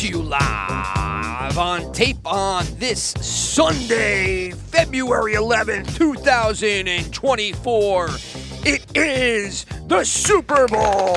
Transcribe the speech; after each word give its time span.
To 0.00 0.08
you 0.08 0.22
live 0.22 1.58
on 1.58 1.92
tape 1.92 2.16
on 2.24 2.64
this 2.78 3.12
Sunday, 3.20 4.50
February 4.50 5.34
11th, 5.34 5.94
2024. 5.94 8.08
It 8.64 8.96
is 8.96 9.66
the 9.88 10.02
Super 10.02 10.66
Bowl. 10.68 11.16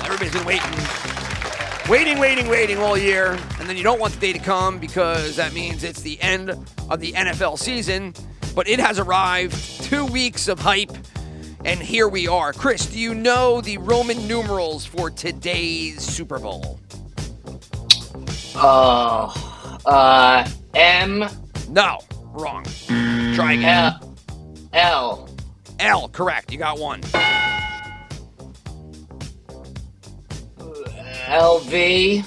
Everybody's 0.00 0.32
been 0.32 0.46
waiting, 0.46 0.70
waiting, 1.90 2.18
waiting, 2.18 2.48
waiting 2.48 2.78
all 2.78 2.96
year. 2.96 3.32
And 3.60 3.68
then 3.68 3.76
you 3.76 3.82
don't 3.82 4.00
want 4.00 4.14
the 4.14 4.20
day 4.20 4.32
to 4.32 4.38
come 4.38 4.78
because 4.78 5.36
that 5.36 5.52
means 5.52 5.84
it's 5.84 6.00
the 6.00 6.18
end 6.22 6.56
of 6.88 7.00
the 7.00 7.12
NFL 7.12 7.58
season. 7.58 8.14
But 8.54 8.66
it 8.66 8.80
has 8.80 8.98
arrived. 8.98 9.82
Two 9.82 10.06
weeks 10.06 10.48
of 10.48 10.58
hype. 10.58 10.96
And 11.66 11.82
here 11.82 12.08
we 12.08 12.28
are. 12.28 12.54
Chris, 12.54 12.86
do 12.86 12.98
you 12.98 13.14
know 13.14 13.60
the 13.60 13.76
Roman 13.76 14.26
numerals 14.26 14.86
for 14.86 15.10
today's 15.10 16.02
Super 16.02 16.38
Bowl? 16.38 16.80
Oh, 18.54 19.80
uh, 19.86 20.48
M 20.74 21.24
No, 21.68 21.98
wrong. 22.32 22.64
Try 23.34 23.54
again. 23.54 23.94
L 23.94 24.08
L 24.72 25.28
L, 25.80 26.08
correct. 26.08 26.52
You 26.52 26.58
got 26.58 26.78
one. 26.78 27.00
L 31.26 31.60
V 31.60 32.22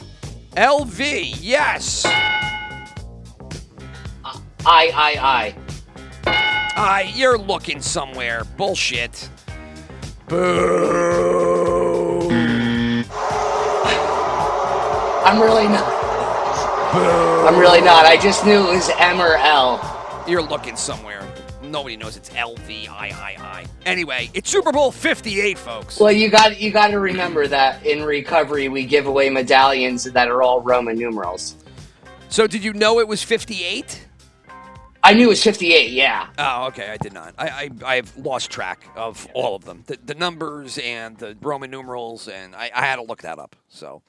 LV, 0.56 1.38
yes. 1.42 2.06
I 4.66 4.92
I 5.16 5.56
Uh, 6.76 7.03
you're 7.14 7.38
looking 7.38 7.81
somewhere. 7.81 8.46
Bullshit. 8.58 9.30
Boo. 10.28 11.96
I'm 15.26 15.42
really 15.42 15.68
not. 15.68 16.05
I'm 16.96 17.58
really 17.60 17.82
not. 17.82 18.06
I 18.06 18.18
just 18.18 18.46
knew 18.46 18.68
it 18.70 18.76
was 18.76 18.90
M 18.98 19.20
or 19.20 19.36
L. 19.36 20.24
You're 20.28 20.42
looking 20.42 20.76
somewhere. 20.76 21.28
Nobody 21.62 21.98
knows 21.98 22.16
it's 22.16 22.30
LVIII. 22.30 23.68
Anyway, 23.86 24.30
it's 24.34 24.50
Super 24.50 24.72
Bowl 24.72 24.92
58, 24.92 25.58
folks. 25.58 26.00
Well, 26.00 26.12
you 26.12 26.30
got 26.30 26.60
you 26.60 26.72
got 26.72 26.90
to 26.90 27.00
remember 27.00 27.48
that 27.48 27.86
in 27.86 28.04
recovery 28.04 28.70
we 28.70 28.86
give 28.86 29.08
away 29.08 29.30
medallions 29.30 30.06
that 30.06 30.30
are 30.30 30.42
all 30.42 30.62
Roman 30.62 30.98
numerals. 30.98 31.56
So, 32.30 32.48
did 32.48 32.64
you 32.64 32.74
know 32.74 33.00
it 33.00 33.08
was 33.08 33.24
58? 33.24 34.08
I 35.04 35.14
knew 35.14 35.26
it 35.26 35.30
was 35.30 35.44
58. 35.44 35.92
Yeah. 35.92 36.28
Oh, 36.40 36.68
okay. 36.68 36.90
I 36.90 36.98
did 36.98 37.14
not. 37.14 37.36
I, 37.38 37.70
I 37.86 37.98
I've 37.98 38.18
lost 38.18 38.50
track 38.50 38.88
of 38.96 39.28
all 39.34 39.56
of 39.56 39.64
them, 39.66 39.84
the, 39.86 40.00
the 40.04 40.16
numbers 40.16 40.80
and 40.80 41.18
the 41.18 41.38
Roman 41.42 41.70
numerals, 41.70 42.28
and 42.28 42.56
I, 42.56 42.72
I 42.74 42.82
had 42.82 42.96
to 42.96 43.04
look 43.04 43.22
that 43.22 43.38
up. 43.38 43.56
So, 43.70 44.02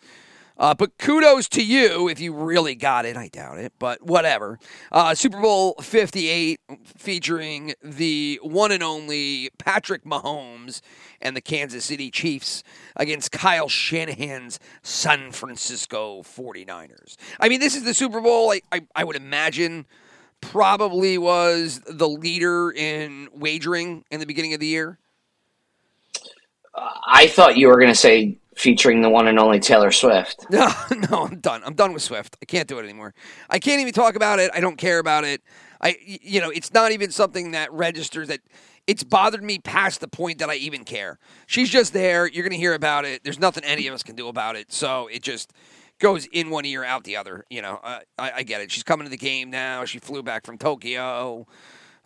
uh, 0.59 0.75
but 0.75 0.97
kudos 0.99 1.49
to 1.51 1.65
you 1.65 2.09
if 2.09 2.21
you 2.21 2.33
really 2.33 2.75
got 2.75 3.05
it. 3.05 3.17
I 3.17 3.29
doubt 3.29 3.59
it, 3.59 3.73
but 3.79 4.03
whatever. 4.03 4.59
Uh, 4.91 5.15
Super 5.15 5.41
Bowl 5.41 5.75
58 5.81 6.61
featuring 6.85 7.75
the 7.83 8.41
one 8.43 8.72
and 8.72 8.83
only 8.83 9.50
Patrick 9.59 10.05
Mahomes 10.05 10.81
and 11.21 11.37
the 11.37 11.41
Kansas 11.41 11.84
City 11.84 12.11
Chiefs 12.11 12.62
against 12.95 13.33
Kyle 13.33 13.69
Shanahan's 13.69 14.59
San 14.83 15.33
Francisco 15.33 16.22
49ers. 16.22 17.16
I 17.41 17.49
mean, 17.49 17.61
this 17.61 17.77
is 17.77 17.84
the 17.84 17.95
Super 17.95 18.21
Bowl. 18.21 18.50
I, 18.50 18.61
I, 18.72 18.81
I 18.95 19.05
would 19.05 19.16
imagine 19.16 19.87
probably 20.41 21.19
was 21.19 21.81
the 21.87 22.09
leader 22.09 22.71
in 22.71 23.28
wagering 23.33 24.05
in 24.11 24.21
the 24.21 24.27
beginning 24.27 24.55
of 24.55 24.61
the 24.61 24.66
year. 24.66 24.99
I 27.06 27.27
thought 27.27 27.56
you 27.56 27.69
were 27.69 27.77
going 27.77 27.89
to 27.89 27.95
say 27.95 28.37
featuring 28.56 29.03
the 29.03 29.11
one 29.11 29.28
and 29.28 29.39
only 29.39 29.61
Taylor 29.61 29.93
Swift. 29.93 30.47
No, 30.50 30.72
no, 31.11 31.25
I'm 31.25 31.39
done. 31.41 31.62
I'm 31.65 31.75
done 31.75 31.93
with 31.93 32.03
Swift. 32.03 32.37
I 32.41 32.47
can't 32.47 32.67
do 32.67 32.78
it 32.78 32.84
anymore. 32.84 33.15
I 33.50 33.59
can't 33.59 33.81
even 33.81 33.93
talk 33.93 34.17
about 34.17 34.39
it. 34.39 34.50
I 34.55 34.61
don't 34.61 34.77
care 34.77 34.99
about 34.99 35.25
it. 35.25 35.43
I, 35.81 35.97
you 36.00 36.41
know, 36.41 36.50
it's 36.50 36.72
not 36.72 36.93
even 36.93 37.11
something 37.11 37.50
that 37.50 37.71
registers 37.72 38.28
that 38.28 38.41
it's 38.87 39.05
bothered 39.05 39.43
me 39.43 39.59
past 39.59 40.00
the 40.00 40.09
point 40.09 40.39
that 40.39 40.49
I 40.49 40.55
even 40.55 40.84
care. 40.84 41.19
She's 41.47 41.69
just 41.69 41.93
there. 41.93 42.27
You're 42.27 42.45
going 42.45 42.53
to 42.53 42.59
hear 42.59 42.75
about 42.75 43.05
it. 43.05 43.22
There's 43.25 43.39
nothing 43.39 43.65
any 43.65 43.87
of 43.87 43.95
us 43.95 44.03
can 44.03 44.16
do 44.16 44.28
about 44.28 44.56
it. 44.56 44.72
So 44.72 45.09
it 45.09 45.22
just 45.22 45.53
goes 45.99 46.27
in 46.27 46.49
one 46.50 46.65
ear, 46.65 46.84
out 46.84 47.05
the 47.05 47.16
other. 47.16 47.45
You 47.50 47.62
know, 47.62 47.81
I, 47.83 48.03
I 48.19 48.43
get 48.43 48.62
it. 48.62 48.71
She's 48.71 48.84
coming 48.84 49.05
to 49.05 49.11
the 49.11 49.16
game 49.19 49.50
now. 49.50 49.84
She 49.84 49.99
flew 49.99 50.22
back 50.22 50.47
from 50.47 50.56
Tokyo. 50.56 51.47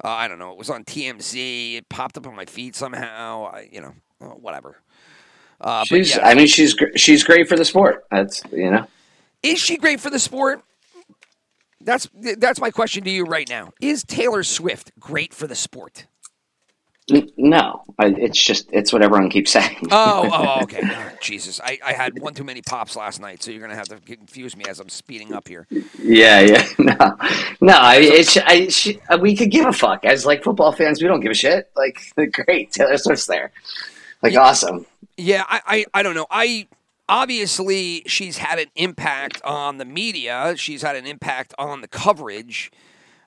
Uh, 0.03 0.09
I 0.09 0.27
don't 0.27 0.39
know. 0.39 0.51
It 0.51 0.59
was 0.59 0.71
on 0.71 0.85
TMZ. 0.85 1.77
It 1.77 1.89
popped 1.89 2.17
up 2.17 2.27
on 2.27 2.35
my 2.35 2.47
feed 2.47 2.75
somehow. 2.75 3.51
I, 3.53 3.69
you 3.71 3.81
know, 3.81 3.95
uh, 4.21 4.27
whatever. 4.31 4.83
Uh, 5.61 5.85
She's. 5.85 6.17
yeah. 6.17 6.27
I 6.27 6.35
mean, 6.35 6.47
she's 6.47 6.75
she's 6.97 7.23
great 7.23 7.49
for 7.49 7.57
the 7.57 7.65
sport. 7.65 8.05
That's 8.11 8.43
you 8.53 8.71
know. 8.71 8.87
Is 9.43 9.59
she 9.59 9.77
great 9.77 10.01
for 10.01 10.11
the 10.11 10.19
sport? 10.19 10.63
That's 11.81 12.09
that's 12.39 12.61
my 12.61 12.71
question 12.71 13.05
to 13.05 13.11
you 13.11 13.25
right 13.25 13.49
now. 13.49 13.73
Is 13.81 14.05
Taylor 14.05 14.43
Swift 14.43 14.93
great 14.99 15.33
for 15.33 15.47
the 15.47 15.55
sport? 15.55 16.07
No, 17.37 17.83
it's 17.99 18.43
just 18.43 18.69
it's 18.73 18.93
what 18.93 19.03
everyone 19.03 19.31
keeps 19.31 19.51
saying. 19.53 19.89
Oh, 19.91 20.29
oh, 20.33 20.63
okay. 20.63 20.81
Oh, 20.83 21.11
Jesus, 21.21 21.61
I, 21.63 21.79
I 21.85 21.93
had 21.93 22.21
one 22.21 22.35
too 22.35 22.45
many 22.45 22.63
pops 22.63 22.97
last 22.97 23.21
night, 23.21 23.43
so 23.43 23.51
you're 23.51 23.61
gonna 23.61 23.75
have 23.75 23.89
to 23.89 23.99
confuse 24.01 24.57
me 24.57 24.65
as 24.69 24.81
I'm 24.81 24.89
speeding 24.89 25.33
up 25.33 25.49
here. 25.49 25.67
Yeah, 25.99 26.41
yeah, 26.41 26.69
no, 26.79 26.95
no. 27.61 27.73
I, 27.75 27.97
it's 28.01 28.37
I, 28.37 28.69
she, 28.69 29.01
uh, 29.09 29.19
we 29.19 29.35
could 29.35 29.51
give 29.51 29.67
a 29.67 29.73
fuck 29.73 30.05
as 30.05 30.25
like 30.25 30.45
football 30.45 30.73
fans. 30.73 31.03
We 31.03 31.09
don't 31.09 31.21
give 31.21 31.33
a 31.33 31.35
shit. 31.35 31.71
Like, 31.77 32.01
great, 32.33 32.73
Taylor 32.73 32.97
Swift's 32.97 33.27
there. 33.27 33.51
Like, 34.23 34.37
awesome. 34.37 34.87
Yeah, 35.21 35.45
I, 35.49 35.61
I, 35.67 35.85
I 35.95 36.03
don't 36.03 36.15
know. 36.15 36.27
I 36.31 36.67
obviously 37.09 38.03
she's 38.07 38.39
had 38.39 38.59
an 38.59 38.69
impact 38.77 39.43
on 39.45 39.79
the 39.79 39.85
media. 39.85 40.55
She's 40.57 40.83
had 40.83 40.97
an 40.97 41.07
impact 41.07 41.55
on 41.59 41.81
the 41.81 41.89
coverage. 41.89 42.71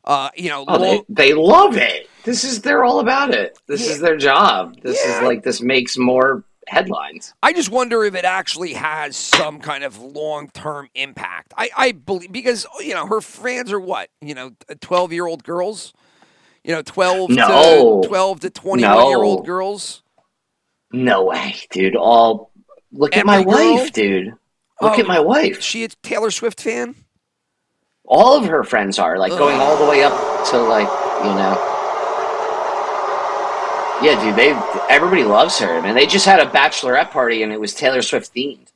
Uh, 0.06 0.30
you 0.36 0.50
know, 0.50 0.66
Oh, 0.68 0.78
they, 0.80 0.96
lo- 0.98 1.06
they 1.08 1.34
love 1.34 1.78
it. 1.78 2.10
This 2.24 2.44
is 2.44 2.62
they're 2.62 2.84
all 2.84 3.00
about 3.00 3.34
it. 3.34 3.58
This 3.68 3.86
Yeah. 3.86 3.92
is 3.94 4.00
their 4.02 4.18
job. 4.18 4.76
This 4.82 5.00
Yeah. 5.06 5.18
is 5.18 5.24
like 5.24 5.44
this 5.44 5.62
makes 5.62 5.98
more 5.98 6.44
headlines. 6.68 7.34
I 7.44 7.54
just 7.54 7.70
wonder 7.70 8.04
if 8.04 8.16
it 8.16 8.26
actually 8.26 8.74
has 8.74 9.16
some 9.16 9.60
kind 9.60 9.84
of 9.84 10.00
long 10.02 10.50
term 10.50 10.90
impact. 10.96 11.54
I, 11.58 11.70
I 11.78 11.92
believe 11.94 12.32
because 12.34 12.66
you 12.82 12.94
know 12.94 13.06
her 13.08 13.22
fans 13.22 13.72
are 13.72 13.80
what 13.80 14.10
you 14.22 14.34
know 14.36 14.52
twelve 14.82 15.14
year 15.14 15.26
old 15.26 15.44
girls, 15.46 15.94
you 16.66 16.74
know 16.74 16.82
twelve 16.82 17.30
No. 17.30 18.02
to 18.02 18.08
twelve 18.10 18.40
to 18.42 18.50
twenty 18.50 18.84
one 18.84 19.08
year 19.08 19.24
old 19.24 19.46
girls. 19.46 20.03
No 20.94 21.24
way, 21.26 21.56
dude. 21.72 21.96
All 21.96 22.52
look 22.92 23.18
at 23.18 23.26
my 23.26 23.44
girl? 23.44 23.54
wife, 23.78 23.92
dude. 23.92 24.28
Look 24.82 24.98
Oh. 24.98 25.00
at 25.00 25.08
my 25.08 25.20
wife. 25.20 25.62
She 25.62 25.84
a 25.84 25.88
Taylor 26.04 26.30
Swift 26.32 26.62
fan? 26.62 26.96
All 28.06 28.38
of 28.38 28.46
her 28.46 28.64
friends 28.64 29.00
are 29.00 29.18
like 29.18 29.32
going 29.32 29.60
all 29.60 29.78
the 29.84 29.90
way 29.90 30.04
up 30.04 30.14
to 30.50 30.58
like 30.60 30.88
you 31.24 31.34
know. 31.34 31.70
Yeah, 34.02 34.22
dude. 34.22 34.36
They 34.36 34.50
everybody 34.90 35.24
loves 35.24 35.58
her, 35.60 35.82
man. 35.82 35.96
They 35.96 36.06
just 36.06 36.26
had 36.26 36.40
a 36.42 36.46
bachelorette 36.50 37.12
party 37.12 37.42
and 37.44 37.54
it 37.54 37.60
was 37.60 37.74
Taylor 37.74 38.02
Swift 38.02 38.34
themed. 38.36 38.68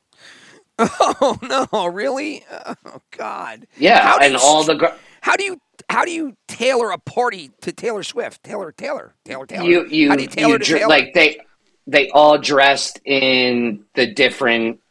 Oh 0.80 1.38
no, 1.74 1.88
really? 1.88 2.46
Oh 2.50 3.02
God. 3.12 3.68
Yeah, 3.78 4.00
How 4.00 4.20
and 4.20 4.34
you 4.34 4.40
all 4.42 4.64
the 4.64 4.76
gr- 4.76 4.86
How 5.22 5.36
do 5.36 5.44
you 5.44 5.60
how 5.90 6.06
do 6.06 6.12
you 6.12 6.36
tailor 6.48 6.92
a 6.92 6.98
party 6.98 7.52
to 7.62 7.72
Taylor 7.74 8.04
Swift? 8.04 8.44
Taylor 8.44 8.72
Taylor 8.72 9.14
Taylor 9.26 9.46
Taylor. 9.46 9.66
you 9.66 9.86
you, 9.88 10.10
how 10.10 10.16
do 10.16 10.22
you 10.22 10.28
tailor 10.30 10.52
you 10.54 10.58
dr- 10.60 10.80
Taylor? 10.80 10.90
like 10.90 11.14
they 11.14 11.40
they 11.88 12.10
all 12.10 12.38
dressed 12.38 13.00
in 13.06 13.86
the 13.96 14.06
different 14.06 14.82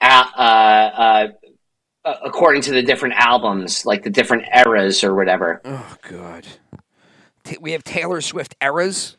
uh, 0.00 0.04
uh, 0.04 1.28
uh, 2.04 2.14
according 2.24 2.62
to 2.62 2.72
the 2.72 2.82
different 2.82 3.14
albums, 3.16 3.84
like 3.84 4.02
the 4.02 4.10
different 4.10 4.44
eras 4.54 5.04
or 5.04 5.14
whatever. 5.14 5.60
Oh 5.64 5.96
God. 6.08 6.46
We 7.60 7.72
have 7.72 7.82
Taylor 7.82 8.20
Swift 8.20 8.54
eras. 8.62 9.16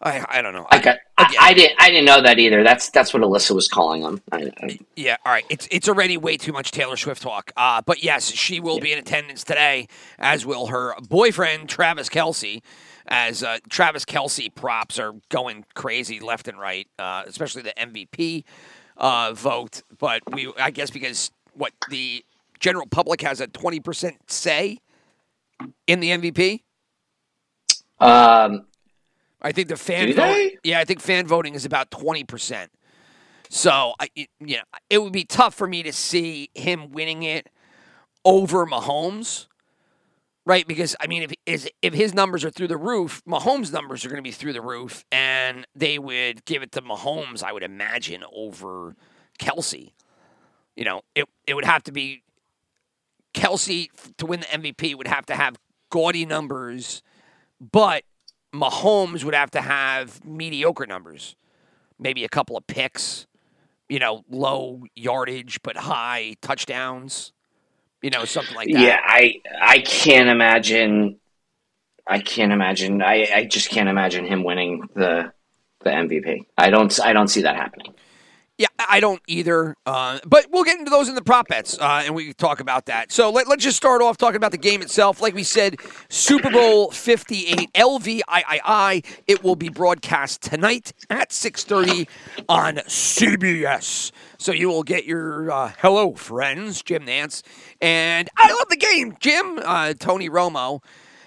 I 0.00 0.24
I 0.28 0.42
don't 0.42 0.52
know. 0.52 0.66
I 0.70 0.80
got, 0.80 0.98
I. 1.16 1.34
I 1.38 1.54
didn't 1.54 1.80
I 1.80 1.88
didn't 1.88 2.04
know 2.04 2.20
that 2.22 2.38
either. 2.38 2.62
That's 2.62 2.90
that's 2.90 3.14
what 3.14 3.22
Alyssa 3.22 3.54
was 3.54 3.68
calling 3.68 4.02
them. 4.02 4.22
I, 4.32 4.78
Yeah, 4.96 5.16
all 5.24 5.32
right. 5.32 5.44
It's 5.48 5.68
it's 5.70 5.88
already 5.88 6.16
way 6.16 6.36
too 6.36 6.52
much 6.52 6.70
Taylor 6.70 6.96
Swift 6.96 7.22
talk. 7.22 7.52
Uh, 7.56 7.82
but 7.84 8.02
yes, 8.02 8.30
she 8.30 8.60
will 8.60 8.80
be 8.80 8.92
in 8.92 8.98
attendance 8.98 9.44
today, 9.44 9.88
as 10.18 10.44
will 10.44 10.66
her 10.66 10.94
boyfriend 11.08 11.68
Travis 11.68 12.08
Kelce. 12.08 12.62
As 13.06 13.42
uh, 13.42 13.58
Travis 13.68 14.04
Kelce 14.04 14.54
props 14.54 14.98
are 14.98 15.12
going 15.28 15.66
crazy 15.74 16.20
left 16.20 16.48
and 16.48 16.58
right, 16.58 16.88
uh, 16.98 17.24
especially 17.26 17.62
the 17.62 17.74
MVP 17.76 18.44
uh, 18.96 19.32
vote. 19.34 19.82
But 19.98 20.22
we, 20.32 20.52
I 20.58 20.70
guess, 20.70 20.90
because 20.90 21.30
what 21.52 21.72
the 21.90 22.24
general 22.60 22.86
public 22.86 23.20
has 23.20 23.40
a 23.40 23.46
twenty 23.46 23.80
percent 23.80 24.30
say 24.30 24.78
in 25.86 26.00
the 26.00 26.10
MVP. 26.10 26.62
Um, 28.00 28.66
I 29.42 29.52
think 29.52 29.68
the 29.68 29.76
fan 29.76 30.08
vote. 30.14 30.16
they? 30.16 30.56
Yeah, 30.64 30.80
I 30.80 30.84
think 30.84 31.00
fan 31.00 31.26
voting 31.26 31.54
is 31.54 31.64
about 31.64 31.90
twenty 31.90 32.24
percent. 32.24 32.70
So 33.50 33.94
I, 34.00 34.08
it, 34.16 34.28
you 34.40 34.56
know, 34.56 34.62
it 34.90 35.02
would 35.02 35.12
be 35.12 35.24
tough 35.24 35.54
for 35.54 35.66
me 35.66 35.82
to 35.82 35.92
see 35.92 36.50
him 36.54 36.90
winning 36.90 37.22
it 37.22 37.48
over 38.24 38.66
Mahomes, 38.66 39.46
right? 40.46 40.66
Because 40.66 40.96
I 41.00 41.06
mean, 41.06 41.28
if 41.46 41.68
if 41.82 41.94
his 41.94 42.14
numbers 42.14 42.44
are 42.44 42.50
through 42.50 42.68
the 42.68 42.76
roof, 42.76 43.22
Mahomes' 43.26 43.72
numbers 43.72 44.04
are 44.04 44.08
going 44.08 44.18
to 44.18 44.22
be 44.22 44.30
through 44.30 44.52
the 44.52 44.60
roof, 44.60 45.04
and 45.10 45.66
they 45.74 45.98
would 45.98 46.44
give 46.44 46.62
it 46.62 46.72
to 46.72 46.82
Mahomes, 46.82 47.42
I 47.42 47.52
would 47.52 47.62
imagine, 47.62 48.24
over 48.32 48.94
Kelce. 49.38 49.92
You 50.76 50.84
know, 50.84 51.02
it 51.14 51.26
it 51.46 51.54
would 51.54 51.64
have 51.64 51.82
to 51.84 51.92
be 51.92 52.22
Kelce 53.34 53.88
to 54.18 54.26
win 54.26 54.40
the 54.40 54.46
MVP 54.46 54.94
would 54.96 55.08
have 55.08 55.26
to 55.26 55.34
have 55.34 55.56
gaudy 55.90 56.26
numbers, 56.26 57.02
but 57.60 58.04
Mahomes 58.54 59.24
would 59.24 59.34
have 59.34 59.50
to 59.52 59.60
have 59.60 60.24
mediocre 60.24 60.86
numbers, 60.86 61.36
maybe 61.98 62.24
a 62.24 62.28
couple 62.28 62.56
of 62.56 62.66
picks, 62.66 63.26
you 63.88 63.98
know, 63.98 64.24
low 64.30 64.84
yardage 64.94 65.60
but 65.62 65.76
high 65.76 66.36
touchdowns, 66.40 67.32
you 68.04 68.10
know, 68.10 68.26
something 68.26 68.54
like 68.54 68.68
that. 68.70 68.80
yeah, 68.82 69.00
I 69.02 69.40
I 69.62 69.78
can't 69.78 70.28
imagine. 70.28 71.18
I 72.06 72.18
can't 72.18 72.52
imagine. 72.52 73.00
I, 73.00 73.26
I 73.34 73.44
just 73.46 73.70
can't 73.70 73.88
imagine 73.88 74.26
him 74.26 74.44
winning 74.44 74.86
the 74.94 75.32
the 75.80 75.90
MVP. 75.90 76.44
I 76.58 76.68
don't. 76.68 77.00
I 77.00 77.14
don't 77.14 77.28
see 77.28 77.40
that 77.42 77.56
happening. 77.56 77.94
Yeah, 78.56 78.68
I 78.78 79.00
don't 79.00 79.20
either. 79.26 79.74
Uh, 79.84 80.20
but 80.24 80.46
we'll 80.50 80.62
get 80.62 80.78
into 80.78 80.90
those 80.90 81.08
in 81.08 81.16
the 81.16 81.22
prop 81.22 81.48
bets, 81.48 81.76
uh, 81.78 82.02
and 82.04 82.14
we 82.14 82.26
can 82.26 82.34
talk 82.34 82.60
about 82.60 82.86
that. 82.86 83.10
So 83.10 83.30
let, 83.30 83.48
let's 83.48 83.64
just 83.64 83.76
start 83.76 84.00
off 84.00 84.16
talking 84.16 84.36
about 84.36 84.52
the 84.52 84.58
game 84.58 84.80
itself. 84.80 85.20
Like 85.20 85.34
we 85.34 85.42
said, 85.42 85.76
Super 86.08 86.50
Bowl 86.50 86.92
58, 86.92 87.72
LVIII. 87.72 89.04
It 89.26 89.42
will 89.42 89.56
be 89.56 89.70
broadcast 89.70 90.42
tonight 90.42 90.92
at 91.10 91.30
6.30 91.30 92.06
on 92.48 92.76
CBS. 92.76 94.12
So 94.38 94.52
you 94.52 94.68
will 94.68 94.84
get 94.84 95.04
your 95.04 95.50
uh, 95.50 95.72
hello, 95.78 96.14
friends, 96.14 96.80
Jim 96.80 97.06
Nantz. 97.06 97.42
And 97.80 98.28
I 98.36 98.52
love 98.52 98.68
the 98.68 98.76
game, 98.76 99.16
Jim, 99.18 99.58
uh, 99.64 99.94
Tony 99.98 100.30
Romo 100.30 100.80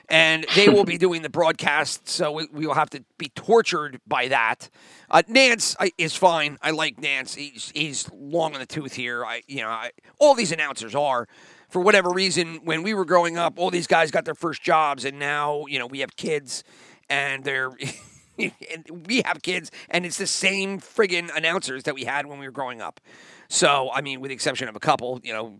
and 0.10 0.46
they 0.56 0.70
will 0.70 0.86
be 0.86 0.98
doing 0.98 1.22
the 1.22 1.30
broadcast, 1.30 2.08
so 2.08 2.32
we, 2.32 2.48
we 2.52 2.66
will 2.66 2.74
have 2.74 2.90
to 2.92 3.04
be 3.18 3.30
tortured 3.30 4.00
by 4.08 4.30
that. 4.30 4.70
Uh, 5.10 5.22
Nantz 5.30 5.76
I, 5.80 5.92
is 5.98 6.16
fine. 6.16 6.58
I 6.62 6.72
like 6.72 6.98
Nantz. 7.02 7.36
He's 7.36 7.72
he's 7.76 8.10
long 8.14 8.54
in 8.54 8.60
the 8.60 8.66
tooth 8.66 8.94
here. 8.94 9.26
I 9.26 9.42
you 9.48 9.62
know 9.62 9.70
I, 9.70 9.92
all 10.20 10.34
these 10.34 10.52
announcers 10.52 10.96
are. 10.96 11.28
For 11.70 11.82
whatever 11.82 12.12
reason, 12.12 12.62
when 12.64 12.82
we 12.82 12.94
were 12.94 13.04
growing 13.04 13.38
up, 13.38 13.60
all 13.60 13.70
these 13.70 13.88
guys 13.88 14.10
got 14.10 14.24
their 14.24 14.36
first 14.36 14.62
jobs, 14.62 15.04
and 15.04 15.20
now 15.20 15.66
you 15.68 15.80
know 15.80 15.86
we 15.86 16.00
have 16.00 16.16
kids, 16.16 16.64
and 17.10 17.44
they're. 17.44 17.72
and 18.40 19.08
we 19.08 19.24
have 19.26 19.42
kids, 19.42 19.72
and 19.90 20.06
it's 20.06 20.20
the 20.20 20.28
same 20.28 20.80
friggin' 20.80 21.36
announcers 21.36 21.84
that 21.84 21.96
we 21.96 22.04
had 22.04 22.28
when 22.28 22.38
we 22.38 22.46
were 22.46 22.52
growing 22.52 22.82
up. 22.82 23.02
So, 23.48 23.90
I 23.92 24.02
mean, 24.02 24.22
with 24.22 24.30
the 24.30 24.36
exception 24.36 24.68
of 24.68 24.76
a 24.76 24.80
couple, 24.80 25.20
you 25.24 25.34
know, 25.34 25.56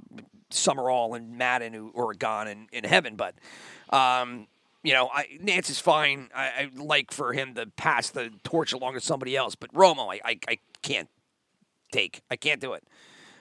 Summerall 0.50 1.16
and 1.16 1.38
Madden 1.38 1.74
who 1.74 1.92
are 1.96 2.14
gone 2.14 2.48
in, 2.48 2.68
in 2.72 2.84
heaven, 2.84 3.16
but 3.16 3.36
um, 3.90 4.48
you 4.84 4.94
know, 4.94 5.10
I, 5.14 5.28
Nantz 5.44 5.70
is 5.70 5.80
fine. 5.80 6.30
I, 6.34 6.46
I 6.46 6.70
like 6.76 7.12
for 7.12 7.34
him 7.34 7.56
to 7.56 7.66
pass 7.66 8.10
the 8.10 8.32
torch 8.44 8.74
along 8.74 8.94
to 8.94 9.02
somebody 9.02 9.36
else, 9.36 9.56
but 9.56 9.74
Romo, 9.74 10.14
I, 10.14 10.22
I, 10.24 10.40
I 10.48 10.58
can't 10.82 11.10
take. 11.92 12.22
I 12.30 12.36
can't 12.36 12.62
do 12.62 12.74
it. 12.74 12.84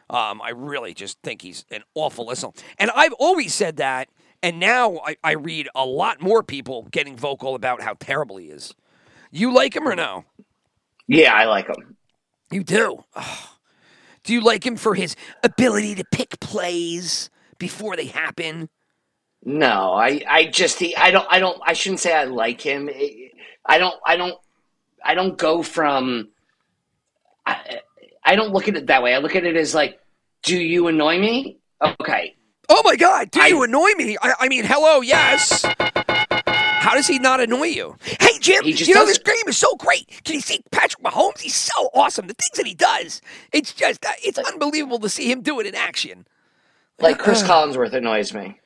Um, 0.08 0.40
I 0.40 0.50
really 0.50 0.94
just 0.94 1.20
think 1.22 1.42
he's 1.42 1.64
an 1.70 1.82
awful 1.94 2.26
listener. 2.26 2.50
And 2.78 2.90
I've 2.94 3.12
always 3.14 3.54
said 3.54 3.76
that, 3.78 4.08
and 4.42 4.60
now 4.60 4.98
I, 5.04 5.16
I 5.22 5.32
read 5.32 5.68
a 5.74 5.84
lot 5.84 6.20
more 6.20 6.42
people 6.42 6.88
getting 6.90 7.16
vocal 7.16 7.54
about 7.54 7.82
how 7.82 7.94
terrible 7.98 8.36
he 8.36 8.46
is. 8.46 8.74
You 9.30 9.52
like 9.52 9.74
him 9.74 9.86
or 9.86 9.96
no? 9.96 10.24
Yeah, 11.08 11.34
I 11.34 11.44
like 11.44 11.66
him. 11.66 11.96
You 12.50 12.62
do. 12.62 13.04
Ugh. 13.14 13.48
Do 14.22 14.32
you 14.32 14.40
like 14.40 14.66
him 14.66 14.76
for 14.76 14.94
his 14.94 15.14
ability 15.44 15.94
to 15.96 16.04
pick 16.10 16.40
plays 16.40 17.30
before 17.58 17.94
they 17.94 18.06
happen? 18.06 18.68
No, 19.44 19.92
I, 19.92 20.22
I 20.28 20.44
just 20.46 20.78
the 20.78 20.96
I 20.96 21.10
don't 21.10 21.26
I 21.30 21.38
don't 21.38 21.60
I 21.64 21.72
shouldn't 21.72 22.00
say 22.00 22.12
I 22.12 22.24
like 22.24 22.60
him. 22.60 22.90
I 23.64 23.78
don't 23.78 23.94
I 24.04 24.16
don't 24.16 24.38
I 25.04 25.14
don't 25.14 25.38
go 25.38 25.62
from 25.62 26.28
I, 27.44 27.80
I 28.24 28.34
don't 28.34 28.52
look 28.52 28.66
at 28.68 28.76
it 28.76 28.86
that 28.88 29.02
way. 29.02 29.14
I 29.14 29.18
look 29.18 29.36
at 29.36 29.44
it 29.44 29.56
as 29.56 29.74
like, 29.74 30.00
do 30.42 30.56
you 30.58 30.88
annoy 30.88 31.18
me? 31.20 31.58
Okay. 31.80 32.34
Oh 32.68 32.82
my 32.84 32.96
God! 32.96 33.30
Do 33.30 33.40
I- 33.40 33.46
you 33.46 33.62
annoy 33.62 33.90
me? 33.96 34.16
I, 34.20 34.34
I 34.40 34.48
mean, 34.48 34.64
hello, 34.64 35.00
yes. 35.00 35.64
How 36.48 36.94
does 36.94 37.06
he 37.06 37.18
not 37.20 37.40
annoy 37.40 37.66
you? 37.66 37.96
Hey, 38.20 38.38
Jim, 38.40 38.64
He 38.64 38.72
you 38.72 38.94
know 38.94 39.06
this 39.06 39.18
game 39.18 39.34
is 39.46 39.56
so 39.56 39.74
great. 39.76 40.06
Can 40.24 40.34
you 40.36 40.40
see 40.40 40.60
Patrick 40.70 41.02
Mahomes? 41.02 41.40
He's 41.40 41.54
so 41.56 41.90
awesome. 41.94 42.26
The 42.28 42.34
things 42.34 42.56
that 42.58 42.66
he 42.66 42.74
does, 42.74 43.20
it's 43.52 43.72
just, 43.72 44.04
uh, 44.06 44.10
it's 44.22 44.38
unbelievable 44.38 45.00
to 45.00 45.08
see 45.08 45.30
him 45.30 45.42
do 45.42 45.58
it 45.58 45.66
in 45.66 45.74
action. 45.74 46.26
Like 47.00 47.18
Chris 47.18 47.42
Collinsworth 47.42 47.92
annoys 47.92 48.32
me. 48.32 48.60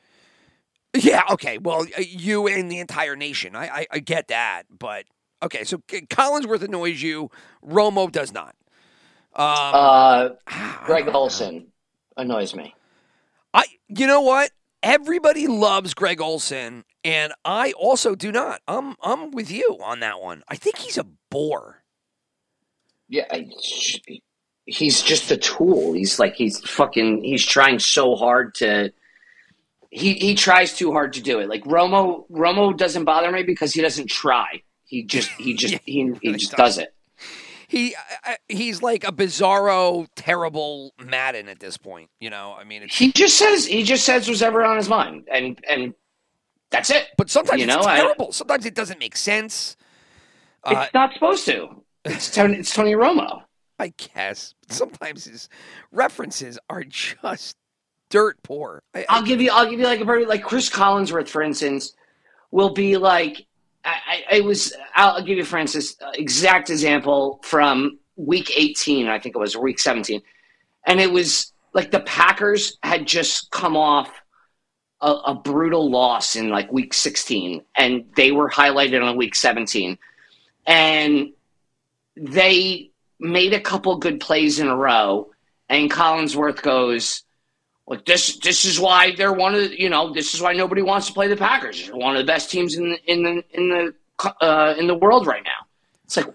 Yeah, 0.95 1.23
okay. 1.31 1.59
Well, 1.59 1.87
you 1.99 2.49
and 2.49 2.71
the 2.71 2.79
entire 2.79 3.17
nation. 3.17 3.55
I, 3.55 3.69
I, 3.69 3.87
I 3.93 3.99
get 4.01 4.29
that, 4.29 4.65
but 4.77 5.05
okay. 5.43 5.65
So 5.65 5.79
Collinsworth 5.79 6.63
annoys 6.63 7.01
you. 7.01 7.31
Romo 7.65 8.11
does 8.11 8.33
not. 8.33 8.57
Um, 9.35 9.47
Uh, 9.47 10.29
Greg. 10.85 11.09
Olsen 11.09 11.69
annoys 12.17 12.55
me. 12.55 12.75
I, 13.55 13.65
you 13.89 14.07
know 14.07 14.21
what? 14.21 14.51
Everybody 14.83 15.47
loves 15.47 15.95
Greg 15.95 16.21
Olsen, 16.21 16.85
and 17.05 17.33
I 17.45 17.73
also 17.73 18.15
do 18.15 18.33
not. 18.33 18.61
I'm, 18.67 18.97
I'm 19.03 19.31
with 19.31 19.51
you 19.51 19.79
on 19.85 20.01
that 20.01 20.21
one. 20.21 20.43
I 20.49 20.57
think 20.57 20.79
he's 20.79 20.99
a 20.99 21.07
bore. 21.31 21.83
Yeah, 23.09 23.27
I, 23.31 23.49
he's 24.67 25.03
just 25.03 25.31
a 25.31 25.37
tool. 25.37 25.93
He's 25.93 26.19
like 26.19 26.35
he's 26.35 26.59
fucking. 26.61 27.23
He's 27.23 27.45
trying 27.45 27.79
so 27.79 28.17
hard 28.17 28.55
to. 28.57 28.93
He 29.91 30.15
he 30.15 30.35
tries 30.35 30.77
too 30.77 30.93
hard 30.93 31.13
to 31.15 31.23
do 31.23 31.41
it. 31.41 31.49
Like 31.49 31.65
Romo 31.65 32.25
Romo 32.31 32.77
doesn't 32.77 33.05
bother 33.05 33.31
me 33.33 33.43
because 33.43 33.73
he 33.75 33.83
doesn't 33.83 34.09
try. 34.09 34.63
He 34.85 35.03
just 35.05 35.31
he 35.33 35.55
just 35.55 35.73
Yeah, 35.75 35.79
he, 35.85 35.93
he 35.93 36.11
really 36.29 36.39
just 36.39 36.53
does. 36.53 36.77
does 36.77 36.79
it. 36.79 36.95
He, 37.69 37.95
I- 37.95 38.33
I- 38.33 38.37
he's 38.49 38.83
like 38.83 39.05
a 39.07 39.13
bizarro, 39.13 40.07
terrible 40.17 40.93
Madden 41.05 41.49
at 41.49 41.61
this 41.61 41.77
point. 41.77 42.11
You 42.19 42.29
know, 42.31 42.57
I 42.59 42.65
mean, 42.65 42.83
it's, 42.83 42.97
He 42.97 43.12
just 43.12 43.38
says 43.38 43.64
he 43.67 43.83
just 43.85 44.05
says 44.05 44.29
what's 44.29 44.43
ever 44.43 44.64
on 44.64 44.76
his 44.76 44.88
mind, 44.88 45.29
and 45.33 45.59
and 45.69 45.95
that's 46.71 46.91
it. 46.91 47.09
but 47.17 47.31
sometimes 47.31 47.61
you 47.61 47.67
it's 47.69 47.76
know, 47.76 47.83
I- 47.83 47.97
terrible. 48.00 48.33
sometimes 48.33 48.67
it 48.67 48.75
doesn't 48.75 48.99
make 48.99 49.17
sense. 49.17 49.76
Uh, 50.64 50.83
It's 50.85 50.95
not 50.95 51.12
supposed 51.14 51.47
to. 51.47 51.83
It's 52.05 52.31
Tony, 52.35 52.59
it's 52.59 52.75
Tony 52.75 52.93
Romo. 52.95 53.43
I 53.79 53.93
guess 54.14 54.55
sometimes 54.69 55.25
his 55.25 55.49
references 55.93 56.59
are 56.69 56.83
just 56.85 57.57
dirt 58.11 58.43
poor. 58.43 58.83
I, 58.95 59.00
I- 59.00 59.07
I'll 59.09 59.23
give 59.23 59.40
you. 59.40 59.50
I'll 59.52 59.69
give 59.69 59.81
you 59.81 59.87
like 59.87 60.00
a 60.00 60.05
very 60.05 60.26
like 60.26 60.43
Chris 60.43 60.69
Collinsworth, 60.69 61.29
for 61.29 61.43
instance, 61.43 61.95
will 62.50 62.75
be 62.75 62.97
like. 62.97 63.47
I, 63.83 64.25
I 64.33 64.40
was. 64.43 64.75
I'll, 64.95 65.23
give 65.23 65.38
you, 65.38 65.45
Francis, 65.45 65.97
uh, 66.02 66.11
exact 66.12 66.69
example 66.69 67.40
from 67.43 67.99
week 68.17 68.52
eighteen. 68.55 69.09
I 69.09 69.19
think 69.19 69.35
it 69.35 69.38
was 69.38 69.57
week 69.57 69.79
seventeen, 69.79 70.21
and 70.87 71.00
it 71.00 71.11
was 71.11 71.55
like 71.73 71.90
the 71.90 72.00
Packers 72.00 72.76
had 72.83 73.07
just 73.07 73.50
come 73.50 73.79
off 73.79 74.11
a, 75.00 75.11
a 75.11 75.35
brutal 75.35 75.90
loss 75.90 76.37
in 76.37 76.50
like 76.50 76.71
week 76.71 76.93
sixteen, 76.93 77.62
and 77.75 78.05
they 78.17 78.33
were 78.33 78.50
highlighted 78.50 79.02
on 79.02 79.17
week 79.17 79.35
seventeen, 79.35 79.97
and 80.67 81.33
they 82.17 82.90
made 83.19 83.55
a 83.55 83.61
couple 83.61 83.97
good 83.97 84.21
plays 84.21 84.61
in 84.61 84.69
a 84.69 84.76
row, 84.76 85.31
and 85.71 85.90
Collinsworth 85.90 86.61
goes. 86.61 87.23
Like 87.90 88.04
this, 88.06 88.37
this 88.38 88.64
is 88.64 88.78
why 88.80 89.14
they're 89.16 89.32
one 89.32 89.52
of 89.54 89.61
the, 89.68 89.78
you 89.80 89.90
know 89.90 90.12
this 90.14 90.32
is 90.35 90.40
why 90.40 90.52
nobody 90.54 90.80
wants 90.80 91.09
to 91.09 91.12
play 91.12 91.26
the 91.28 91.37
Packers. 91.37 91.87
They're 91.88 91.97
one 91.97 92.16
of 92.16 92.20
the 92.25 92.26
best 92.32 92.50
teams 92.50 92.76
in 92.76 92.88
the 92.90 93.12
in 93.12 93.23
the 93.25 93.44
in 93.52 93.68
the 93.68 93.94
uh, 94.40 94.75
in 94.78 94.87
the 94.87 94.94
world 94.94 95.26
right 95.26 95.42
now. 95.44 95.66
It's 96.04 96.16
like 96.16 96.28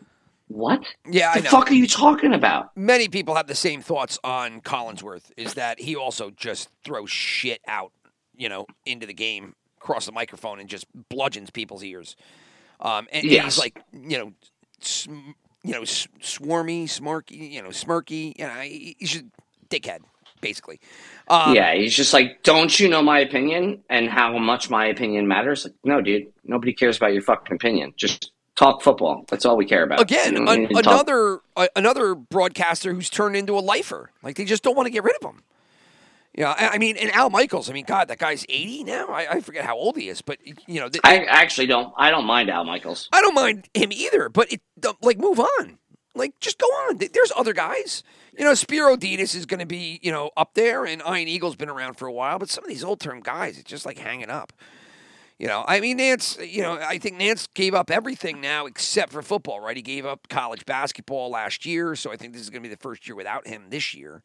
what 0.50 0.84
yeah, 1.10 1.32
I 1.34 1.38
the 1.40 1.46
know. 1.46 1.50
fuck 1.50 1.72
are 1.72 1.74
you 1.74 1.88
talking 1.88 2.34
about? 2.34 2.76
Many 2.78 3.08
people 3.08 3.36
have 3.36 3.48
the 3.48 3.56
same 3.56 3.82
thoughts 3.82 4.20
on 4.24 4.62
Collinsworth. 4.62 5.32
Is 5.38 5.54
that 5.56 5.80
he 5.80 5.96
also 5.96 6.30
just 6.30 6.70
throws 6.84 7.10
shit 7.10 7.62
out, 7.68 7.92
you 8.36 8.50
know, 8.50 8.68
into 8.86 9.08
the 9.08 9.14
game 9.14 9.56
across 9.82 10.06
the 10.06 10.12
microphone 10.12 10.60
and 10.60 10.68
just 10.70 10.86
bludgeons 11.10 11.50
people's 11.52 11.84
ears. 11.84 12.16
Um, 12.82 13.08
and, 13.14 13.24
and 13.26 13.44
he's 13.44 13.58
like, 13.58 13.82
you 13.94 14.18
know, 14.18 14.34
sm- 14.82 15.32
you 15.64 15.72
know, 15.72 15.84
s- 15.84 16.08
swarmy, 16.22 16.84
smarky, 16.84 17.52
you 17.52 17.64
know, 17.64 17.70
smirky. 17.70 18.38
You 18.38 18.46
know, 18.46 18.54
he- 18.60 18.96
he's 19.00 19.12
just 19.12 19.24
a 19.26 19.68
dickhead, 19.70 20.00
basically. 20.46 20.80
Um, 21.28 21.56
yeah, 21.56 21.74
he's 21.74 21.96
just 21.96 22.14
like, 22.14 22.44
don't 22.44 22.80
you 22.80 22.88
know 22.88 23.02
my 23.02 23.20
opinion 23.20 23.84
and 23.90 24.08
how 24.10 24.38
much 24.38 24.70
my 24.70 24.86
opinion 24.86 25.28
matters? 25.28 25.66
Like, 25.66 25.74
no, 25.84 26.02
dude, 26.02 26.28
nobody 26.44 26.72
cares 26.72 26.98
about 26.98 27.14
your 27.14 27.24
fucking 27.24 27.56
opinion. 27.56 27.94
Just 27.98 28.32
talk 28.56 28.84
football. 28.84 29.26
That's 29.28 29.44
all 29.44 29.58
we 29.58 29.66
care 29.66 29.84
about. 29.84 30.00
Again, 30.02 30.38
an- 30.38 30.68
another 30.78 31.40
uh, 31.56 31.68
another 31.76 32.14
broadcaster 32.14 32.94
who's 32.94 33.10
turned 33.10 33.36
into 33.36 33.58
a 33.58 33.64
lifer. 33.74 34.12
Like 34.22 34.36
they 34.36 34.46
just 34.46 34.62
don't 34.62 34.76
want 34.76 34.86
to 34.86 34.92
get 34.92 35.04
rid 35.04 35.16
of 35.22 35.28
him. 35.28 35.42
Yeah, 36.38 36.52
I, 36.52 36.76
I 36.76 36.78
mean, 36.78 36.98
and 36.98 37.10
Al 37.12 37.30
Michaels. 37.30 37.70
I 37.70 37.74
mean, 37.74 37.86
God, 37.86 38.10
that 38.10 38.20
guy's 38.20 38.46
eighty 38.48 38.84
now. 38.84 39.08
I, 39.08 39.36
I 39.36 39.40
forget 39.40 39.66
how 39.66 39.76
old 39.78 39.98
he 39.98 40.10
is, 40.10 40.22
but 40.22 40.38
you 40.46 40.80
know, 40.80 40.90
th- 40.90 41.02
I 41.04 41.24
actually 41.24 41.68
don't. 41.68 41.94
I 41.98 42.12
don't 42.12 42.26
mind 42.26 42.50
Al 42.50 42.66
Michaels. 42.66 43.10
I 43.12 43.22
don't 43.22 43.34
mind 43.34 43.68
him 43.74 43.92
either. 43.92 44.30
But 44.30 44.52
it, 44.52 44.62
like, 45.02 45.18
move 45.18 45.40
on. 45.40 45.80
Like, 46.14 46.40
just 46.40 46.60
go 46.60 46.68
on. 46.68 46.98
There's 46.98 47.32
other 47.36 47.54
guys. 47.54 48.04
You 48.38 48.44
know, 48.46 48.54
Spero 48.54 48.96
Dedes 48.96 49.36
is 49.36 49.46
going 49.46 49.60
to 49.60 49.66
be 49.66 50.00
you 50.02 50.12
know 50.12 50.32
up 50.36 50.54
there, 50.54 50.86
and 50.86 51.02
Ian 51.02 51.28
Eagle's 51.28 51.56
been 51.56 51.70
around 51.70 51.96
for 51.96 52.08
a 52.08 52.12
while. 52.12 52.40
But 52.40 52.50
some 52.50 52.64
of 52.64 52.70
these 52.70 52.84
old 52.84 53.00
term 53.00 53.22
guys, 53.22 53.58
it's 53.58 53.70
just 53.70 53.86
like 53.86 53.98
hanging 53.98 54.30
up. 54.30 54.54
You 55.38 55.48
know, 55.48 55.66
I 55.68 55.80
mean, 55.82 56.00
Nantz. 56.00 56.50
You 56.50 56.62
know, 56.62 56.80
I 56.82 56.98
think 56.98 57.20
Nantz 57.20 57.48
gave 57.54 57.74
up 57.74 57.92
everything 57.92 58.42
now 58.42 58.66
except 58.66 59.12
for 59.12 59.22
football. 59.22 59.60
Right? 59.60 59.76
He 59.76 59.84
gave 59.84 60.06
up 60.06 60.28
college 60.30 60.66
basketball 60.66 61.30
last 61.30 61.66
year, 61.66 61.96
so 61.96 62.12
I 62.12 62.18
think 62.18 62.34
this 62.34 62.42
is 62.42 62.50
going 62.50 62.64
to 62.64 62.70
be 62.70 62.74
the 62.74 62.82
first 62.82 63.08
year 63.08 63.16
without 63.16 63.48
him 63.48 63.66
this 63.70 63.94
year. 63.94 64.24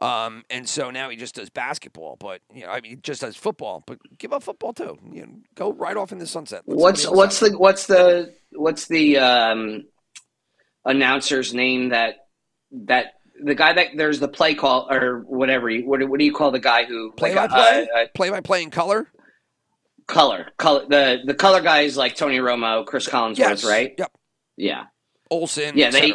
Um, 0.00 0.44
and 0.50 0.68
so 0.68 0.90
now 0.90 1.08
he 1.08 1.16
just 1.16 1.36
does 1.36 1.48
basketball, 1.48 2.16
but 2.16 2.42
you 2.52 2.66
know, 2.66 2.70
I 2.70 2.82
mean, 2.82 2.90
he 2.90 2.96
just 2.96 3.22
does 3.22 3.34
football. 3.34 3.82
But 3.86 3.98
give 4.18 4.32
up 4.32 4.42
football 4.42 4.74
too. 4.74 4.98
You 5.10 5.22
know, 5.22 5.32
go 5.54 5.72
right 5.72 5.96
off 5.96 6.12
in 6.12 6.18
the 6.18 6.26
sunset. 6.26 6.62
Let 6.66 6.76
What's 6.78 7.08
what's 7.08 7.40
the 7.40 7.56
what's 7.56 7.86
the 7.86 8.34
what's 8.52 8.88
the 8.88 9.18
um, 9.18 9.84
announcer's 10.84 11.54
name 11.54 11.88
that 11.90 12.26
that 12.72 13.14
the 13.42 13.54
guy 13.54 13.72
that 13.74 13.88
there's 13.96 14.20
the 14.20 14.28
play 14.28 14.54
call 14.54 14.88
or 14.90 15.20
whatever 15.20 15.68
you, 15.70 15.86
what, 15.86 16.00
do- 16.00 16.06
what 16.06 16.18
do 16.18 16.24
you 16.24 16.32
call 16.32 16.50
the 16.50 16.58
guy 16.58 16.84
who 16.84 17.12
play 17.12 17.34
like, 17.34 17.50
by 17.50 17.54
play? 17.56 17.88
uh, 17.94 17.98
uh, 18.00 18.06
play 18.14 18.30
by 18.30 18.40
play 18.40 18.62
in 18.62 18.70
color. 18.70 19.08
color 20.06 20.48
color 20.56 20.86
the 20.88 21.20
the 21.24 21.34
color 21.34 21.60
guys 21.60 21.96
like 21.96 22.16
Tony 22.16 22.38
Romo, 22.38 22.84
Chris 22.86 23.08
Collinsworth, 23.08 23.38
Yes. 23.38 23.64
right? 23.64 23.94
Yep. 23.98 24.12
Yeah, 24.56 24.84
Olsen. 25.30 25.76
Yeah, 25.76 25.90
they- 25.90 26.14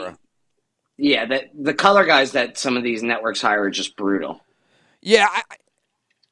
yeah. 0.98 1.26
That 1.26 1.46
the 1.54 1.74
color 1.74 2.06
guys 2.06 2.32
that 2.34 2.58
some 2.58 2.78
of 2.78 2.84
these 2.84 3.04
networks 3.04 3.42
hire 3.42 3.64
are 3.64 3.70
just 3.70 3.96
brutal. 3.96 4.42
Yeah, 5.02 5.28
I, 5.30 5.44
I- 5.52 5.56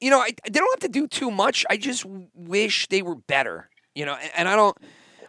you 0.01 0.10
know, 0.10 0.19
I, 0.19 0.29
they 0.50 0.60
don't 0.60 0.72
have 0.81 0.89
to 0.91 1.00
do 1.00 1.08
too 1.08 1.29
much. 1.29 1.65
I 1.69 1.75
just 1.75 2.05
wish 2.34 2.88
they 2.88 3.01
were 3.01 3.15
better. 3.15 3.69
You 3.96 4.05
know, 4.05 4.13
and, 4.13 4.31
and 4.38 4.48
I 4.48 4.55
don't, 4.55 4.77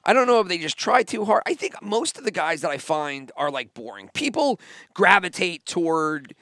I 0.05 0.13
don't 0.13 0.27
know 0.27 0.41
if 0.41 0.49
they 0.49 0.59
just 0.59 0.79
try 0.79 1.03
too 1.03 1.25
hard. 1.25 1.43
I 1.47 1.55
think 1.55 1.81
most 1.83 2.19
of 2.19 2.25
the 2.25 2.31
guys 2.31 2.63
that 2.63 2.71
I 2.71 2.79
find 2.79 3.31
are 3.37 3.51
like 3.51 3.75
boring. 3.75 4.11
People 4.15 4.61
gravitate 4.95 5.67
toward 5.67 6.35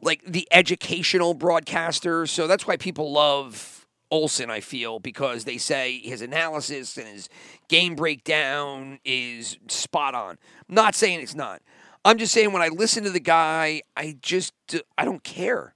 like 0.00 0.22
the 0.26 0.48
educational 0.50 1.34
broadcasters, 1.34 2.28
so 2.28 2.46
that's 2.46 2.66
why 2.66 2.76
people 2.76 3.12
love 3.12 3.86
Olsen. 4.10 4.50
I 4.50 4.60
feel 4.60 4.98
because 4.98 5.44
they 5.44 5.58
say 5.58 5.98
his 5.98 6.22
analysis 6.22 6.96
and 6.96 7.08
his 7.08 7.28
game 7.68 7.94
breakdown 7.94 8.98
is 9.04 9.58
spot 9.68 10.14
on. 10.14 10.38
I'm 10.68 10.74
not 10.74 10.94
saying 10.94 11.20
it's 11.20 11.34
not. 11.34 11.62
I'm 12.04 12.18
just 12.18 12.34
saying 12.34 12.52
when 12.52 12.62
I 12.62 12.68
listen 12.68 13.04
to 13.04 13.10
the 13.10 13.20
guy, 13.20 13.82
I 13.96 14.16
just 14.20 14.52
I 14.98 15.04
don't 15.04 15.24
care. 15.24 15.74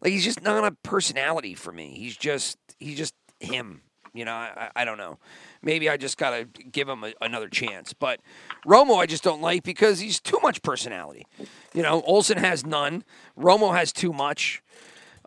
Like 0.00 0.12
he's 0.12 0.24
just 0.24 0.42
not 0.42 0.64
a 0.64 0.72
personality 0.82 1.54
for 1.54 1.72
me. 1.72 1.94
He's 1.96 2.16
just 2.16 2.58
he's 2.78 2.98
just 2.98 3.14
him. 3.40 3.82
You 4.14 4.24
know, 4.24 4.32
I, 4.32 4.70
I 4.76 4.84
don't 4.84 4.96
know. 4.96 5.18
Maybe 5.60 5.90
I 5.90 5.96
just 5.96 6.16
gotta 6.18 6.44
give 6.44 6.88
him 6.88 7.02
a, 7.02 7.12
another 7.20 7.48
chance. 7.48 7.92
But 7.92 8.20
Romo, 8.64 8.96
I 8.98 9.06
just 9.06 9.24
don't 9.24 9.42
like 9.42 9.64
because 9.64 9.98
he's 9.98 10.20
too 10.20 10.38
much 10.40 10.62
personality. 10.62 11.26
You 11.74 11.82
know, 11.82 12.00
Olsen 12.02 12.38
has 12.38 12.64
none. 12.64 13.02
Romo 13.36 13.74
has 13.76 13.92
too 13.92 14.12
much. 14.12 14.62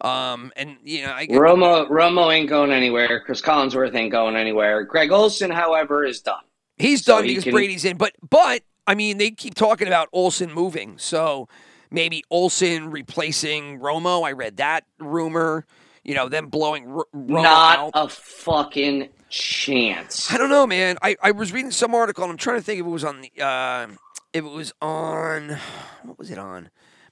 Um, 0.01 0.53
and 0.55 0.77
you 0.83 1.05
know, 1.05 1.11
I 1.11 1.27
Romo 1.27 1.89
Romo 1.89 2.33
ain't 2.33 2.47
going 2.49 2.71
anywhere. 2.71 3.19
Chris 3.25 3.41
Collinsworth 3.41 3.93
ain't 3.93 4.11
going 4.11 4.35
anywhere. 4.37 4.83
Greg 4.83 5.11
Olsen, 5.11 5.51
however, 5.51 6.05
is 6.05 6.21
done. 6.21 6.43
He's 6.77 7.03
So 7.03 7.15
done 7.17 7.23
he 7.25 7.29
because 7.31 7.43
can- 7.45 7.53
Brady's 7.53 7.83
in. 7.83 7.97
But 7.97 8.13
but 8.29 8.61
I 8.85 8.95
mean, 8.95 9.17
they 9.17 9.31
keep 9.31 9.53
talking 9.55 9.87
about 9.87 10.07
Olsen 10.13 10.53
moving, 10.53 10.97
so 10.97 11.49
maybe 11.91 12.23
Olsen 12.29 12.89
replacing 12.91 13.79
Romo. 13.79 14.25
I 14.25 14.31
read 14.31 14.57
that 14.57 14.85
rumor. 14.99 15.65
You 16.07 16.15
know, 16.15 16.29
them 16.29 16.47
blowing 16.47 16.89
R- 16.89 17.05
Not 17.13 17.77
out. 17.79 17.91
a 17.93 18.07
fucking 18.09 19.09
chance. 19.29 20.31
I 20.31 20.37
don't 20.37 20.49
know, 20.49 20.65
man. 20.65 20.97
I, 21.03 21.15
I 21.21 21.31
was 21.31 21.51
reading 21.51 21.69
some 21.71 21.93
article. 21.93 22.23
and 22.23 22.31
I'm 22.31 22.37
trying 22.37 22.57
to 22.57 22.63
think 22.63 22.79
if 22.79 22.85
it 22.85 22.89
was 22.89 23.03
on 23.03 23.21
the 23.21 23.43
uh, 23.43 23.87
if 24.33 24.43
it 24.45 24.49
was 24.49 24.73
on 24.81 25.57
what 26.03 26.17
was 26.17 26.31
it 26.31 26.37
on? 26.39 26.69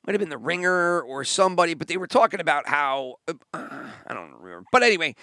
Might 0.07 0.13
have 0.13 0.19
been 0.19 0.29
the 0.29 0.37
Ringer 0.37 1.01
or 1.01 1.23
somebody, 1.23 1.73
but 1.73 1.87
they 1.87 1.97
were 1.97 2.07
talking 2.07 2.39
about 2.39 2.67
how 2.67 3.15
uh, 3.27 3.33
I 3.53 4.13
don't 4.13 4.31
remember. 4.39 4.65
But 4.71 4.83
anyway, 4.83 5.15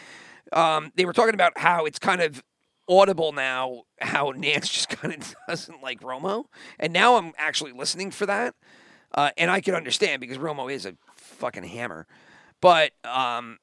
um, 0.52 0.90
they 0.96 1.04
were 1.04 1.12
talking 1.12 1.34
about 1.34 1.56
how 1.56 1.84
it's 1.86 1.98
kind 1.98 2.20
of 2.20 2.42
audible 2.88 3.32
now 3.32 3.82
how 4.00 4.32
Nantz 4.36 4.70
just 4.70 4.88
kind 4.90 5.14
of 5.14 5.34
doesn't 5.48 5.82
like 5.82 6.00
Romo, 6.00 6.44
and 6.78 6.92
now 6.92 7.16
I'm 7.16 7.32
actually 7.38 7.72
listening 7.72 8.10
for 8.10 8.26
that, 8.26 8.54
uh, 9.14 9.30
and 9.38 9.50
I 9.50 9.60
can 9.62 9.74
understand 9.74 10.20
because 10.20 10.36
Romo 10.36 10.70
is 10.70 10.84
a 10.84 10.94
fucking 11.14 11.62
hammer, 11.62 12.06
but 12.60 12.90
um, 13.04 13.58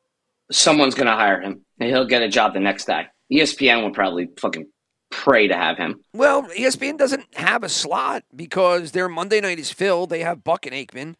Someone's 0.51 0.95
gonna 0.95 1.15
hire 1.15 1.41
him, 1.41 1.65
and 1.79 1.89
he'll 1.89 2.05
get 2.05 2.21
a 2.21 2.29
job 2.29 2.53
the 2.53 2.59
next 2.59 2.85
day. 2.85 3.07
ESPN 3.31 3.83
will 3.83 3.91
probably 3.91 4.29
fucking 4.39 4.67
pray 5.11 5.47
to 5.47 5.55
have 5.55 5.77
him. 5.77 6.03
Well, 6.13 6.43
ESPN 6.43 6.97
doesn't 6.97 7.35
have 7.35 7.63
a 7.63 7.69
slot 7.69 8.23
because 8.35 8.91
their 8.91 9.09
Monday 9.09 9.41
night 9.41 9.59
is 9.59 9.71
filled. 9.71 10.09
They 10.09 10.21
have 10.21 10.43
Buck 10.43 10.65
and 10.65 10.75
Aikman. 10.75 11.15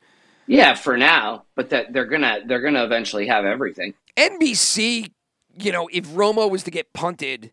Yeah, 0.47 0.73
for 0.73 0.97
now, 0.97 1.45
but 1.55 1.69
that 1.69 1.93
they're 1.93 2.05
gonna 2.05 2.39
they're 2.47 2.61
gonna 2.61 2.83
eventually 2.83 3.27
have 3.27 3.45
everything. 3.45 3.93
NBC, 4.17 5.11
you 5.59 5.71
know, 5.71 5.87
if 5.93 6.07
Romo 6.07 6.49
was 6.49 6.63
to 6.63 6.71
get 6.71 6.91
punted, 6.93 7.51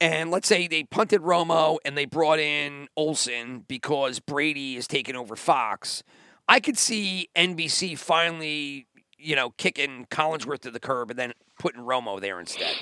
and 0.00 0.30
let's 0.30 0.48
say 0.48 0.66
they 0.66 0.84
punted 0.84 1.20
Romo 1.20 1.76
and 1.84 1.96
they 1.96 2.06
brought 2.06 2.38
in 2.38 2.88
Olsen 2.96 3.64
because 3.68 4.18
Brady 4.18 4.76
is 4.76 4.86
taking 4.86 5.14
over 5.14 5.36
Fox, 5.36 6.02
I 6.48 6.60
could 6.60 6.78
see 6.78 7.28
NBC 7.36 7.98
finally, 7.98 8.86
you 9.18 9.36
know, 9.36 9.50
kicking 9.50 10.06
Collinsworth 10.10 10.60
to 10.60 10.70
the 10.70 10.80
curb 10.80 11.10
and 11.10 11.18
then 11.18 11.32
putting 11.58 11.82
Romo 11.82 12.20
there 12.20 12.40
instead. 12.40 12.74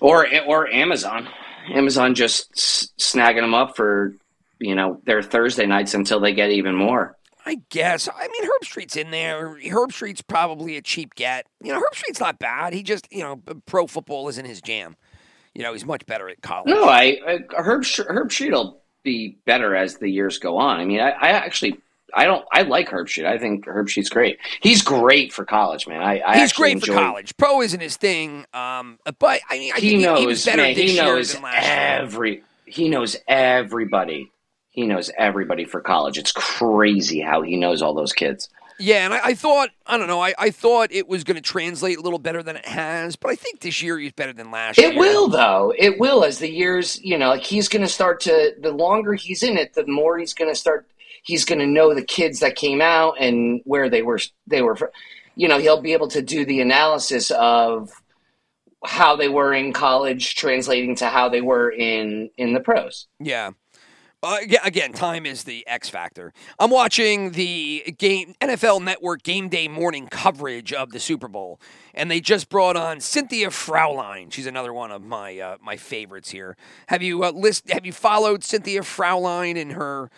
Or 0.00 0.26
or 0.46 0.68
Amazon, 0.68 1.28
Amazon 1.72 2.14
just 2.14 2.50
s- 2.56 2.88
snagging 2.98 3.42
them 3.42 3.54
up 3.54 3.76
for 3.76 4.14
you 4.58 4.74
know 4.74 5.00
their 5.04 5.22
Thursday 5.22 5.66
nights 5.66 5.94
until 5.94 6.18
they 6.20 6.34
get 6.34 6.50
even 6.50 6.74
more. 6.74 7.16
I 7.44 7.58
guess. 7.70 8.08
I 8.08 8.28
mean, 8.28 8.48
Herbstreit's 8.48 8.96
in 8.96 9.10
there. 9.10 9.56
Herbstreit's 9.56 10.22
probably 10.22 10.76
a 10.76 10.82
cheap 10.82 11.14
get. 11.16 11.46
You 11.60 11.72
know, 11.72 11.80
Herbstreit's 11.80 12.20
not 12.20 12.38
bad. 12.38 12.72
He 12.72 12.84
just, 12.84 13.08
you 13.12 13.20
know, 13.20 13.40
pro 13.66 13.88
football 13.88 14.28
isn't 14.28 14.44
his 14.44 14.60
jam. 14.60 14.96
You 15.52 15.62
know, 15.62 15.72
he's 15.72 15.84
much 15.84 16.06
better 16.06 16.28
at 16.28 16.40
college. 16.40 16.68
No, 16.68 16.84
I, 16.84 17.18
I 17.26 17.38
Herb 17.56 17.82
Herbstreit 17.82 18.52
will 18.52 18.80
be 19.02 19.38
better 19.44 19.74
as 19.74 19.98
the 19.98 20.08
years 20.08 20.38
go 20.38 20.56
on. 20.56 20.78
I 20.78 20.84
mean, 20.84 21.00
I, 21.00 21.10
I 21.10 21.28
actually 21.30 21.78
I 22.14 22.24
don't 22.26 22.44
I 22.52 22.62
like 22.62 22.88
Herbstreit. 22.90 23.26
I 23.26 23.38
think 23.38 23.64
Herbstreit's 23.66 24.08
great. 24.10 24.38
He's 24.60 24.82
great 24.82 25.32
for 25.32 25.44
college, 25.44 25.86
man. 25.86 26.02
I, 26.02 26.20
I 26.20 26.38
he's 26.40 26.52
great 26.52 26.80
for 26.80 26.90
enjoy- 26.90 26.94
college. 26.94 27.36
Pro 27.36 27.62
isn't 27.62 27.80
his 27.80 27.96
thing. 27.96 28.44
Um, 28.52 28.98
but 29.18 29.40
I 29.50 29.58
mean, 29.58 29.72
I 29.74 29.80
He 29.80 29.90
think 29.90 30.02
knows, 30.02 30.18
he 30.20 30.26
was 30.26 30.44
better 30.44 30.62
man. 30.62 30.74
this 30.74 30.90
He 30.90 30.94
year 30.96 31.04
knows 31.04 31.40
last 31.40 31.66
year. 31.66 31.76
every. 31.76 32.42
He 32.66 32.88
knows 32.88 33.16
everybody. 33.28 34.30
He 34.70 34.86
knows 34.86 35.10
everybody 35.18 35.64
for 35.66 35.80
college. 35.80 36.16
It's 36.18 36.32
crazy 36.32 37.20
how 37.20 37.42
he 37.42 37.56
knows 37.56 37.82
all 37.82 37.92
those 37.94 38.12
kids. 38.12 38.48
Yeah, 38.78 39.04
and 39.04 39.12
I, 39.14 39.20
I 39.26 39.34
thought, 39.34 39.68
I 39.86 39.96
don't 39.98 40.08
know, 40.08 40.20
I, 40.20 40.34
I 40.38 40.50
thought 40.50 40.90
it 40.90 41.06
was 41.06 41.22
going 41.24 41.36
to 41.36 41.42
translate 41.42 41.98
a 41.98 42.00
little 42.00 42.18
better 42.18 42.42
than 42.42 42.56
it 42.56 42.64
has, 42.66 43.14
but 43.14 43.30
I 43.30 43.36
think 43.36 43.60
this 43.60 43.80
year 43.82 43.98
he's 43.98 44.12
better 44.12 44.32
than 44.32 44.50
last 44.50 44.78
year. 44.78 44.90
It 44.90 44.96
will 44.96 45.28
though. 45.28 45.72
It 45.78 46.00
will 46.00 46.24
as 46.24 46.38
the 46.38 46.50
years, 46.50 46.98
you 47.04 47.16
know, 47.18 47.28
like 47.28 47.42
he's 47.44 47.68
going 47.68 47.82
to 47.82 47.88
start 47.88 48.20
to 48.22 48.54
the 48.60 48.72
longer 48.72 49.12
he's 49.14 49.42
in 49.42 49.56
it, 49.58 49.74
the 49.74 49.86
more 49.86 50.18
he's 50.18 50.34
going 50.34 50.50
to 50.50 50.58
start 50.58 50.88
he's 51.22 51.44
going 51.44 51.60
to 51.60 51.66
know 51.66 51.94
the 51.94 52.04
kids 52.04 52.40
that 52.40 52.56
came 52.56 52.80
out 52.80 53.14
and 53.18 53.60
where 53.64 53.88
they 53.88 54.02
were 54.02 54.20
they 54.46 54.62
were 54.62 54.76
you 55.34 55.48
know, 55.48 55.58
he'll 55.58 55.80
be 55.80 55.92
able 55.92 56.08
to 56.08 56.22
do 56.22 56.44
the 56.44 56.60
analysis 56.60 57.30
of 57.30 57.90
how 58.84 59.16
they 59.16 59.28
were 59.28 59.54
in 59.54 59.72
college 59.72 60.34
translating 60.34 60.96
to 60.96 61.06
how 61.06 61.28
they 61.28 61.40
were 61.40 61.70
in 61.70 62.30
in 62.36 62.52
the 62.52 62.60
pros. 62.60 63.06
Yeah. 63.20 63.52
Uh, 64.24 64.38
aga- 64.42 64.64
again, 64.64 64.92
time 64.92 65.26
is 65.26 65.42
the 65.44 65.66
X 65.66 65.88
factor. 65.88 66.32
I'm 66.58 66.70
watching 66.70 67.32
the 67.32 67.94
game 67.98 68.34
NFL 68.40 68.82
Network 68.84 69.24
game 69.24 69.48
day 69.48 69.66
morning 69.66 70.06
coverage 70.06 70.72
of 70.72 70.90
the 70.90 71.00
Super 71.00 71.26
Bowl, 71.26 71.60
and 71.92 72.08
they 72.08 72.20
just 72.20 72.48
brought 72.48 72.76
on 72.76 73.00
Cynthia 73.00 73.48
Frelund. 73.48 74.32
She's 74.32 74.46
another 74.46 74.72
one 74.72 74.92
of 74.92 75.02
my 75.02 75.38
uh, 75.38 75.56
my 75.60 75.76
favorites 75.76 76.30
here. 76.30 76.56
Have 76.86 77.02
you 77.02 77.24
uh, 77.24 77.32
list? 77.32 77.68
Have 77.70 77.84
you 77.84 77.92
followed 77.92 78.44
Cynthia 78.44 78.82
Frelund 78.82 79.56
in 79.56 79.70
her 79.70 80.08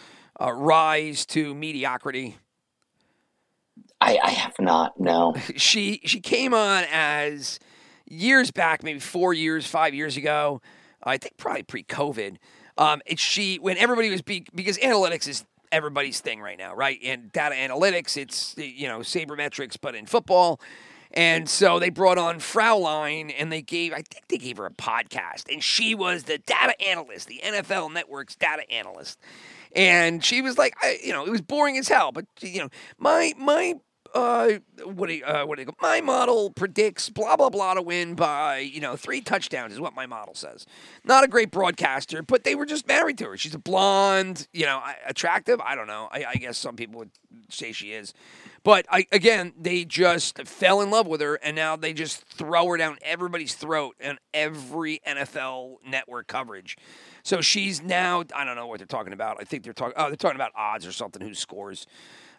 uh, 0.40 0.52
rise 0.52 1.26
to 1.26 1.54
mediocrity? 1.54 2.36
I, 4.00 4.18
I 4.22 4.30
have 4.30 4.54
not. 4.60 4.98
No. 5.00 5.34
she 5.56 6.00
she 6.04 6.20
came 6.20 6.54
on 6.54 6.84
as 6.90 7.58
years 8.08 8.50
back, 8.50 8.82
maybe 8.82 9.00
four 9.00 9.32
years, 9.32 9.66
five 9.66 9.94
years 9.94 10.16
ago. 10.16 10.60
I 11.02 11.18
think 11.18 11.36
probably 11.36 11.62
pre-COVID. 11.62 12.36
Um, 12.78 13.02
it's 13.06 13.22
she 13.22 13.56
when 13.56 13.76
everybody 13.76 14.10
was 14.10 14.22
be, 14.22 14.46
because 14.54 14.78
analytics 14.78 15.28
is 15.28 15.44
everybody's 15.70 16.20
thing 16.20 16.40
right 16.40 16.58
now, 16.58 16.74
right? 16.74 16.98
And 17.04 17.30
data 17.32 17.54
analytics, 17.54 18.16
it's 18.16 18.54
you 18.56 18.88
know 18.88 19.00
sabermetrics, 19.00 19.76
but 19.80 19.94
in 19.94 20.06
football. 20.06 20.60
And 21.16 21.48
so 21.48 21.78
they 21.78 21.90
brought 21.90 22.18
on 22.18 22.40
Frelund 22.40 23.32
and 23.38 23.50
they 23.50 23.62
gave, 23.62 23.92
I 23.92 24.02
think 24.02 24.26
they 24.26 24.36
gave 24.36 24.56
her 24.56 24.66
a 24.66 24.72
podcast. 24.72 25.44
And 25.50 25.62
she 25.62 25.94
was 25.94 26.24
the 26.24 26.38
data 26.38 26.74
analyst, 26.82 27.28
the 27.28 27.40
NFL 27.44 27.92
Network's 27.92 28.34
data 28.34 28.68
analyst. 28.68 29.20
And 29.75 30.25
she 30.25 30.40
was 30.40 30.57
like, 30.57 30.75
I, 30.83 30.99
you 31.02 31.12
know, 31.12 31.25
it 31.25 31.31
was 31.31 31.40
boring 31.40 31.76
as 31.76 31.88
hell. 31.88 32.12
But, 32.12 32.26
you 32.40 32.61
know, 32.61 32.69
my, 32.99 33.33
my 33.37 33.75
uh, 34.14 34.59
what 34.85 35.09
do 35.09 35.14
you, 35.14 35.25
uh, 35.25 35.45
what 35.45 35.57
do 35.57 35.62
you 35.62 35.66
go? 35.66 35.75
My 35.83 36.00
model 36.00 36.50
predicts 36.50 37.11
blah 37.11 37.37
blah 37.37 37.50
blah 37.50 37.75
to 37.75 37.83
win 37.83 38.14
by 38.14 38.59
you 38.59 38.81
know 38.81 38.95
three 38.95 39.21
touchdowns 39.21 39.73
is 39.73 39.81
what 39.81 39.95
my 39.95 40.07
model 40.07 40.35
says. 40.35 40.66
Not 41.04 41.25
a 41.25 41.28
great 41.28 41.50
broadcaster, 41.50 42.23
but 42.23 42.45
they 42.45 42.54
were 42.54 42.64
just 42.64 42.87
married 42.87 43.19
to 43.19 43.25
her. 43.26 43.37
She's 43.37 43.54
a 43.54 43.59
blonde, 43.59 44.47
you 44.52 44.66
know, 44.66 44.81
attractive. 45.04 45.61
I 45.61 45.75
don't 45.75 45.88
know. 45.88 46.09
I, 46.12 46.25
I 46.26 46.35
guess 46.37 46.57
some 46.57 46.76
people 46.76 47.00
would 47.00 47.11
say 47.49 47.73
she 47.73 47.93
is, 47.93 48.14
but 48.64 48.87
I, 48.90 49.06
again, 49.12 49.52
they 49.61 49.85
just 49.85 50.38
fell 50.49 50.80
in 50.80 50.90
love 50.90 51.06
with 51.06 51.21
her, 51.21 51.37
and 51.37 51.54
now 51.54 51.76
they 51.76 51.92
just 51.92 52.23
throw 52.25 52.66
her 52.68 52.76
down 52.78 52.97
everybody's 53.02 53.54
throat 53.54 53.94
and 54.00 54.18
every 54.33 55.00
NFL 55.06 55.76
network 55.87 56.26
coverage. 56.26 56.76
So 57.23 57.40
she's 57.40 57.83
now 57.83 58.25
I 58.35 58.44
don't 58.44 58.56
know 58.56 58.66
what 58.66 58.78
they're 58.78 58.87
talking 58.87 59.12
about. 59.12 59.37
I 59.38 59.44
think 59.44 59.64
they're 59.64 59.73
talking 59.73 59.94
oh 59.97 60.09
they're 60.09 60.16
talking 60.16 60.37
about 60.37 60.52
odds 60.56 60.87
or 60.87 60.92
something 60.92 61.23
who 61.23 61.35
scores. 61.35 61.87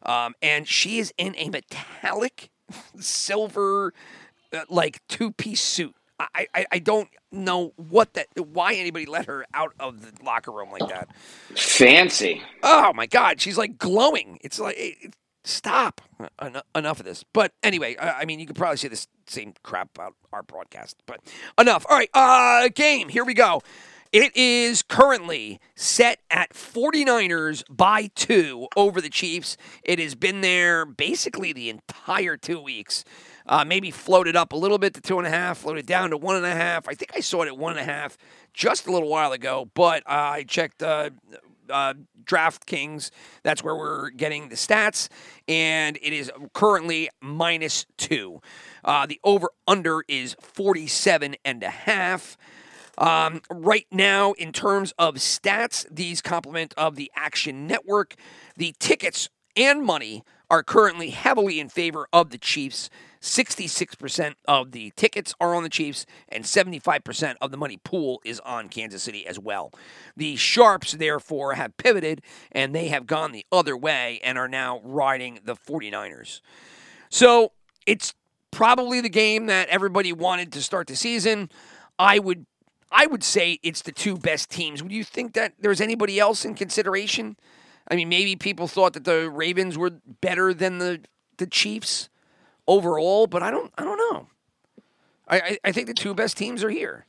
Um, 0.04 0.36
and 0.42 0.68
she 0.68 1.00
is 1.00 1.14
in 1.18 1.36
a 1.38 1.50
metallic 1.50 2.50
silver 3.00 3.94
uh, 4.52 4.62
like 4.70 5.02
two 5.08 5.32
piece 5.32 5.62
suit. 5.62 5.96
I, 6.18 6.48
I, 6.56 6.66
I 6.72 6.80
don't 6.80 7.10
know 7.32 7.74
what 7.76 8.14
that 8.14 8.28
why 8.38 8.74
anybody 8.76 9.06
let 9.06 9.26
her 9.26 9.46
out 9.54 9.74
of 9.80 10.02
the 10.02 10.24
locker 10.24 10.52
room 10.52 10.72
like 10.72 10.88
that. 10.90 11.10
Fancy. 11.56 12.42
Oh 12.64 12.94
my 12.94 13.06
god, 13.06 13.42
she's 13.42 13.58
like 13.58 13.78
glowing. 13.78 14.40
It's 14.42 14.60
like 14.60 14.76
it, 14.78 15.14
stop. 15.46 16.02
En- 16.42 16.62
enough 16.76 17.00
of 17.00 17.06
this. 17.06 17.24
But 17.34 17.54
anyway, 17.64 17.96
I, 17.98 18.22
I 18.22 18.26
mean 18.26 18.40
you 18.40 18.46
could 18.46 18.56
probably 18.56 18.78
say 18.78 18.88
this 18.88 19.08
same 19.28 19.54
crap 19.64 19.90
about 19.96 20.16
our 20.34 20.44
broadcast. 20.44 20.98
But 21.06 21.22
enough. 21.60 21.86
All 21.90 21.98
right, 21.98 22.10
uh 22.14 22.70
game. 22.74 23.10
Here 23.10 23.24
we 23.26 23.34
go. 23.34 23.62
It 24.12 24.34
is 24.34 24.82
currently 24.82 25.60
set 25.76 26.22
at 26.32 26.54
49ers 26.54 27.64
by 27.70 28.12
two 28.16 28.68
over 28.78 29.02
the 29.02 29.10
Chiefs. 29.10 29.58
It 29.84 30.00
has 30.00 30.16
been 30.16 30.40
there 30.40 30.86
basically 30.86 31.52
the 31.52 31.70
entire 31.70 32.38
two 32.38 32.62
weeks. 32.62 33.04
Uh, 33.46 33.66
maybe 33.66 33.92
floated 33.92 34.38
up 34.38 34.54
a 34.54 34.56
little 34.56 34.78
bit 34.78 34.94
to 34.94 35.02
two 35.02 35.18
and 35.18 35.28
a 35.28 35.30
half, 35.30 35.58
floated 35.58 35.86
down 35.86 36.12
to 36.12 36.18
one 36.18 36.38
and 36.38 36.46
a 36.46 36.56
half. 36.56 36.88
I 36.88 36.94
think 36.94 37.12
I 37.14 37.20
saw 37.20 37.42
it 37.42 37.48
at 37.48 37.58
one 37.58 37.74
and 37.74 37.82
a 37.82 37.92
half 37.92 38.18
just 38.54 38.88
a 38.88 38.92
little 38.92 39.10
while 39.10 39.34
ago, 39.34 39.70
but 39.74 40.02
uh, 40.08 40.12
I 40.12 40.44
checked 40.44 40.82
uh, 40.82 41.10
uh, 41.70 41.94
DraftKings. 42.24 43.12
That's 43.44 43.64
where 43.64 43.76
we're 43.76 44.10
getting 44.10 44.50
the 44.50 44.56
stats, 44.56 45.10
and 45.48 45.98
it 46.02 46.14
is 46.14 46.32
currently 46.54 47.10
minus 47.22 47.86
two. 47.98 48.42
Uh, 48.84 49.06
the 49.06 49.20
over 49.24 49.50
under 49.68 50.04
is 50.08 50.36
47 50.42 51.36
and 51.44 51.64
a 51.64 51.70
half. 51.70 52.38
Um, 52.98 53.42
right 53.50 53.88
now, 53.92 54.34
in 54.34 54.52
terms 54.52 54.94
of 54.98 55.16
stats, 55.16 55.86
these 55.92 56.22
complement 56.22 56.74
of 56.78 56.96
the 56.96 57.12
Action 57.16 57.68
Network. 57.68 58.16
The 58.56 58.74
tickets 58.80 59.30
and 59.56 59.84
money 59.84 60.24
are 60.50 60.64
currently 60.64 61.10
heavily 61.10 61.60
in 61.60 61.70
favor 61.70 62.08
of 62.14 62.30
the 62.30 62.38
Chiefs. 62.38 62.90
66% 63.26 64.36
of 64.48 64.72
the 64.72 64.92
tickets 64.96 65.34
are 65.42 65.56
on 65.56 65.64
the 65.64 65.70
Chiefs, 65.70 66.06
and 66.30 66.44
75% 66.44 67.36
of 67.42 67.50
the 67.50 67.58
money 67.58 67.78
pool 67.84 68.22
is 68.24 68.40
on 68.42 68.70
Kansas 68.70 69.02
City 69.02 69.26
as 69.26 69.40
well. 69.40 69.72
The 70.16 70.36
Sharps, 70.36 70.92
therefore, 70.92 71.56
have 71.56 71.76
pivoted 71.78 72.22
and 72.52 72.76
they 72.76 72.90
have 72.90 73.08
gone 73.08 73.32
the 73.32 73.46
other 73.52 73.76
way 73.76 74.22
and 74.24 74.38
are 74.38 74.48
now 74.48 74.80
riding 74.84 75.40
the 75.44 75.56
49ers. 75.56 76.42
So 77.10 77.52
it's 77.88 78.14
probably 78.52 79.02
the 79.02 79.10
game 79.10 79.48
that 79.48 79.70
everybody 79.70 80.14
wanted 80.14 80.52
to 80.54 80.62
start 80.62 80.88
the 80.88 80.96
season. 80.96 81.50
I 81.98 82.20
would 82.20 82.46
I 82.92 83.08
would 83.08 83.24
say 83.24 83.60
it's 83.64 83.82
the 83.82 83.92
two 83.92 84.16
best 84.16 84.52
teams. 84.52 84.84
Would 84.84 84.92
you 84.92 85.04
think 85.04 85.34
that 85.34 85.54
there's 85.60 85.82
anybody 85.82 86.20
else 86.20 86.46
in 86.46 86.54
consideration? 86.54 87.36
I 87.90 87.96
mean, 87.96 88.08
maybe 88.08 88.36
people 88.36 88.68
thought 88.68 88.94
that 88.94 89.04
the 89.04 89.30
Ravens 89.30 89.78
were 89.78 89.90
better 90.22 90.54
than 90.54 90.78
the 90.78 91.02
the 91.38 91.48
Chiefs 91.48 92.10
overall, 92.68 93.28
but 93.28 93.44
I 93.44 93.52
don't 93.52 93.72
I 93.78 93.84
don't 93.84 93.98
know. 93.98 94.28
I, 95.28 95.40
I, 95.40 95.58
I 95.66 95.72
think 95.72 95.88
the 95.88 95.94
two 95.94 96.14
best 96.14 96.38
teams 96.38 96.64
are 96.64 96.70
here. 96.70 97.06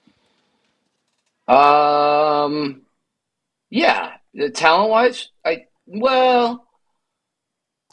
Um, 1.49 2.83
yeah, 3.71 4.14
the 4.35 4.51
talent 4.51 4.90
wise, 4.90 5.29
I 5.45 5.66
well, 5.87 6.66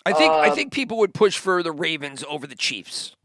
I 0.06 0.14
think 0.14 0.32
I 0.32 0.50
Uh, 0.50 0.56
think 0.56 0.72
people 0.74 0.98
would 1.00 1.14
push 1.14 1.38
for 1.38 1.62
the 1.62 1.72
Ravens 1.72 2.24
over 2.28 2.48
the 2.48 2.56
Chiefs 2.56 3.16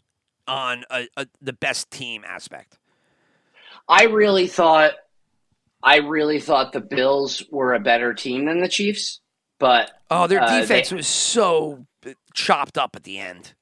on 0.47 0.85
a, 0.91 1.09
a, 1.17 1.27
the 1.41 1.53
best 1.53 1.91
team 1.91 2.25
aspect. 2.27 2.79
I 3.89 4.05
really 4.05 4.47
thought, 4.49 4.93
I 5.83 5.97
really 5.99 6.41
thought 6.41 6.73
the 6.73 6.81
Bills 6.81 7.43
were 7.51 7.75
a 7.75 7.81
better 7.81 8.13
team 8.13 8.45
than 8.47 8.61
the 8.61 8.69
Chiefs, 8.69 9.21
but 9.59 9.91
Oh, 10.11 10.27
their 10.27 10.43
Uh, 10.43 10.61
defense 10.61 10.91
they- 10.91 10.97
was 10.97 11.07
so 11.07 11.87
chopped 12.35 12.77
up 12.77 12.97
at 12.97 13.05
the 13.05 13.19
end. 13.19 13.55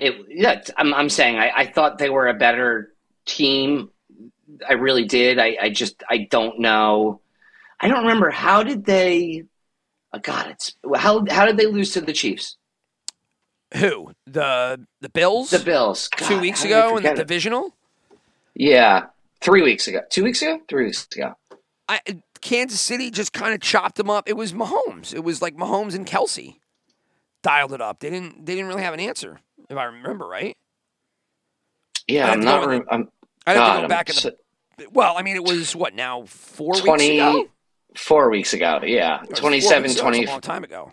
It. 0.00 0.26
Yeah, 0.28 0.62
I'm, 0.76 0.94
I'm 0.94 1.08
saying 1.08 1.36
I, 1.36 1.50
I 1.54 1.66
thought 1.66 1.98
they 1.98 2.10
were 2.10 2.28
a 2.28 2.34
better 2.34 2.94
team. 3.26 3.90
I 4.68 4.74
really 4.74 5.04
did. 5.04 5.38
I, 5.38 5.56
I 5.60 5.70
just 5.70 6.02
I 6.08 6.28
don't 6.30 6.60
know. 6.60 7.20
I 7.80 7.88
don't 7.88 8.00
remember 8.02 8.30
how 8.30 8.62
did 8.62 8.84
they. 8.84 9.44
Oh 10.12 10.18
God, 10.18 10.48
it's 10.50 10.74
how 10.96 11.24
how 11.28 11.46
did 11.46 11.56
they 11.56 11.66
lose 11.66 11.92
to 11.92 12.00
the 12.00 12.12
Chiefs? 12.12 12.56
Who 13.74 14.12
the 14.26 14.86
the 15.00 15.10
Bills? 15.10 15.50
The 15.50 15.58
Bills 15.58 16.08
two 16.16 16.40
weeks 16.40 16.62
how 16.62 16.68
did 16.68 16.76
I 16.76 16.86
ago 16.86 16.96
in 16.96 17.02
the 17.02 17.14
divisional. 17.14 17.74
Yeah, 18.54 19.06
three 19.40 19.62
weeks 19.62 19.86
ago. 19.86 20.00
Two 20.08 20.24
weeks 20.24 20.42
ago. 20.42 20.60
Three 20.68 20.86
weeks 20.86 21.06
ago. 21.14 21.34
I, 21.88 22.00
Kansas 22.40 22.80
City 22.80 23.10
just 23.10 23.32
kind 23.32 23.54
of 23.54 23.60
chopped 23.60 23.96
them 23.96 24.10
up. 24.10 24.28
It 24.28 24.36
was 24.36 24.52
Mahomes. 24.52 25.14
It 25.14 25.24
was 25.24 25.40
like 25.40 25.56
Mahomes 25.56 25.94
and 25.94 26.06
Kelce 26.06 26.56
dialed 27.42 27.72
it 27.72 27.80
up. 27.80 28.00
They 28.00 28.10
didn't. 28.10 28.46
They 28.46 28.54
didn't 28.54 28.68
really 28.68 28.82
have 28.82 28.94
an 28.94 29.00
answer, 29.00 29.40
if 29.68 29.76
I 29.76 29.84
remember 29.84 30.26
right. 30.26 30.54
Yeah, 32.06 32.30
I'm 32.30 32.40
not. 32.40 32.66
with 32.68 32.82
I'm 32.90 33.08
I 33.46 33.52
have 33.52 33.58
God, 33.58 33.76
to 33.76 33.82
go 33.82 33.88
back 33.88 34.08
in 34.08 34.14
so- 34.14 34.30
the. 34.78 34.86
Well, 34.92 35.16
I 35.18 35.22
mean, 35.22 35.36
it 35.36 35.42
was 35.44 35.74
what 35.74 35.94
now 35.94 36.22
four 36.26 36.72
weeks 36.74 36.84
20 36.84 37.18
ago. 37.18 37.48
four 37.96 38.30
weeks 38.30 38.52
ago. 38.54 38.80
Yeah, 38.84 39.18
four 39.24 39.34
27, 39.36 39.82
weeks 39.82 39.94
ago. 39.94 40.02
20, 40.02 40.18
That's 40.20 40.28
a 40.28 40.32
long 40.32 40.40
time 40.40 40.64
ago. 40.64 40.92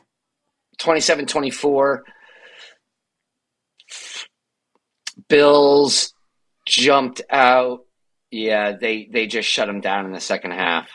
27 0.80 1.26
24. 1.28 2.04
Bills 5.30 6.14
jumped 6.66 7.22
out. 7.30 7.82
Yeah, 8.32 8.74
they 8.74 9.08
they 9.12 9.28
just 9.28 9.48
shut 9.48 9.68
them 9.68 9.82
down 9.82 10.06
in 10.06 10.12
the 10.12 10.20
second 10.20 10.52
half. 10.52 10.90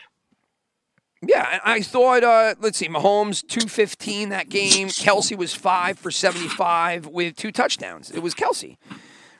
Yeah, 1.21 1.59
I 1.63 1.81
thought. 1.81 2.23
Uh, 2.23 2.55
let's 2.59 2.77
see, 2.79 2.87
Mahomes 2.87 3.45
two 3.47 3.67
fifteen 3.67 4.29
that 4.29 4.49
game. 4.49 4.87
Kelce 4.87 5.37
was 5.37 5.53
five 5.53 5.99
for 5.99 6.09
seventy 6.09 6.47
five 6.47 7.05
with 7.05 7.35
two 7.35 7.51
touchdowns. 7.51 8.09
It 8.09 8.19
was 8.23 8.33
Kelce. 8.33 8.77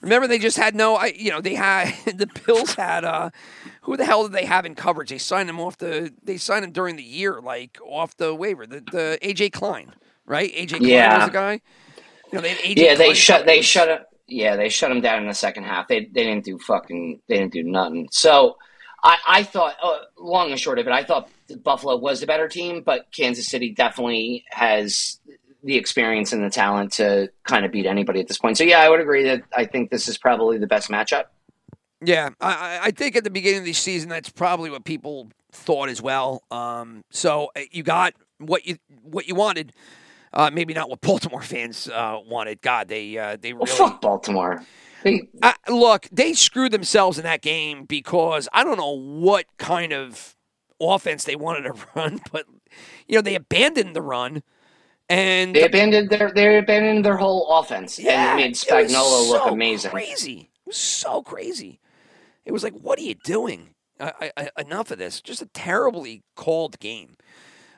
Remember, 0.02 0.28
they 0.28 0.40
just 0.40 0.58
had 0.58 0.76
no. 0.76 0.96
I, 0.96 1.08
you 1.16 1.32
know, 1.32 1.42
they 1.42 1.56
had 1.56 1.94
the 2.06 2.28
Bills 2.46 2.76
had. 2.76 3.04
Uh, 3.04 3.30
who 3.84 3.98
the 3.98 4.06
hell 4.06 4.24
did 4.24 4.32
they 4.34 4.46
have 4.46 4.66
in 4.66 4.76
coverage? 4.76 5.10
They 5.10 5.18
signed 5.18 5.50
him 5.50 5.60
off 5.60 5.78
the. 5.78 6.14
They 6.24 6.38
signed 6.38 6.66
him 6.66 6.72
during 6.72 6.98
the 6.98 7.04
year, 7.04 7.40
like 7.42 7.80
off 7.84 8.16
the 8.18 8.34
waiver. 8.36 8.68
The 8.68 8.82
the 8.82 9.18
AJ 9.24 9.52
Klein, 9.54 9.92
right? 10.26 10.54
AJ 10.54 10.78
Klein 10.78 10.84
Yeah. 10.86 11.18
was 11.18 11.26
the 11.28 11.34
guy. 11.34 11.62
You 12.32 12.38
know, 12.38 12.42
they. 12.42 12.56
Yeah, 12.76 12.94
they 12.96 13.06
Klein 13.06 13.16
shut 13.16 13.46
they 13.48 13.62
shut 13.62 13.90
it. 13.90 14.04
Yeah, 14.28 14.56
they 14.56 14.70
shut 14.70 14.90
them 14.90 15.02
down 15.02 15.24
in 15.24 15.28
the 15.28 15.34
second 15.34 15.64
half. 15.64 15.88
They 15.88 16.02
they 16.06 16.24
didn't 16.24 16.46
do 16.46 16.60
fucking 16.60 17.22
they 17.28 17.38
didn't 17.40 17.54
do 17.54 17.64
nothing. 17.64 18.08
So 18.12 18.58
I 19.04 19.18
I 19.28 19.44
thought 19.44 19.76
uh, 19.84 19.98
long 20.18 20.52
and 20.52 20.60
short 20.60 20.78
of 20.80 20.88
it, 20.88 20.94
I 20.94 21.04
thought 21.04 21.28
Buffalo 21.56 21.96
was 21.98 22.20
the 22.20 22.28
better 22.28 22.48
team, 22.48 22.82
but 22.84 23.08
Kansas 23.16 23.48
City 23.48 23.72
definitely 23.72 24.46
has 24.50 25.20
the 25.64 25.78
experience 25.78 26.34
and 26.34 26.44
the 26.44 26.50
talent 26.50 26.94
to 26.94 27.30
kind 27.44 27.66
of 27.66 27.72
beat 27.72 27.86
anybody 27.86 28.20
at 28.20 28.28
this 28.28 28.38
point. 28.38 28.58
So 28.58 28.64
yeah, 28.64 28.80
I 28.80 28.90
would 28.90 29.00
agree 29.00 29.24
that 29.24 29.44
I 29.56 29.66
think 29.66 29.92
this 29.92 30.08
is 30.08 30.18
probably 30.18 30.58
the 30.58 30.68
best 30.68 30.90
matchup. 30.90 31.26
Yeah, 32.04 32.30
I, 32.42 32.80
I- 32.84 32.92
think 32.92 33.16
at 33.16 33.24
the 33.24 33.30
beginning 33.30 33.60
of 33.60 33.66
the 33.66 33.74
season, 33.74 34.10
that's 34.10 34.30
probably 34.30 34.72
what 34.72 34.86
people 34.86 35.30
thought 35.52 35.88
as 35.90 36.02
well. 36.02 36.42
Um, 36.50 37.04
so 37.12 37.52
uh, 37.56 37.62
you 37.72 37.84
got 37.84 38.14
what 38.40 38.66
you 38.66 38.78
what 39.04 39.28
you 39.28 39.36
wanted. 39.36 39.74
Uh, 40.34 40.50
maybe 40.52 40.74
not 40.74 40.90
what 40.90 41.00
Baltimore 41.02 41.44
fans 41.44 41.88
uh, 41.90 42.18
wanted. 42.26 42.62
God, 42.62 42.88
they 42.88 43.18
uh, 43.20 43.38
they 43.40 43.54
Well, 43.54 43.68
fuck 43.68 44.02
Baltimore. 44.02 44.64
They, 45.04 45.28
look. 45.68 46.08
They 46.12 46.34
screwed 46.34 46.72
themselves 46.72 47.18
in 47.18 47.24
that 47.24 47.42
game 47.42 47.86
because 47.86 48.48
I 48.54 48.64
don't 48.64 48.78
know 48.78 48.98
what 48.98 49.46
kind 49.58 49.94
of 49.94 50.36
offense 50.82 51.24
they 51.24 51.36
wanted 51.36 51.64
to 51.64 51.74
run, 51.96 52.22
but 52.32 52.46
you 53.08 53.16
know 53.16 53.22
they 53.22 53.36
abandoned 53.36 53.96
the 53.96 54.02
run, 54.02 54.44
and 55.10 55.56
they 55.56 55.64
abandoned 55.64 56.10
their 56.10 56.32
they 56.32 56.58
abandoned 56.58 57.06
their 57.06 57.18
whole 57.18 57.48
offense 57.60 58.00
Yeah, 58.00 58.34
it 58.34 58.36
made 58.38 58.50
was 58.52 58.64
Spagnuolo 58.64 59.30
look 59.30 59.52
amazing. 59.52 59.92
Crazy. 59.92 60.50
It 60.66 60.68
was 60.68 60.78
so 60.78 61.22
crazy. 61.22 61.80
It 62.46 62.52
was 62.52 62.64
like, 62.64 62.74
what 62.74 62.98
are 62.98 63.04
you 63.04 63.16
doing? 63.16 63.76
I, 64.00 64.32
I, 64.38 64.50
I, 64.56 64.62
enough 64.62 64.90
of 64.92 64.98
this. 64.98 65.22
Just 65.22 65.42
a 65.42 65.48
terribly 65.48 66.24
called 66.36 66.80
game. 66.80 67.18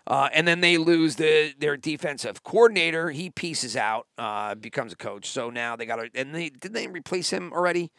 Uh, 0.05 0.29
and 0.33 0.47
then 0.47 0.61
they 0.61 0.77
lose 0.77 1.15
the 1.15 1.53
their 1.57 1.77
defensive 1.77 2.43
coordinator. 2.43 3.11
He 3.11 3.29
pieces 3.29 3.75
out, 3.75 4.07
uh, 4.17 4.55
becomes 4.55 4.93
a 4.93 4.97
coach. 4.97 5.29
So 5.29 5.49
now 5.49 5.75
they 5.75 5.85
got 5.85 5.97
to. 5.97 6.09
And 6.13 6.35
they 6.35 6.49
did 6.49 6.73
they 6.73 6.87
replace 6.87 7.29
him 7.29 7.53
already? 7.53 7.91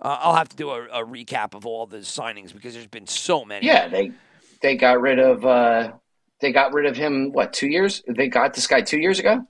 Uh, 0.00 0.18
I'll 0.20 0.34
have 0.34 0.48
to 0.48 0.56
do 0.56 0.70
a, 0.70 0.84
a 0.86 1.04
recap 1.04 1.54
of 1.54 1.64
all 1.64 1.86
the 1.86 1.98
signings 1.98 2.52
because 2.52 2.74
there's 2.74 2.88
been 2.88 3.06
so 3.06 3.44
many. 3.44 3.66
Yeah, 3.66 3.86
they 3.88 4.12
they 4.64 4.76
got 4.76 4.98
rid 5.00 5.18
of 5.18 5.44
uh 5.44 5.92
they 6.40 6.50
got 6.50 6.72
rid 6.72 6.86
of 6.86 6.96
him 6.96 7.30
what 7.32 7.52
two 7.52 7.68
years? 7.68 8.02
They 8.08 8.28
got 8.28 8.54
this 8.54 8.66
guy 8.66 8.80
two 8.80 8.98
years 8.98 9.18
ago. 9.18 9.46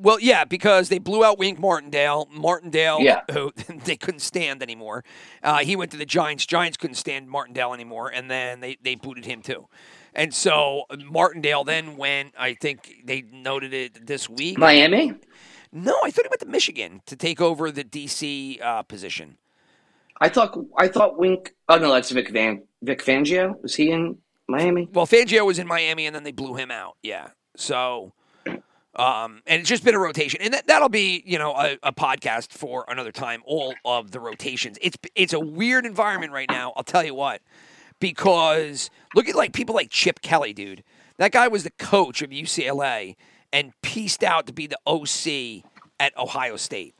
Well, 0.00 0.20
yeah, 0.20 0.44
because 0.44 0.88
they 0.90 0.98
blew 1.00 1.24
out 1.24 1.38
Wink 1.40 1.58
Martindale. 1.58 2.28
Martindale, 2.30 3.00
Yeah. 3.00 3.22
who 3.32 3.50
they 3.84 3.96
couldn't 3.96 4.20
stand 4.20 4.62
anymore. 4.62 5.02
Uh, 5.42 5.58
he 5.58 5.74
went 5.74 5.90
to 5.90 5.96
the 5.96 6.06
Giants. 6.06 6.46
Giants 6.46 6.76
couldn't 6.76 6.94
stand 6.94 7.28
Martindale 7.28 7.74
anymore, 7.74 8.08
and 8.08 8.30
then 8.30 8.60
they, 8.60 8.78
they 8.80 8.94
booted 8.94 9.24
him 9.26 9.42
too. 9.42 9.66
And 10.14 10.32
so 10.32 10.84
Martindale 11.04 11.64
then 11.64 11.96
went. 11.96 12.32
I 12.38 12.54
think 12.54 12.94
they 13.04 13.22
noted 13.22 13.74
it 13.74 14.06
this 14.06 14.30
week. 14.30 14.56
Miami. 14.56 15.14
no, 15.72 15.98
I 16.04 16.10
thought 16.12 16.24
he 16.26 16.30
went 16.30 16.40
to 16.40 16.46
Michigan 16.46 17.02
to 17.06 17.16
take 17.16 17.40
over 17.40 17.72
the 17.72 17.82
DC 17.82 18.62
uh, 18.62 18.82
position. 18.84 19.36
I 20.20 20.28
thought 20.28 20.56
I 20.76 20.86
thought 20.88 21.18
Wink. 21.18 21.54
Oh 21.68 21.78
no, 21.78 21.92
that's 21.92 22.10
Vic 22.10 22.30
Van 22.30 22.62
Vic 22.82 23.04
Fangio. 23.04 23.60
Was 23.62 23.74
he 23.74 23.90
in 23.90 24.18
Miami? 24.48 24.88
Well, 24.92 25.06
Fangio 25.06 25.44
was 25.44 25.58
in 25.58 25.66
Miami, 25.66 26.06
and 26.06 26.14
then 26.14 26.24
they 26.24 26.32
blew 26.32 26.54
him 26.54 26.70
out. 26.70 26.96
Yeah, 27.02 27.28
so. 27.56 28.12
Um, 28.96 29.42
and 29.46 29.60
it's 29.60 29.68
just 29.68 29.84
been 29.84 29.94
a 29.94 29.98
rotation, 29.98 30.40
and 30.42 30.54
that, 30.54 30.66
that'll 30.66 30.88
be 30.88 31.22
you 31.24 31.38
know 31.38 31.52
a, 31.52 31.78
a 31.84 31.92
podcast 31.92 32.50
for 32.52 32.84
another 32.88 33.12
time. 33.12 33.42
All 33.44 33.74
of 33.84 34.10
the 34.10 34.18
rotations. 34.18 34.76
It's 34.80 34.96
it's 35.14 35.32
a 35.32 35.38
weird 35.38 35.86
environment 35.86 36.32
right 36.32 36.50
now. 36.50 36.72
I'll 36.74 36.82
tell 36.82 37.04
you 37.04 37.14
what, 37.14 37.40
because 38.00 38.90
look 39.14 39.28
at 39.28 39.36
like 39.36 39.52
people 39.52 39.74
like 39.74 39.90
Chip 39.90 40.20
Kelly, 40.20 40.52
dude. 40.52 40.82
That 41.18 41.30
guy 41.30 41.46
was 41.46 41.62
the 41.62 41.70
coach 41.70 42.22
of 42.22 42.30
UCLA 42.30 43.14
and 43.52 43.72
pieced 43.82 44.22
out 44.22 44.46
to 44.46 44.52
be 44.52 44.66
the 44.66 44.78
OC 44.86 45.64
at 46.00 46.16
Ohio 46.16 46.56
State. 46.56 46.94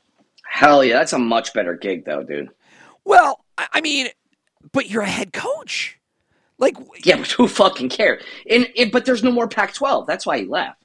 Hell 0.45 0.83
yeah, 0.83 0.97
that's 0.97 1.13
a 1.13 1.19
much 1.19 1.53
better 1.53 1.75
gig 1.75 2.05
though, 2.05 2.23
dude. 2.23 2.49
Well, 3.05 3.43
I, 3.57 3.67
I 3.73 3.81
mean, 3.81 4.07
but 4.71 4.89
you're 4.89 5.03
a 5.03 5.09
head 5.09 5.33
coach. 5.33 5.98
Like, 6.59 6.77
Yeah, 7.03 7.17
but 7.17 7.31
who 7.31 7.47
fucking 7.47 7.89
cares? 7.89 8.23
And, 8.49 8.67
and 8.77 8.91
but 8.91 9.05
there's 9.05 9.23
no 9.23 9.31
more 9.31 9.47
Pac-12. 9.47 10.05
That's 10.05 10.25
why 10.25 10.39
he 10.39 10.45
left. 10.45 10.83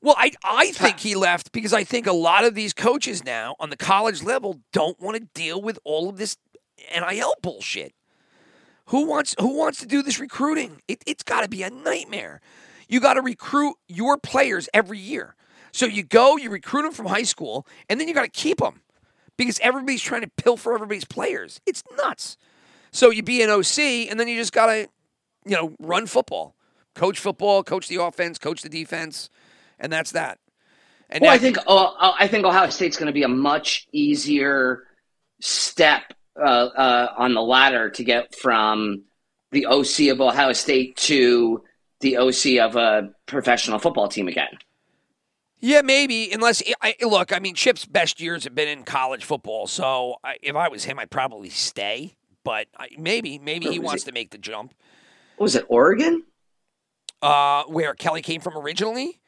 Well, 0.00 0.14
I, 0.16 0.32
I 0.44 0.70
think 0.72 1.00
he 1.00 1.16
left 1.16 1.50
because 1.50 1.72
I 1.72 1.82
think 1.82 2.06
a 2.06 2.12
lot 2.12 2.44
of 2.44 2.54
these 2.54 2.72
coaches 2.72 3.24
now 3.24 3.56
on 3.58 3.70
the 3.70 3.76
college 3.76 4.22
level 4.22 4.60
don't 4.72 5.00
want 5.00 5.16
to 5.16 5.24
deal 5.34 5.60
with 5.60 5.78
all 5.84 6.08
of 6.08 6.18
this 6.18 6.36
NIL 6.94 7.34
bullshit. 7.42 7.94
Who 8.86 9.06
wants 9.06 9.34
who 9.40 9.56
wants 9.56 9.80
to 9.80 9.86
do 9.86 10.02
this 10.02 10.20
recruiting? 10.20 10.82
It, 10.88 11.02
it's 11.06 11.22
got 11.22 11.42
to 11.42 11.48
be 11.48 11.62
a 11.62 11.70
nightmare. 11.70 12.40
You 12.88 13.00
got 13.00 13.14
to 13.14 13.22
recruit 13.22 13.74
your 13.86 14.16
players 14.16 14.68
every 14.72 14.98
year. 14.98 15.34
So 15.72 15.84
you 15.84 16.02
go, 16.02 16.36
you 16.36 16.48
recruit 16.48 16.82
them 16.82 16.92
from 16.92 17.06
high 17.06 17.24
school, 17.24 17.66
and 17.88 18.00
then 18.00 18.08
you 18.08 18.14
got 18.14 18.22
to 18.22 18.30
keep 18.30 18.58
them 18.58 18.80
because 19.36 19.58
everybody's 19.60 20.00
trying 20.00 20.22
to 20.22 20.30
pilfer 20.36 20.74
everybody's 20.74 21.04
players. 21.04 21.60
It's 21.66 21.82
nuts. 21.96 22.38
So 22.90 23.10
you 23.10 23.22
be 23.22 23.42
an 23.42 23.50
OC, 23.50 24.08
and 24.10 24.18
then 24.18 24.28
you 24.28 24.36
just 24.36 24.52
got 24.52 24.66
to, 24.66 24.88
you 25.44 25.56
know, 25.56 25.74
run 25.78 26.06
football, 26.06 26.54
coach 26.94 27.18
football, 27.18 27.62
coach 27.62 27.88
the 27.88 28.02
offense, 28.02 28.38
coach 28.38 28.62
the 28.62 28.68
defense, 28.68 29.30
and 29.78 29.92
that's 29.92 30.12
that. 30.12 30.38
And 31.10 31.22
Well, 31.22 31.30
now- 31.30 31.34
I 31.34 31.38
think 31.38 31.58
uh, 31.66 32.12
I 32.18 32.28
think 32.28 32.44
Ohio 32.44 32.68
State's 32.70 32.96
going 32.96 33.06
to 33.06 33.12
be 33.12 33.22
a 33.22 33.28
much 33.28 33.86
easier 33.92 34.84
step 35.40 36.12
uh, 36.36 36.42
uh, 36.42 37.14
on 37.16 37.34
the 37.34 37.42
ladder 37.42 37.90
to 37.90 38.04
get 38.04 38.34
from 38.34 39.04
the 39.50 39.66
OC 39.66 40.08
of 40.12 40.20
Ohio 40.20 40.52
State 40.52 40.96
to 40.96 41.62
the 42.00 42.18
OC 42.18 42.58
of 42.60 42.76
a 42.76 43.10
professional 43.26 43.78
football 43.78 44.08
team 44.08 44.28
again. 44.28 44.58
Yeah, 45.60 45.80
maybe. 45.82 46.30
Unless 46.30 46.62
I, 46.80 46.94
look, 47.00 47.32
I 47.32 47.40
mean, 47.40 47.54
Chip's 47.54 47.84
best 47.84 48.20
years 48.20 48.44
have 48.44 48.54
been 48.54 48.68
in 48.68 48.84
college 48.84 49.24
football. 49.24 49.66
So 49.66 50.16
I, 50.22 50.36
if 50.42 50.54
I 50.54 50.68
was 50.68 50.84
him, 50.84 50.98
I'd 50.98 51.10
probably 51.10 51.48
stay. 51.48 52.14
But 52.48 52.66
I, 52.78 52.88
maybe, 52.96 53.38
maybe 53.38 53.66
he 53.66 53.78
wants 53.78 54.04
to 54.04 54.12
make 54.12 54.30
the 54.30 54.38
jump. 54.38 54.72
What 55.36 55.44
was 55.44 55.54
it 55.54 55.66
Oregon? 55.68 56.24
Uh, 57.20 57.64
where 57.64 57.92
Kelly 57.92 58.22
came 58.22 58.40
from 58.40 58.56
originally. 58.56 59.20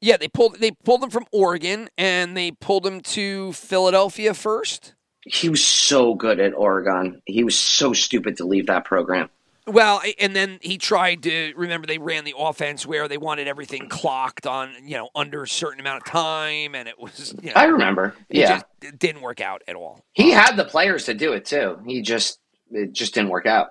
Yeah, 0.00 0.16
they 0.16 0.28
pulled 0.28 0.58
they 0.58 0.70
pulled 0.70 1.04
him 1.04 1.10
from 1.10 1.26
Oregon 1.30 1.90
and 1.98 2.34
they 2.34 2.52
pulled 2.52 2.86
him 2.86 3.02
to 3.02 3.52
Philadelphia 3.52 4.32
first. 4.32 4.94
He 5.26 5.50
was 5.50 5.62
so 5.62 6.14
good 6.14 6.40
at 6.40 6.54
Oregon. 6.54 7.20
He 7.26 7.44
was 7.44 7.58
so 7.58 7.92
stupid 7.92 8.38
to 8.38 8.46
leave 8.46 8.66
that 8.68 8.86
program. 8.86 9.28
Well, 9.66 10.02
and 10.18 10.34
then 10.34 10.58
he 10.60 10.76
tried 10.76 11.22
to 11.22 11.52
remember 11.56 11.86
they 11.86 11.98
ran 11.98 12.24
the 12.24 12.34
offense 12.36 12.84
where 12.84 13.06
they 13.06 13.16
wanted 13.18 13.46
everything 13.46 13.88
clocked 13.88 14.46
on 14.46 14.74
you 14.84 14.96
know 14.96 15.08
under 15.14 15.44
a 15.44 15.48
certain 15.48 15.78
amount 15.80 15.98
of 16.02 16.04
time, 16.04 16.74
and 16.74 16.88
it 16.88 16.98
was 16.98 17.32
you 17.40 17.48
know, 17.48 17.52
I 17.54 17.66
remember. 17.66 18.14
it 18.28 18.38
Yeah, 18.38 18.48
just 18.54 18.64
it 18.82 18.98
didn't 18.98 19.22
work 19.22 19.40
out 19.40 19.62
at 19.68 19.76
all. 19.76 20.04
he 20.12 20.30
had 20.32 20.56
the 20.56 20.64
players 20.64 21.04
to 21.04 21.14
do 21.14 21.32
it 21.32 21.44
too. 21.44 21.78
He 21.86 22.02
just 22.02 22.40
it 22.72 22.92
just 22.92 23.14
didn't 23.14 23.30
work 23.30 23.46
out. 23.46 23.70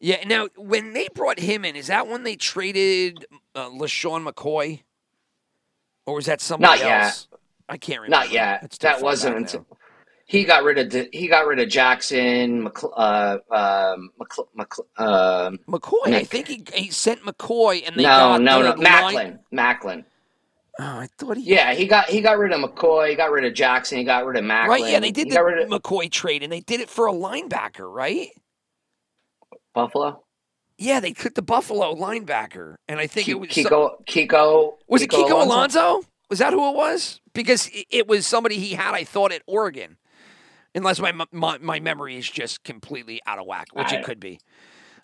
Yeah. 0.00 0.22
Now, 0.26 0.48
when 0.56 0.92
they 0.94 1.08
brought 1.14 1.40
him 1.40 1.64
in, 1.64 1.74
is 1.76 1.88
that 1.88 2.06
when 2.06 2.22
they 2.22 2.36
traded 2.36 3.26
uh, 3.54 3.68
LeSean 3.68 4.24
McCoy, 4.26 4.82
or 6.06 6.14
was 6.14 6.26
that 6.26 6.40
somebody 6.40 6.78
Not 6.80 6.86
yet. 6.88 7.02
else? 7.02 7.28
I 7.68 7.76
can't 7.76 8.00
remember. 8.00 8.24
Not 8.24 8.32
yet. 8.32 8.70
That 8.80 9.02
wasn't 9.02 9.36
until 9.36 9.66
now. 9.70 9.77
He 10.28 10.44
got 10.44 10.62
rid 10.62 10.78
of 10.78 10.90
the, 10.90 11.08
he 11.10 11.26
got 11.26 11.46
rid 11.46 11.58
of 11.58 11.70
Jackson. 11.70 12.62
McCl- 12.68 12.92
uh, 12.94 13.38
um, 13.50 14.10
McCl- 14.20 14.48
McCl- 14.54 15.00
um, 15.46 15.58
McCoy. 15.66 16.14
I 16.14 16.22
think 16.22 16.48
he 16.48 16.62
he 16.74 16.90
sent 16.90 17.22
McCoy, 17.22 17.82
and 17.86 17.96
they 17.96 18.02
no, 18.02 18.08
got 18.08 18.42
no, 18.42 18.60
no, 18.60 18.74
line- 18.74 18.78
Maclin, 18.78 19.38
Maclin. 19.50 20.04
Oh, 20.78 20.84
I 20.84 21.08
thought 21.16 21.38
he. 21.38 21.44
Yeah, 21.44 21.72
he 21.72 21.86
got 21.86 22.10
he 22.10 22.20
got 22.20 22.36
rid 22.38 22.52
of 22.52 22.60
McCoy. 22.60 23.08
He 23.08 23.14
got 23.16 23.30
rid 23.32 23.46
of 23.46 23.54
Jackson. 23.54 23.96
He 23.96 24.04
got 24.04 24.26
rid 24.26 24.36
of 24.36 24.44
Maclin. 24.44 24.68
Right. 24.68 24.90
Yeah, 24.92 25.00
they 25.00 25.10
did 25.10 25.28
He 25.28 25.32
the 25.32 25.42
of 25.42 25.68
McCoy 25.70 26.10
trade, 26.10 26.42
and 26.42 26.52
they 26.52 26.60
did 26.60 26.80
it 26.80 26.90
for 26.90 27.08
a 27.08 27.12
linebacker, 27.12 27.90
right? 27.90 28.28
Buffalo. 29.72 30.24
Yeah, 30.76 31.00
they 31.00 31.14
took 31.14 31.34
the 31.36 31.42
Buffalo 31.42 31.94
linebacker, 31.94 32.76
and 32.86 33.00
I 33.00 33.06
think 33.06 33.24
Ki- 33.24 33.32
it 33.32 33.40
was 33.40 33.54
some- 33.54 33.64
Kiko. 33.64 34.04
Kiko. 34.04 34.74
was 34.86 35.00
it 35.00 35.10
Kiko 35.10 35.42
Alonso? 35.42 35.80
Alonso? 35.80 36.08
Was 36.28 36.38
that 36.40 36.52
who 36.52 36.68
it 36.68 36.76
was? 36.76 37.20
Because 37.32 37.70
it 37.90 38.06
was 38.06 38.26
somebody 38.26 38.58
he 38.58 38.74
had, 38.74 38.92
I 38.94 39.04
thought, 39.04 39.32
at 39.32 39.40
Oregon. 39.46 39.96
Unless 40.74 41.00
my 41.00 41.12
my, 41.32 41.58
my 41.58 41.80
memory 41.80 42.16
is 42.16 42.28
just 42.28 42.62
completely 42.62 43.20
out 43.26 43.38
of 43.38 43.46
whack, 43.46 43.68
which 43.72 43.92
it 43.92 44.04
could 44.04 44.20
be. 44.20 44.40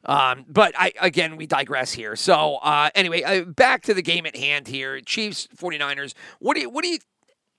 Um, 0.07 0.45
but 0.49 0.75
I 0.79 0.93
again, 1.01 1.37
we 1.37 1.47
digress 1.47 1.93
here. 1.93 2.17
So 2.17 2.57
uh, 2.57 2.91
anyway, 2.95 3.23
uh, 3.23 3.45
back 3.45 3.83
to 3.85 3.95
the 3.95 4.03
game 4.03 4.27
at 4.27 4.37
hand 4.37 4.69
here. 4.69 5.01
Chiefs 5.01 5.49
49ers. 5.57 6.15
What 6.39 6.55
do 6.55 6.61
you 6.61 6.71
what 6.71 6.83
do 6.83 6.89
you 6.91 6.99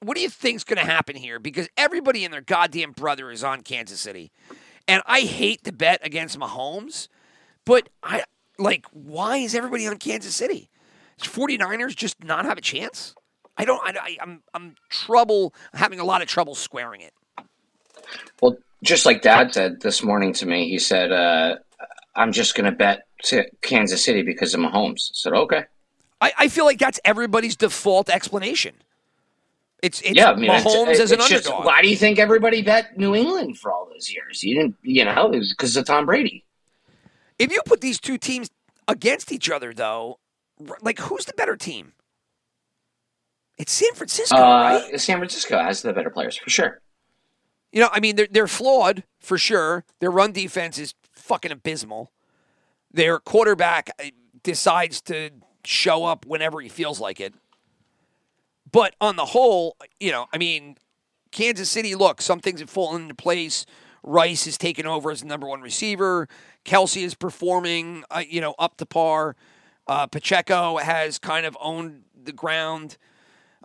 what 0.02 0.16
do 0.16 0.22
you 0.22 0.30
think's 0.30 0.64
going 0.64 0.78
to 0.78 0.86
happen 0.86 1.16
here? 1.16 1.40
Because 1.40 1.68
everybody 1.78 2.24
and 2.24 2.34
their 2.34 2.42
goddamn 2.42 2.92
brother 2.92 3.32
is 3.32 3.44
on 3.44 3.62
Kansas 3.62 4.00
City, 4.00 4.32
and 4.88 5.02
I 5.08 5.22
hate 5.22 5.64
to 5.64 5.72
bet 5.72 6.00
against 6.04 6.38
Mahomes, 6.38 7.08
but 7.66 7.90
I 8.04 8.24
like 8.60 8.86
why 8.92 9.38
is 9.38 9.56
everybody 9.56 9.88
on 9.88 9.98
Kansas 9.98 10.36
City? 10.36 10.70
Does 11.18 11.32
49ers 11.32 11.96
just 11.96 12.24
not 12.24 12.46
have 12.46 12.58
a 12.58 12.62
chance? 12.62 13.16
I 13.58 13.66
don't. 13.66 13.82
I, 13.84 13.98
I, 14.00 14.18
I'm 14.22 14.44
I'm 14.54 14.76
trouble 14.90 15.54
having 15.74 16.00
a 16.00 16.04
lot 16.04 16.22
of 16.22 16.28
trouble 16.28 16.56
squaring 16.56 17.02
it. 17.02 17.14
Well, 18.42 18.58
just 18.84 19.06
like 19.06 19.22
Dad 19.22 19.54
said 19.54 19.82
this 19.82 20.04
morning 20.04 20.34
to 20.34 20.46
me, 20.46 20.70
he 20.70 20.80
said, 20.80 21.12
uh, 21.12 21.58
"I'm 22.16 22.32
just 22.32 22.56
going 22.56 22.66
to 22.66 22.72
bet 22.72 23.06
to 23.26 23.46
Kansas 23.62 24.04
City 24.04 24.22
because 24.22 24.54
of 24.54 24.60
Mahomes." 24.62 25.10
I 25.10 25.14
said, 25.14 25.34
"Okay." 25.34 25.64
I, 26.22 26.32
I 26.38 26.48
feel 26.48 26.66
like 26.66 26.80
that's 26.80 27.00
everybody's 27.04 27.56
default 27.56 28.10
explanation. 28.10 28.76
It's 29.82 30.02
it's 30.02 30.16
yeah, 30.16 30.32
I 30.32 30.36
mean, 30.36 30.46
it's- 30.46 30.64
Mahomes 30.64 31.00
as 31.00 31.12
an 31.12 31.20
it's 31.20 31.30
just- 31.30 31.46
underdog. 31.48 31.66
why 31.66 31.82
do 31.82 31.90
you 31.90 31.98
think 31.98 32.18
everybody 32.20 32.62
bet 32.62 32.98
New 32.98 33.14
England 33.16 33.58
for 33.60 33.72
all 33.72 33.88
those 33.92 34.12
years? 34.12 34.44
You 34.44 34.56
didn't, 34.56 34.76
you 34.82 35.04
know, 35.06 35.32
it 35.32 35.38
was 35.38 35.50
because 35.54 35.76
of 35.78 35.86
Tom 35.86 36.06
Brady. 36.06 36.44
If 37.38 37.52
you 37.52 37.62
put 37.66 37.82
these 37.82 38.00
two 38.00 38.18
teams 38.18 38.50
against 38.88 39.32
each 39.32 39.50
other, 39.50 39.74
though, 39.74 40.20
like 40.82 41.00
who's 41.00 41.26
the 41.26 41.34
better 41.34 41.56
team? 41.58 41.92
It's 43.58 43.72
San 43.72 43.94
Francisco, 43.94 44.36
Uh, 44.38 44.82
right? 44.90 45.00
San 45.00 45.18
Francisco 45.18 45.58
has 45.62 45.82
the 45.82 45.94
better 45.94 46.10
players 46.10 46.38
for 46.38 46.50
sure. 46.50 46.82
You 47.76 47.82
know, 47.82 47.90
I 47.92 48.00
mean, 48.00 48.16
they're 48.16 48.30
they're 48.32 48.48
flawed 48.48 49.04
for 49.20 49.38
sure. 49.38 49.84
Their 50.00 50.10
run 50.10 50.32
defense 50.32 50.80
is 50.80 50.96
fucking 51.12 51.52
abysmal. 51.52 52.10
Their 52.90 53.20
quarterback 53.20 53.90
uh, 54.00 54.06
decides 54.44 55.02
to 55.02 55.32
show 55.66 56.06
up 56.06 56.26
whenever 56.26 56.62
he 56.62 56.70
feels 56.70 57.02
like 57.02 57.20
it. 57.20 57.34
But 58.72 58.96
on 59.02 59.18
the 59.18 59.26
whole, 59.26 59.76
you 60.00 60.14
know, 60.14 60.28
I 60.32 60.38
mean, 60.38 60.78
Kansas 61.32 61.70
City, 61.70 61.96
look, 61.96 62.22
some 62.22 62.40
things 62.40 62.62
have 62.62 62.70
fallen 62.70 63.04
into 63.04 63.16
place. 63.16 63.66
Rice 64.04 64.46
has 64.46 64.58
taken 64.58 64.86
over 64.86 65.12
as 65.12 65.20
the 65.20 65.28
number 65.28 65.48
one 65.48 65.60
receiver. 65.60 66.30
Kelce 66.64 67.04
is 67.04 67.14
performing, 67.14 68.06
uh, 68.10 68.24
you 68.26 68.40
know, 68.40 68.56
up 68.58 68.78
to 68.78 68.86
par. 68.86 69.36
Uh, 69.86 70.08
Pacheco 70.08 70.78
has 70.78 71.20
kind 71.20 71.46
of 71.46 71.58
owned 71.60 72.04
the 72.24 72.32
ground. 72.32 72.98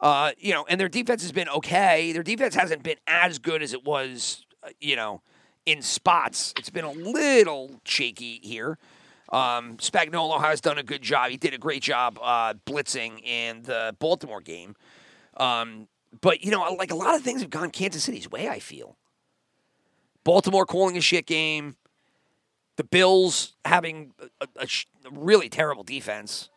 Uh, 0.00 0.32
you 0.38 0.52
know, 0.54 0.64
and 0.68 0.80
their 0.80 0.88
defense 0.88 1.22
has 1.22 1.32
been 1.32 1.48
okay. 1.48 2.12
Their 2.12 2.22
defense 2.22 2.54
hasn't 2.54 2.82
been 2.82 2.96
as 3.06 3.38
good 3.38 3.62
as 3.62 3.72
it 3.74 3.84
was, 3.84 4.44
uh, 4.62 4.70
you 4.80 4.96
know, 4.96 5.20
in 5.66 5.82
spots. 5.82 6.54
It's 6.58 6.70
been 6.70 6.86
a 6.86 6.92
little 6.92 7.80
shaky 7.84 8.40
here. 8.42 8.78
Um, 9.30 9.76
Spagnuolo 9.76 10.40
has 10.40 10.60
done 10.60 10.78
a 10.78 10.82
good 10.82 11.02
job. 11.02 11.30
He 11.30 11.36
did 11.36 11.52
a 11.54 11.58
great 11.58 11.82
job 11.82 12.18
uh, 12.20 12.54
blitzing 12.66 13.22
in 13.24 13.62
the 13.62 13.94
Baltimore 13.98 14.40
game. 14.40 14.74
Um, 15.36 15.86
but 16.20 16.42
you 16.42 16.50
know, 16.50 16.62
like 16.78 16.90
a 16.90 16.96
lot 16.96 17.14
of 17.14 17.22
things 17.22 17.42
have 17.42 17.50
gone 17.50 17.70
Kansas 17.70 18.02
City's 18.02 18.28
way. 18.30 18.48
I 18.48 18.58
feel 18.58 18.96
Baltimore 20.24 20.66
calling 20.66 20.96
a 20.96 21.00
shit 21.00 21.26
game, 21.26 21.76
the 22.76 22.84
Bills 22.84 23.54
having 23.64 24.12
a, 24.40 24.46
a- 24.56 24.64
a 24.64 24.68
really 25.12 25.48
terrible 25.48 25.82
defense. 25.84 26.48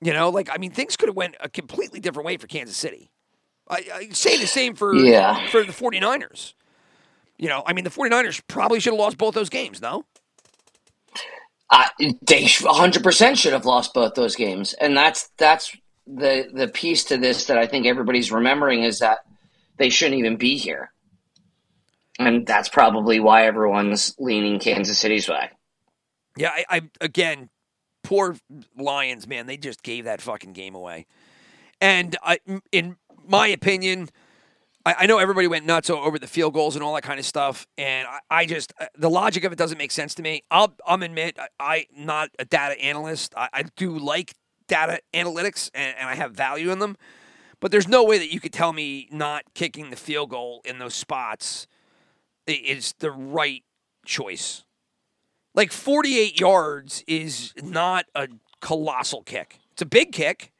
You 0.00 0.12
know, 0.12 0.30
like 0.30 0.48
I 0.52 0.56
mean, 0.58 0.70
things 0.70 0.96
could 0.96 1.08
have 1.08 1.16
went 1.16 1.36
a 1.40 1.48
completely 1.48 2.00
different 2.00 2.26
way 2.26 2.36
for 2.36 2.46
Kansas 2.46 2.76
City. 2.76 3.10
I, 3.68 3.84
I 3.94 4.08
say 4.10 4.36
the 4.38 4.46
same 4.46 4.74
for 4.74 4.94
Yeah. 4.94 5.46
for 5.48 5.62
the 5.62 5.72
49ers. 5.72 6.54
You 7.38 7.48
know, 7.48 7.62
I 7.66 7.72
mean, 7.72 7.84
the 7.84 7.90
49ers 7.90 8.42
probably 8.48 8.80
should 8.80 8.92
have 8.92 9.00
lost 9.00 9.16
both 9.18 9.34
those 9.34 9.48
games, 9.48 9.80
no? 9.80 10.04
Uh, 11.70 11.86
they 11.98 12.42
100% 12.44 13.36
should 13.36 13.52
have 13.52 13.64
lost 13.64 13.94
both 13.94 14.14
those 14.14 14.34
games, 14.34 14.72
and 14.74 14.96
that's 14.96 15.28
that's 15.38 15.76
the 16.06 16.48
the 16.52 16.66
piece 16.66 17.04
to 17.04 17.16
this 17.16 17.44
that 17.46 17.58
I 17.58 17.66
think 17.66 17.86
everybody's 17.86 18.32
remembering 18.32 18.82
is 18.82 18.98
that 18.98 19.18
they 19.76 19.88
shouldn't 19.88 20.18
even 20.18 20.36
be 20.36 20.56
here, 20.58 20.90
and 22.18 22.44
that's 22.44 22.68
probably 22.68 23.20
why 23.20 23.46
everyone's 23.46 24.16
leaning 24.18 24.58
Kansas 24.58 24.98
City's 24.98 25.28
way. 25.28 25.50
Yeah, 26.36 26.50
I, 26.50 26.64
I 26.78 26.80
again, 27.00 27.50
poor 28.02 28.36
Lions, 28.76 29.26
man, 29.26 29.46
they 29.46 29.56
just 29.56 29.82
gave 29.82 30.04
that 30.04 30.20
fucking 30.20 30.52
game 30.52 30.74
away. 30.74 31.06
And 31.80 32.16
I, 32.22 32.40
in 32.72 32.96
my 33.26 33.48
opinion, 33.48 34.10
I, 34.84 34.94
I 35.00 35.06
know 35.06 35.18
everybody 35.18 35.46
went 35.46 35.66
nuts 35.66 35.90
over 35.90 36.18
the 36.18 36.26
field 36.26 36.54
goals 36.54 36.74
and 36.76 36.84
all 36.84 36.94
that 36.94 37.02
kind 37.02 37.18
of 37.18 37.26
stuff, 37.26 37.66
and 37.78 38.06
I, 38.08 38.18
I 38.30 38.46
just 38.46 38.72
uh, 38.80 38.86
the 38.96 39.10
logic 39.10 39.44
of 39.44 39.52
it 39.52 39.56
doesn't 39.56 39.78
make 39.78 39.92
sense 39.92 40.14
to 40.14 40.22
me. 40.22 40.42
I'll 40.50 40.74
I'm 40.86 41.02
admit 41.02 41.38
I, 41.58 41.86
I'm 41.98 42.04
not 42.04 42.30
a 42.38 42.44
data 42.44 42.80
analyst. 42.80 43.34
I, 43.36 43.48
I 43.52 43.62
do 43.76 43.98
like 43.98 44.34
data 44.68 45.00
analytics, 45.14 45.70
and, 45.74 45.96
and 45.98 46.08
I 46.08 46.14
have 46.14 46.32
value 46.32 46.70
in 46.70 46.78
them. 46.78 46.96
But 47.60 47.72
there's 47.72 47.88
no 47.88 48.02
way 48.04 48.16
that 48.18 48.32
you 48.32 48.40
could 48.40 48.54
tell 48.54 48.72
me 48.72 49.06
not 49.10 49.44
kicking 49.54 49.90
the 49.90 49.96
field 49.96 50.30
goal 50.30 50.62
in 50.64 50.78
those 50.78 50.94
spots 50.94 51.66
is 52.46 52.94
the 52.98 53.10
right 53.10 53.62
choice. 54.06 54.64
Like 55.54 55.72
48 55.72 56.38
yards 56.38 57.04
is 57.06 57.52
not 57.62 58.06
a 58.14 58.28
colossal 58.60 59.22
kick. 59.22 59.58
It's 59.72 59.82
a 59.82 59.86
big 59.86 60.12
kick. 60.12 60.52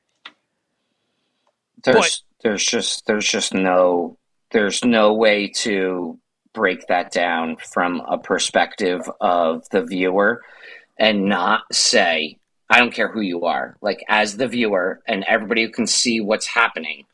There's 1.85 1.97
But- 1.97 2.21
there's 2.43 2.65
just 2.65 3.07
there's 3.07 3.29
just 3.29 3.53
no 3.55 4.17
there's 4.51 4.85
no 4.85 5.13
way 5.13 5.49
to 5.49 6.19
break 6.53 6.87
that 6.89 7.13
down 7.13 7.57
from 7.57 8.01
a 8.01 8.19
perspective 8.19 9.03
of 9.21 9.69
the 9.71 9.83
viewer 9.83 10.43
and 10.99 11.27
not 11.27 11.63
say 11.73 12.37
I 12.69 12.79
don't 12.79 12.93
care 12.95 13.09
who 13.09 13.21
you 13.21 13.45
are 13.45 13.77
like 13.83 14.03
as 14.09 14.37
the 14.37 14.49
viewer 14.49 15.01
and 15.07 15.25
everybody 15.25 15.65
who 15.65 15.71
can 15.71 15.87
see 15.87 16.21
what's 16.21 16.47
happening 16.47 17.05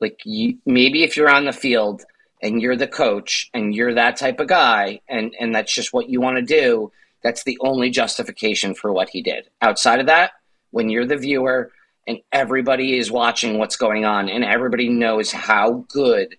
like 0.00 0.20
you 0.24 0.58
maybe 0.66 1.02
if 1.04 1.16
you're 1.16 1.30
on 1.30 1.46
the 1.46 1.52
field 1.52 2.02
and 2.42 2.60
you're 2.60 2.76
the 2.76 2.86
coach 2.86 3.50
and 3.54 3.74
you're 3.74 3.94
that 3.94 4.16
type 4.16 4.38
of 4.40 4.46
guy 4.48 5.00
and 5.08 5.34
and 5.40 5.54
that's 5.54 5.74
just 5.74 5.92
what 5.92 6.08
you 6.08 6.20
want 6.20 6.36
to 6.36 6.42
do 6.42 6.92
that's 7.26 7.42
the 7.44 7.58
only 7.60 7.90
justification 7.90 8.74
for 8.74 8.92
what 8.92 9.08
he 9.08 9.20
did. 9.20 9.50
Outside 9.60 9.98
of 10.00 10.06
that 10.06 10.30
when 10.70 10.88
you're 10.88 11.04
the 11.06 11.16
viewer 11.16 11.72
and 12.06 12.18
everybody 12.32 12.96
is 12.98 13.10
watching 13.10 13.58
what's 13.58 13.74
going 13.76 14.04
on 14.04 14.28
and 14.28 14.44
everybody 14.44 14.88
knows 14.88 15.32
how 15.32 15.84
good 15.88 16.36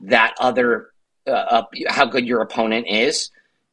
that 0.00 0.34
other 0.40 0.88
uh, 1.26 1.30
uh, 1.30 1.64
how 1.88 2.06
good 2.06 2.26
your 2.26 2.40
opponent 2.40 2.86
is 2.88 3.30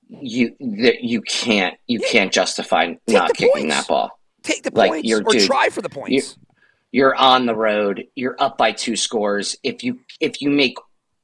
you 0.09 0.53
that 0.59 1.03
you 1.03 1.21
can't 1.21 1.77
you 1.87 1.99
can't 1.99 2.31
justify 2.33 2.93
not 3.07 3.33
kicking 3.33 3.51
points. 3.53 3.75
that 3.75 3.87
ball. 3.87 4.19
Take 4.43 4.63
the 4.63 4.71
Like, 4.73 4.91
points 4.91 5.07
you're- 5.07 5.23
or 5.25 5.31
dude, 5.33 5.47
try 5.47 5.69
for 5.69 5.81
the 5.81 5.89
points. 5.89 6.37
you're 6.91 7.15
on 7.15 7.45
the 7.45 7.55
road. 7.55 8.05
You're 8.15 8.35
up 8.39 8.57
by 8.57 8.71
two 8.73 8.95
scores. 8.97 9.55
If 9.63 9.83
you 9.83 9.99
if 10.19 10.41
you 10.41 10.49
make 10.49 10.75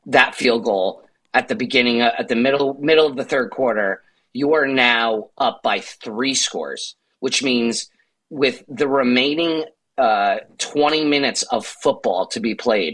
that 0.06 0.36
field 0.36 0.64
goal 0.64 1.04
at 1.34 1.48
the 1.50 1.56
beginning 1.56 2.00
at 2.02 2.28
the 2.30 2.36
middle 2.36 2.76
middle 2.76 3.06
of 3.08 3.16
the 3.18 3.26
third 3.26 3.52
quarter 3.52 4.04
you 4.40 4.54
are 4.54 4.68
now 4.68 5.30
up 5.38 5.58
by 5.64 5.80
three 5.80 6.34
scores 6.34 6.96
which 7.20 7.42
means 7.44 7.90
with 8.30 8.64
the 8.68 8.88
remaining 8.88 9.64
uh, 9.98 10.38
20 10.60 11.06
minutes 11.06 11.42
of 11.56 11.66
football 11.66 12.28
to 12.28 12.40
be 12.40 12.54
played 12.56 12.94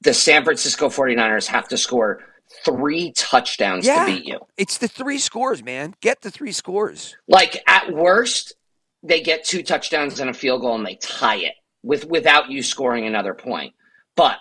the, 0.00 0.12
san 0.14 0.42
francisco 0.44 0.88
49ers 0.88 1.46
have 1.46 1.68
to 1.68 1.76
score 1.76 2.20
three 2.64 3.12
touchdowns 3.16 3.86
Yeah. 3.86 4.04
to 4.04 4.12
beat 4.12 4.24
you 4.26 4.38
It's 4.56 4.76
the 4.78 4.88
three 4.88 5.18
scores, 5.18 5.62
man. 5.64 5.94
Get 6.00 6.20
the 6.20 6.30
three 6.30 6.52
scores. 6.52 7.16
like 7.26 7.62
at 7.66 7.84
worst, 7.92 8.54
they 9.02 9.20
get 9.22 9.44
two 9.44 9.62
touchdowns 9.62 10.20
and 10.20 10.28
a 10.28 10.34
field 10.34 10.60
goal 10.60 10.74
and 10.74 10.84
they 10.86 10.96
tie 10.96 11.36
it 11.48 11.54
with 11.82 12.04
without 12.04 12.50
you 12.50 12.62
scoring 12.62 13.06
another 13.06 13.32
point. 13.34 13.72
But 14.16 14.36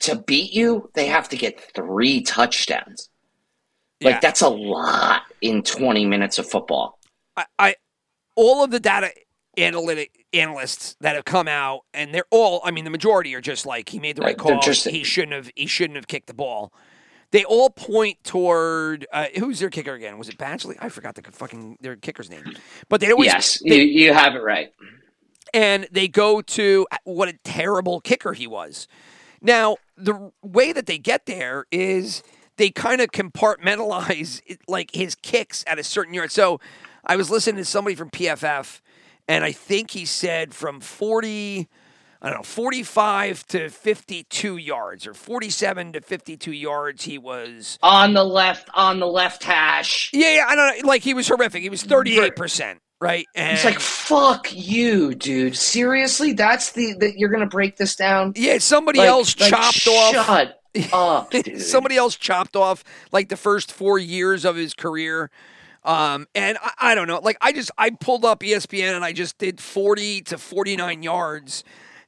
to 0.00 0.16
beat 0.16 0.52
you, 0.52 0.90
they 0.94 1.06
have 1.06 1.28
to 1.30 1.36
get 1.36 1.60
three 1.74 2.22
touchdowns. 2.22 3.10
Like 4.02 4.14
Yeah. 4.14 4.20
that's 4.20 4.40
a 4.42 4.48
lot 4.48 5.22
in 5.40 5.62
20 5.62 6.04
minutes 6.06 6.38
of 6.38 6.48
football. 6.48 6.98
I, 7.36 7.44
I 7.58 7.74
all 8.36 8.64
of 8.64 8.70
the 8.70 8.80
data 8.80 9.10
analytic 9.58 10.24
analysts 10.32 10.96
that 11.00 11.14
have 11.14 11.24
come 11.24 11.46
out, 11.48 11.82
and 11.92 12.14
they're 12.14 12.24
all. 12.30 12.60
I 12.64 12.70
mean, 12.70 12.84
the 12.84 12.90
majority 12.90 13.34
are 13.34 13.40
just 13.40 13.66
like 13.66 13.88
he 13.90 13.98
made 13.98 14.16
the 14.16 14.22
right 14.22 14.36
call. 14.36 14.60
just- 14.60 14.88
he 14.88 15.04
shouldn't 15.04 15.32
have. 15.32 15.50
He 15.56 15.66
shouldn't 15.66 15.96
have 15.96 16.06
kicked 16.08 16.26
the 16.26 16.34
ball. 16.34 16.72
They 17.30 17.44
all 17.44 17.70
point 17.70 18.22
toward 18.24 19.06
uh, 19.12 19.26
who's 19.38 19.58
their 19.58 19.70
kicker 19.70 19.94
again? 19.94 20.18
Was 20.18 20.28
it 20.28 20.36
Badgley? 20.36 20.76
I 20.80 20.88
forgot 20.90 21.14
the 21.14 21.22
fucking 21.32 21.78
their 21.80 21.96
kicker's 21.96 22.28
name. 22.28 22.44
But 22.90 23.00
they 23.00 23.10
always 23.10 23.26
yes, 23.26 23.62
they- 23.66 23.76
you, 23.82 24.04
you 24.06 24.12
have 24.14 24.34
it 24.34 24.42
right. 24.42 24.70
and 25.54 25.86
they 25.90 26.08
go 26.08 26.42
to 26.42 26.86
what 27.04 27.28
a 27.30 27.34
terrible 27.44 28.00
kicker 28.02 28.34
he 28.34 28.46
was. 28.46 28.86
Now, 29.40 29.76
the 29.96 30.30
way 30.42 30.72
that 30.72 30.86
they 30.86 30.98
get 30.98 31.24
there 31.26 31.64
is 31.72 32.22
they 32.62 32.70
kind 32.70 33.00
of 33.00 33.10
compartmentalize 33.10 34.40
like 34.68 34.94
his 34.94 35.16
kicks 35.16 35.64
at 35.66 35.80
a 35.80 35.82
certain 35.82 36.14
yard. 36.14 36.30
So 36.30 36.60
I 37.04 37.16
was 37.16 37.28
listening 37.28 37.56
to 37.56 37.64
somebody 37.64 37.96
from 37.96 38.08
PFF, 38.08 38.80
and 39.26 39.42
I 39.42 39.50
think 39.50 39.90
he 39.90 40.04
said 40.04 40.54
from 40.54 40.80
40, 40.80 41.68
I 42.22 42.28
don't 42.30 42.38
know, 42.38 42.42
45 42.44 43.44
to 43.48 43.68
52 43.68 44.56
yards 44.58 45.08
or 45.08 45.12
47 45.12 45.94
to 45.94 46.00
52 46.02 46.52
yards, 46.52 47.02
he 47.02 47.18
was. 47.18 47.80
On 47.82 48.14
the 48.14 48.22
left, 48.22 48.70
on 48.74 49.00
the 49.00 49.08
left 49.08 49.42
hash. 49.42 50.10
Yeah, 50.12 50.36
yeah, 50.36 50.46
I 50.48 50.54
don't 50.54 50.82
know. 50.82 50.88
Like 50.88 51.02
he 51.02 51.14
was 51.14 51.26
horrific. 51.26 51.62
He 51.62 51.68
was 51.68 51.82
38%, 51.82 52.76
right? 53.00 53.26
And 53.34 53.54
It's 53.54 53.64
like 53.64 53.80
fuck 53.80 54.52
you, 54.54 55.16
dude. 55.16 55.56
Seriously, 55.56 56.32
that's 56.32 56.70
the 56.70 56.94
that 57.00 57.18
you're 57.18 57.28
gonna 57.30 57.46
break 57.46 57.76
this 57.76 57.96
down. 57.96 58.34
yeah, 58.36 58.58
somebody 58.58 59.00
Like- 59.00 59.08
else 59.08 59.40
like, 59.40 59.50
chopped 59.50 59.88
off. 59.88 60.14
Shut 60.14 60.58
up, 60.92 61.30
dude. 61.30 61.60
Somebody 61.60 61.96
else 61.96 62.16
chopped 62.16 62.56
off 62.56 62.84
like 63.10 63.28
the 63.28 63.36
first 63.36 63.72
four 63.72 63.98
years 63.98 64.44
of 64.44 64.56
his 64.56 64.74
career. 64.74 65.30
Um, 65.84 66.26
and 66.34 66.58
I, 66.62 66.92
I 66.92 66.94
don't 66.94 67.08
know. 67.08 67.18
Like 67.18 67.36
I 67.40 67.52
just 67.52 67.70
I 67.76 67.90
pulled 67.90 68.24
up 68.24 68.40
ESPN 68.40 68.94
and 68.94 69.04
I 69.04 69.12
just 69.12 69.38
did 69.38 69.60
40 69.60 70.22
to 70.22 70.38
49 70.38 71.02
yards. 71.02 71.64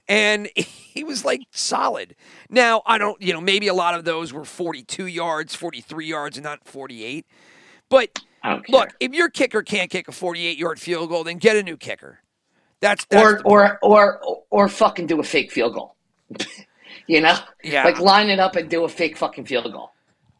And 0.06 0.48
he 0.56 1.04
was 1.04 1.24
like 1.24 1.42
solid. 1.50 2.14
Now, 2.48 2.82
I 2.86 2.98
don't, 2.98 3.20
you 3.20 3.32
know, 3.32 3.40
maybe 3.40 3.68
a 3.68 3.74
lot 3.74 3.94
of 3.94 4.04
those 4.04 4.32
were 4.32 4.44
42 4.44 5.06
yards, 5.06 5.54
43 5.54 6.06
yards, 6.06 6.36
and 6.36 6.44
not 6.44 6.64
48. 6.66 7.26
But 7.88 8.20
I 8.42 8.50
don't 8.50 8.66
care. 8.66 8.80
look, 8.80 8.90
if 9.00 9.12
your 9.12 9.28
kicker 9.28 9.62
can't 9.62 9.90
kick 9.90 10.08
a 10.08 10.12
48 10.12 10.56
yard 10.58 10.80
field 10.80 11.08
goal, 11.08 11.24
then 11.24 11.38
get 11.38 11.56
a 11.56 11.62
new 11.62 11.76
kicker. 11.76 12.20
That's, 12.80 13.06
that's 13.06 13.24
or 13.24 13.40
or 13.44 13.78
or 13.82 14.20
or 14.50 14.68
fucking 14.68 15.06
do 15.06 15.18
a 15.18 15.22
fake 15.22 15.50
field 15.50 15.74
goal. 15.74 15.96
You 17.06 17.20
know, 17.20 17.36
Yeah. 17.62 17.84
like 17.84 17.98
line 18.00 18.28
it 18.30 18.38
up 18.40 18.56
and 18.56 18.68
do 18.68 18.84
a 18.84 18.88
fake 18.88 19.16
fucking 19.16 19.46
field 19.46 19.70
goal. 19.72 19.90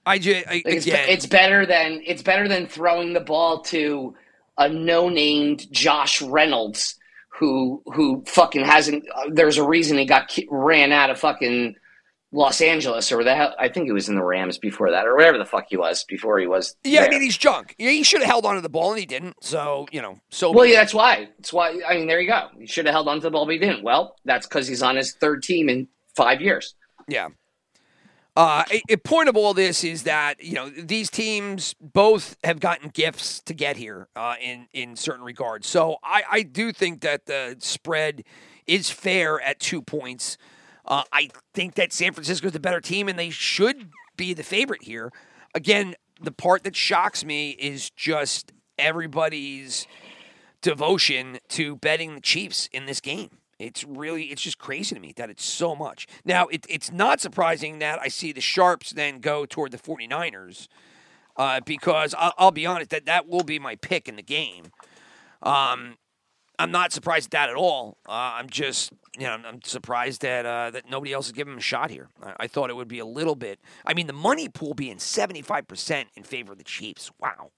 I 0.06 0.18
just, 0.18 0.46
Like 0.46 0.62
it's, 0.66 0.86
it's 0.86 1.26
better 1.26 1.64
than 1.64 2.02
it's 2.04 2.22
better 2.22 2.46
than 2.48 2.66
throwing 2.66 3.12
the 3.14 3.20
ball 3.20 3.62
to 3.64 4.14
a 4.58 4.68
no 4.68 5.08
named 5.08 5.70
Josh 5.72 6.20
Reynolds 6.22 6.96
who 7.38 7.82
who 7.86 8.22
fucking 8.26 8.64
hasn't. 8.64 9.04
Uh, 9.14 9.30
there's 9.32 9.56
a 9.58 9.66
reason 9.66 9.98
he 9.98 10.04
got 10.04 10.28
ki- 10.28 10.46
ran 10.50 10.92
out 10.92 11.10
of 11.10 11.18
fucking 11.18 11.74
Los 12.32 12.60
Angeles 12.60 13.10
or 13.12 13.24
the 13.24 13.34
hell. 13.34 13.54
I 13.58 13.68
think 13.68 13.86
he 13.86 13.92
was 13.92 14.08
in 14.08 14.14
the 14.16 14.22
Rams 14.22 14.58
before 14.58 14.90
that 14.90 15.06
or 15.06 15.16
whatever 15.16 15.38
the 15.38 15.44
fuck 15.44 15.66
he 15.70 15.76
was 15.76 16.04
before 16.04 16.38
he 16.38 16.46
was. 16.46 16.76
yeah, 16.84 17.04
I 17.04 17.08
mean, 17.08 17.22
he's 17.22 17.38
junk. 17.38 17.74
Yeah, 17.78 17.90
He 17.90 18.02
should 18.02 18.20
have 18.20 18.28
held 18.30 18.44
on 18.44 18.56
to 18.56 18.60
the 18.60 18.68
ball 18.68 18.90
and 18.90 18.98
he 19.00 19.06
didn't. 19.06 19.36
So, 19.42 19.86
you 19.92 20.02
know, 20.02 20.18
so 20.30 20.50
Well, 20.50 20.66
yeah, 20.66 20.80
that's 20.80 20.92
why. 20.94 21.28
That's 21.38 21.52
why. 21.52 21.80
I 21.88 21.94
mean, 21.94 22.08
there 22.08 22.20
you 22.20 22.28
go. 22.28 22.48
He 22.58 22.66
should 22.66 22.86
have 22.86 22.92
held 22.92 23.08
on 23.08 23.16
to 23.16 23.22
the 23.22 23.30
ball, 23.30 23.46
but 23.46 23.52
he 23.52 23.58
didn't. 23.58 23.82
Well, 23.84 24.16
that's 24.24 24.46
because 24.46 24.66
he's 24.68 24.82
on 24.82 24.96
his 24.96 25.14
third 25.14 25.42
team 25.44 25.68
in 25.68 25.88
five 26.16 26.40
years. 26.40 26.74
Yeah. 27.09 27.29
Uh, 28.37 28.64
a, 28.72 28.83
a 28.94 28.96
point 28.96 29.29
of 29.29 29.37
all 29.37 29.55
this 29.55 29.85
is 29.85 30.03
that 30.03 30.42
you 30.42 30.55
know 30.55 30.68
these 30.68 31.09
teams 31.09 31.74
both 31.81 32.37
have 32.42 32.59
gotten 32.59 32.88
gifts 32.88 33.40
to 33.40 33.55
get 33.55 33.77
here 33.77 34.09
uh, 34.16 34.35
in 34.42 34.66
in 34.72 34.96
certain 34.96 35.24
regards. 35.24 35.68
So 35.68 35.98
I, 36.03 36.22
I 36.31 36.42
do 36.42 36.72
think 36.72 37.00
that 37.03 37.27
the 37.27 37.57
spread 37.61 38.24
is 38.66 38.90
fair 38.90 39.40
at 39.40 39.61
two 39.61 39.83
points. 39.83 40.37
Uh, 40.85 41.05
I 41.12 41.31
think 41.55 41.74
that 41.77 41.92
San 41.92 42.12
Francisco 42.12 42.48
is 42.48 42.53
the 42.53 42.61
better 42.61 42.81
team, 42.81 43.09
and 43.09 43.18
they 43.18 43.31
should 43.31 43.90
be 44.16 44.35
the 44.35 44.42
favorite 44.42 44.83
here. 44.83 45.12
Again, 45.55 45.94
the 46.20 46.33
part 46.33 46.64
that 46.64 46.74
shocks 46.74 47.24
me 47.24 47.50
is 47.50 47.88
just 47.90 48.53
everybody's 48.79 49.87
devotion 50.61 51.38
to 51.50 51.77
betting 51.77 52.16
the 52.16 52.20
Chiefs 52.20 52.68
in 52.72 52.87
this 52.87 53.00
game. 53.00 53.31
It's 53.64 53.85
really, 53.85 54.24
it's 54.24 54.42
just 54.42 54.59
crazy 54.59 54.94
to 54.94 55.00
me 55.00 55.12
that 55.16 55.31
it's 55.31 55.44
so 55.44 55.74
much. 55.74 56.07
Now, 56.24 56.46
it, 56.48 56.66
it's 56.68 56.92
not 56.92 57.20
surprising 57.20 57.79
that 57.79 58.00
I 58.00 58.09
see 58.09 58.33
the 58.33 58.40
Sharps 58.40 58.90
then 58.90 59.20
go 59.20 59.46
toward 59.46 59.72
the 59.72 59.79
49ers 59.79 60.68
uh, 61.37 61.61
because 61.64 62.14
I'll, 62.16 62.35
I'll 62.38 62.50
be 62.50 62.66
honest, 62.66 62.90
that 62.90 63.07
that 63.07 63.29
will 63.29 63.42
be 63.42 63.59
my 63.59 63.77
pick 63.77 64.09
in 64.09 64.16
the 64.16 64.22
game. 64.22 64.66
Um, 65.42 65.96
I'm 66.59 66.70
not 66.70 66.92
surprised 66.92 67.29
at 67.29 67.31
that 67.33 67.50
at 67.50 67.57
all. 67.57 67.98
Uh, 68.09 68.12
I'm 68.38 68.48
just, 68.48 68.92
you 69.18 69.24
know, 69.24 69.33
I'm, 69.33 69.44
I'm 69.44 69.62
surprised 69.62 70.22
that 70.22 70.46
uh, 70.46 70.70
that 70.70 70.88
nobody 70.88 71.12
else 71.12 71.27
is 71.27 71.33
giving 71.33 71.53
him 71.53 71.59
a 71.59 71.62
shot 71.62 71.90
here. 71.90 72.09
I, 72.22 72.35
I 72.40 72.46
thought 72.46 72.70
it 72.70 72.77
would 72.77 72.88
be 72.88 73.00
a 73.00 73.07
little 73.07 73.35
bit. 73.35 73.59
I 73.85 73.94
mean, 73.94 74.07
the 74.07 74.12
money 74.12 74.48
pool 74.48 74.74
being 74.74 74.98
75 74.98 75.66
percent 75.66 76.09
in 76.14 76.22
favor 76.22 76.53
of 76.53 76.59
the 76.59 76.64
Chiefs. 76.64 77.11
Wow, 77.18 77.50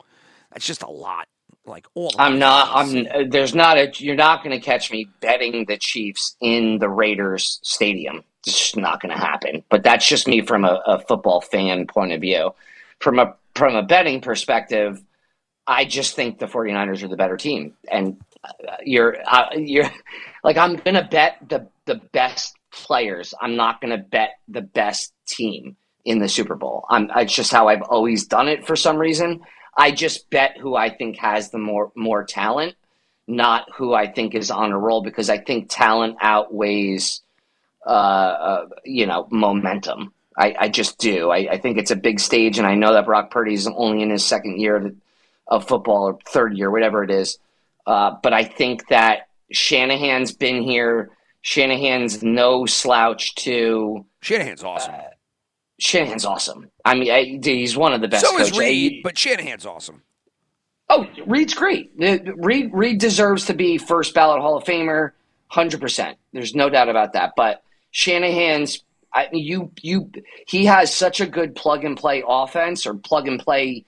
that's 0.50 0.66
just 0.66 0.82
a 0.82 0.90
lot. 0.90 1.28
Like 1.66 1.86
all. 1.94 2.12
I'm 2.18 2.38
not. 2.38 2.70
I'm. 2.72 3.06
uh, 3.06 3.24
There's 3.28 3.54
not 3.54 3.76
a. 3.76 3.92
You're 3.98 4.14
not 4.14 4.44
going 4.44 4.58
to 4.58 4.64
catch 4.64 4.90
me 4.92 5.08
betting 5.20 5.64
the 5.66 5.76
Chiefs 5.76 6.36
in 6.40 6.78
the 6.78 6.88
Raiders 6.88 7.58
stadium. 7.62 8.22
It's 8.46 8.56
just 8.56 8.76
not 8.76 9.02
going 9.02 9.12
to 9.12 9.20
happen. 9.20 9.64
But 9.68 9.82
that's 9.82 10.08
just 10.08 10.28
me 10.28 10.42
from 10.42 10.64
a, 10.64 10.80
a 10.86 11.00
football 11.00 11.40
fan 11.40 11.86
point 11.88 12.12
of 12.12 12.20
view. 12.20 12.54
From 13.00 13.18
a 13.18 13.34
from 13.56 13.74
a 13.74 13.82
betting 13.82 14.20
perspective, 14.20 15.02
I 15.66 15.84
just 15.84 16.14
think 16.14 16.38
the 16.38 16.46
49ers 16.46 17.02
are 17.02 17.08
the 17.08 17.16
better 17.16 17.36
team. 17.36 17.74
And 17.90 18.16
uh, 18.44 18.76
you're 18.84 19.16
uh, 19.26 19.48
you're 19.56 19.90
like 20.44 20.56
I'm 20.56 20.76
going 20.76 20.94
to 20.94 21.08
bet 21.10 21.38
the 21.48 21.66
the 21.86 21.96
best 22.12 22.54
players. 22.72 23.34
I'm 23.40 23.56
not 23.56 23.80
going 23.80 23.90
to 23.90 23.98
bet 23.98 24.38
the 24.46 24.62
best 24.62 25.12
team 25.26 25.76
in 26.04 26.20
the 26.20 26.28
Super 26.28 26.54
Bowl. 26.54 26.86
I'm. 26.88 27.10
It's 27.16 27.34
just 27.34 27.50
how 27.50 27.66
I've 27.66 27.82
always 27.82 28.24
done 28.26 28.46
it 28.46 28.64
for 28.64 28.76
some 28.76 28.98
reason. 28.98 29.40
I 29.76 29.90
just 29.90 30.30
bet 30.30 30.56
who 30.58 30.74
I 30.74 30.90
think 30.90 31.18
has 31.18 31.50
the 31.50 31.58
more 31.58 31.92
more 31.94 32.24
talent, 32.24 32.76
not 33.26 33.66
who 33.74 33.92
I 33.94 34.10
think 34.10 34.34
is 34.34 34.50
on 34.50 34.72
a 34.72 34.78
roll 34.78 35.02
because 35.02 35.28
I 35.28 35.38
think 35.38 35.68
talent 35.68 36.16
outweighs, 36.20 37.22
uh, 37.86 37.90
uh, 37.90 38.68
you 38.84 39.06
know, 39.06 39.28
momentum. 39.30 40.12
I, 40.38 40.54
I 40.58 40.68
just 40.68 40.98
do. 40.98 41.30
I, 41.30 41.52
I 41.52 41.58
think 41.58 41.78
it's 41.78 41.90
a 41.90 41.96
big 41.96 42.20
stage, 42.20 42.58
and 42.58 42.66
I 42.66 42.74
know 42.74 42.92
that 42.92 43.06
Brock 43.06 43.30
Purdy 43.30 43.54
is 43.54 43.66
only 43.66 44.02
in 44.02 44.10
his 44.10 44.24
second 44.24 44.60
year 44.60 44.76
of, 44.76 44.96
of 45.46 45.68
football 45.68 46.08
or 46.08 46.18
third 46.26 46.56
year, 46.56 46.70
whatever 46.70 47.02
it 47.02 47.10
is. 47.10 47.38
Uh, 47.86 48.16
but 48.22 48.32
I 48.32 48.44
think 48.44 48.88
that 48.88 49.28
Shanahan's 49.50 50.32
been 50.32 50.62
here. 50.62 51.10
Shanahan's 51.40 52.22
no 52.22 52.66
slouch 52.66 53.34
to. 53.36 54.04
Shanahan's 54.20 54.64
awesome. 54.64 54.94
Shanahan's 55.78 56.24
awesome. 56.24 56.70
I 56.84 56.94
mean, 56.94 57.10
I, 57.10 57.38
he's 57.42 57.76
one 57.76 57.92
of 57.92 58.00
the 58.00 58.08
best. 58.08 58.24
so 58.24 58.38
is. 58.38 58.56
Reed, 58.56 59.02
but 59.02 59.18
Shanahan's 59.18 59.66
awesome. 59.66 60.02
Oh, 60.88 61.06
Reed's 61.26 61.54
great. 61.54 61.92
Reed 61.98 62.70
Reed 62.72 62.98
deserves 62.98 63.46
to 63.46 63.54
be 63.54 63.76
first 63.76 64.14
ballot 64.14 64.40
Hall 64.40 64.56
of 64.56 64.64
Famer, 64.64 65.12
hundred 65.48 65.80
percent. 65.80 66.16
There's 66.32 66.54
no 66.54 66.70
doubt 66.70 66.88
about 66.88 67.12
that. 67.14 67.32
But 67.36 67.62
Shanahan's, 67.90 68.84
I, 69.12 69.28
you 69.32 69.72
you 69.82 70.10
he 70.46 70.66
has 70.66 70.94
such 70.94 71.20
a 71.20 71.26
good 71.26 71.54
plug 71.56 71.84
and 71.84 71.96
play 71.96 72.22
offense 72.26 72.86
or 72.86 72.94
plug 72.94 73.26
and 73.26 73.40
play 73.40 73.84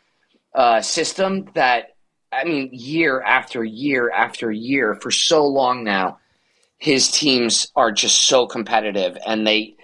uh, 0.54 0.80
system 0.80 1.48
that 1.54 1.94
I 2.32 2.44
mean, 2.44 2.70
year 2.72 3.22
after 3.22 3.64
year 3.64 4.10
after 4.10 4.50
year 4.50 4.94
for 4.94 5.10
so 5.10 5.46
long 5.46 5.84
now, 5.84 6.18
his 6.78 7.10
teams 7.10 7.70
are 7.74 7.92
just 7.92 8.22
so 8.22 8.46
competitive, 8.46 9.16
and 9.26 9.46
they 9.46 9.76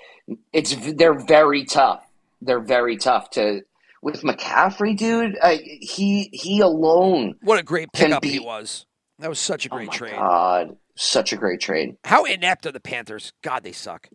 it's 0.53 0.75
they're 0.95 1.19
very 1.27 1.65
tough. 1.65 2.05
They're 2.41 2.61
very 2.61 2.97
tough 2.97 3.31
to 3.31 3.63
with 4.03 4.23
McCaffrey, 4.23 4.97
dude. 4.97 5.37
I, 5.43 5.57
he 5.81 6.31
he 6.33 6.61
alone. 6.61 7.37
What 7.43 7.59
a 7.59 7.63
great 7.63 7.93
pickup 7.93 8.23
be- 8.23 8.31
he 8.31 8.41
was. 8.41 8.87
That 9.19 9.29
was 9.29 9.39
such 9.39 9.67
a 9.67 9.73
Oh 9.73 9.77
great 9.77 9.89
my 9.89 9.97
trade. 9.97 10.13
God, 10.17 10.77
such 10.97 11.33
a 11.33 11.37
great 11.37 11.61
trade. 11.61 11.97
How 12.05 12.25
inept 12.25 12.67
are 12.67 12.73
the 12.73 12.81
Panthers? 12.81 13.33
God, 13.43 13.63
they 13.65 13.73
suck. 13.73 14.09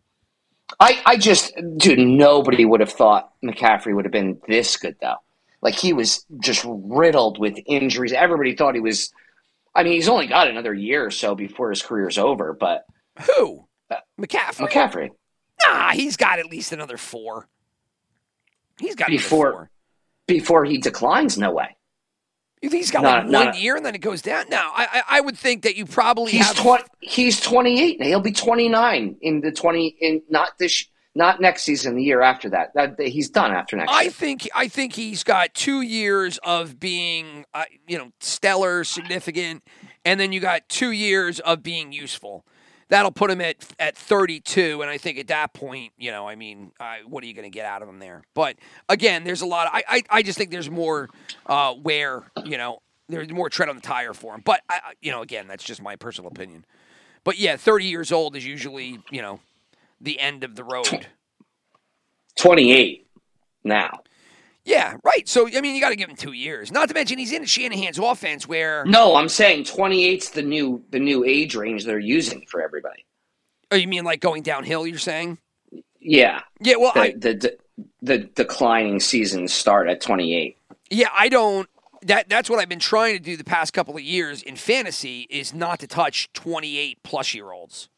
I, 0.80 1.02
I 1.06 1.18
just, 1.18 1.52
dude, 1.78 1.98
nobody 1.98 2.64
would 2.64 2.80
have 2.80 2.92
thought 2.92 3.32
McCaffrey 3.44 3.96
would 3.96 4.06
have 4.06 4.12
been 4.12 4.40
this 4.48 4.78
good, 4.78 4.98
though. 5.02 5.16
Like, 5.64 5.74
he 5.74 5.94
was 5.94 6.26
just 6.44 6.64
riddled 6.68 7.40
with 7.40 7.58
injuries. 7.66 8.14
Everybody 8.14 8.56
thought 8.56 8.76
he 8.76 8.82
was, 8.82 9.12
I 9.74 9.82
mean, 9.84 9.94
he's 9.94 10.08
only 10.10 10.28
got 10.28 10.48
another 10.48 10.74
year 10.74 11.04
or 11.06 11.10
so 11.12 11.34
before 11.34 11.72
his 11.72 11.82
career's 11.82 12.20
over, 12.20 12.54
but 12.54 12.86
Who? 13.36 13.68
Uh, 13.90 13.96
McCaffrey. 14.22 14.70
McCaffrey, 14.70 15.10
Nah, 15.68 15.92
he's 15.92 16.18
got 16.18 16.40
at 16.40 16.46
least 16.48 16.72
another 16.72 16.98
four. 16.98 17.48
He's 18.80 18.96
got 18.96 19.10
Before- 19.10 19.52
four. 19.52 19.72
before 20.28 20.66
he 20.66 20.78
declines, 20.78 21.38
no 21.38 21.52
way. 21.52 21.76
You 22.62 22.70
think 22.70 22.82
he's 22.84 22.92
got 22.92 23.04
Not- 23.04 23.24
like 23.24 23.32
not 23.32 23.46
one 23.54 23.58
year 23.62 23.76
and 23.78 23.86
then 23.86 23.96
it 23.96 24.02
goes 24.02 24.22
down? 24.22 24.46
No, 24.50 24.58
I, 24.58 24.88
I 25.10 25.18
I 25.18 25.22
would 25.22 25.38
think 25.38 25.64
that 25.64 25.76
you 25.78 25.86
probably 25.86 26.32
He's 26.34 26.46
have. 26.48 26.58
20, 26.58 26.84
he's 27.00 27.40
28 27.40 28.00
now. 28.00 28.06
He'll 28.08 28.20
be 28.20 28.34
29 28.34 29.18
in 29.22 29.40
the 29.42 29.52
20, 29.52 29.88
in 30.02 30.22
not 30.30 30.58
this, 30.60 30.86
not 31.16 31.40
next 31.40 31.64
season, 31.64 31.96
the 31.96 32.04
year 32.04 32.22
after 32.22 32.50
that. 32.50 32.74
That 32.76 33.00
He's 33.00 33.30
done 33.30 33.52
after 33.54 33.78
next 33.78 33.92
I 33.94 34.04
year. 34.04 34.12
think 34.12 34.50
I 34.54 34.68
think 34.68 34.94
he's 34.94 35.24
got 35.24 35.54
two 35.54 35.82
years 35.82 36.38
of 36.40 36.80
being, 36.82 37.46
uh, 37.54 37.64
you 37.88 37.98
know, 37.98 38.12
stellar, 38.20 38.84
significant, 38.84 39.64
and 40.04 40.20
then 40.20 40.34
you 40.34 40.42
got 40.42 40.68
two 40.68 40.92
years 40.92 41.40
of 41.40 41.64
being 41.64 41.94
useful. 41.94 42.46
That'll 42.90 43.12
put 43.12 43.30
him 43.30 43.40
at 43.42 43.56
at 43.80 43.96
32, 43.96 44.82
and 44.82 44.90
I 44.90 44.98
think 44.98 45.20
at 45.20 45.28
that 45.28 45.54
point, 45.54 45.94
you 45.98 46.10
know, 46.12 46.28
I 46.28 46.36
mean, 46.36 46.72
uh, 46.80 46.96
what 47.08 47.24
are 47.24 47.28
you 47.28 47.34
going 47.36 47.50
to 47.50 47.56
get 47.56 47.66
out 47.66 47.82
of 47.84 47.88
him 47.90 48.00
there? 48.00 48.24
But 48.34 48.56
again, 48.90 49.24
there's 49.24 49.42
a 49.42 49.46
lot. 49.46 49.68
Of, 49.68 49.74
I, 49.76 49.84
I 49.88 50.04
I 50.10 50.22
just 50.24 50.38
think 50.40 50.50
there's 50.50 50.72
more 50.72 51.08
uh, 51.46 51.74
where 51.76 52.24
you 52.46 52.58
know 52.58 52.82
there's 53.08 53.30
more 53.32 53.50
tread 53.50 53.70
on 53.70 53.76
the 53.76 53.82
tire 53.82 54.14
for 54.14 54.34
him. 54.34 54.42
But 54.44 54.62
I, 54.70 54.76
I- 54.84 54.94
you 55.02 55.12
know, 55.12 55.22
again, 55.22 55.48
that's 55.48 55.64
just 55.64 55.82
my 55.84 55.96
personal 55.96 56.32
opinion. 56.32 56.66
But 57.24 57.38
yeah, 57.38 57.58
30 57.58 57.86
years 57.86 58.12
old 58.12 58.36
is 58.36 58.46
usually 58.46 59.00
you 59.12 59.22
know 59.22 59.40
the 60.02 60.20
end 60.20 60.44
of 60.44 60.56
the 60.56 60.64
road. 60.64 61.08
28 62.38 63.06
now. 63.64 64.00
Yeah, 64.70 64.98
right. 65.04 65.28
So 65.28 65.48
I 65.48 65.62
mean, 65.62 65.74
you 65.74 65.82
got 65.82 65.90
to 65.90 65.96
give 65.96 66.10
him 66.10 66.16
two 66.16 66.34
years. 66.34 66.72
Not 66.72 66.90
to 66.90 66.94
mention 66.94 67.18
he's 67.18 67.32
in 67.32 67.44
Shanahan's 67.44 67.98
offense 67.98 68.48
where. 68.48 68.86
No, 68.86 69.16
I'm 69.16 69.28
saying 69.28 69.64
28's 69.64 70.30
the 70.30 70.44
new 70.44 70.84
the 70.92 71.00
new 71.00 71.26
age 71.26 71.56
range 71.56 71.86
they're 71.86 71.98
using 71.98 72.46
for 72.46 72.62
everybody. 72.62 73.04
Oh, 73.72 73.76
you 73.76 73.88
mean 73.88 74.04
like 74.04 74.22
going 74.22 74.44
downhill? 74.44 74.86
You're 74.86 75.00
saying? 75.00 75.40
Yeah, 76.00 76.42
Yeah. 76.62 76.76
Well, 76.78 76.92
the 76.94 77.02
I 77.02 77.12
the, 77.14 77.34
the, 77.34 77.58
the 78.04 78.18
declining 78.20 79.00
seasons 79.00 79.54
start 79.54 79.90
at 79.90 80.02
28. 80.02 80.56
yeah 80.92 81.10
I 81.18 81.30
don't. 81.30 81.68
That 82.04 82.30
that's 82.30 82.48
what 82.48 82.60
I've 82.60 82.70
been 82.70 82.78
trying 82.78 83.18
to 83.18 83.20
do 83.20 83.38
the 83.38 83.44
past 83.44 83.74
couple 83.74 83.96
of 83.96 84.02
years 84.02 84.44
in 84.44 84.56
fantasy 84.56 85.26
is 85.32 85.52
not 85.52 85.80
to 85.80 85.88
touch 85.88 86.32
28 86.34 87.02
plus 87.02 87.34
year 87.34 87.52
olds 87.52 87.90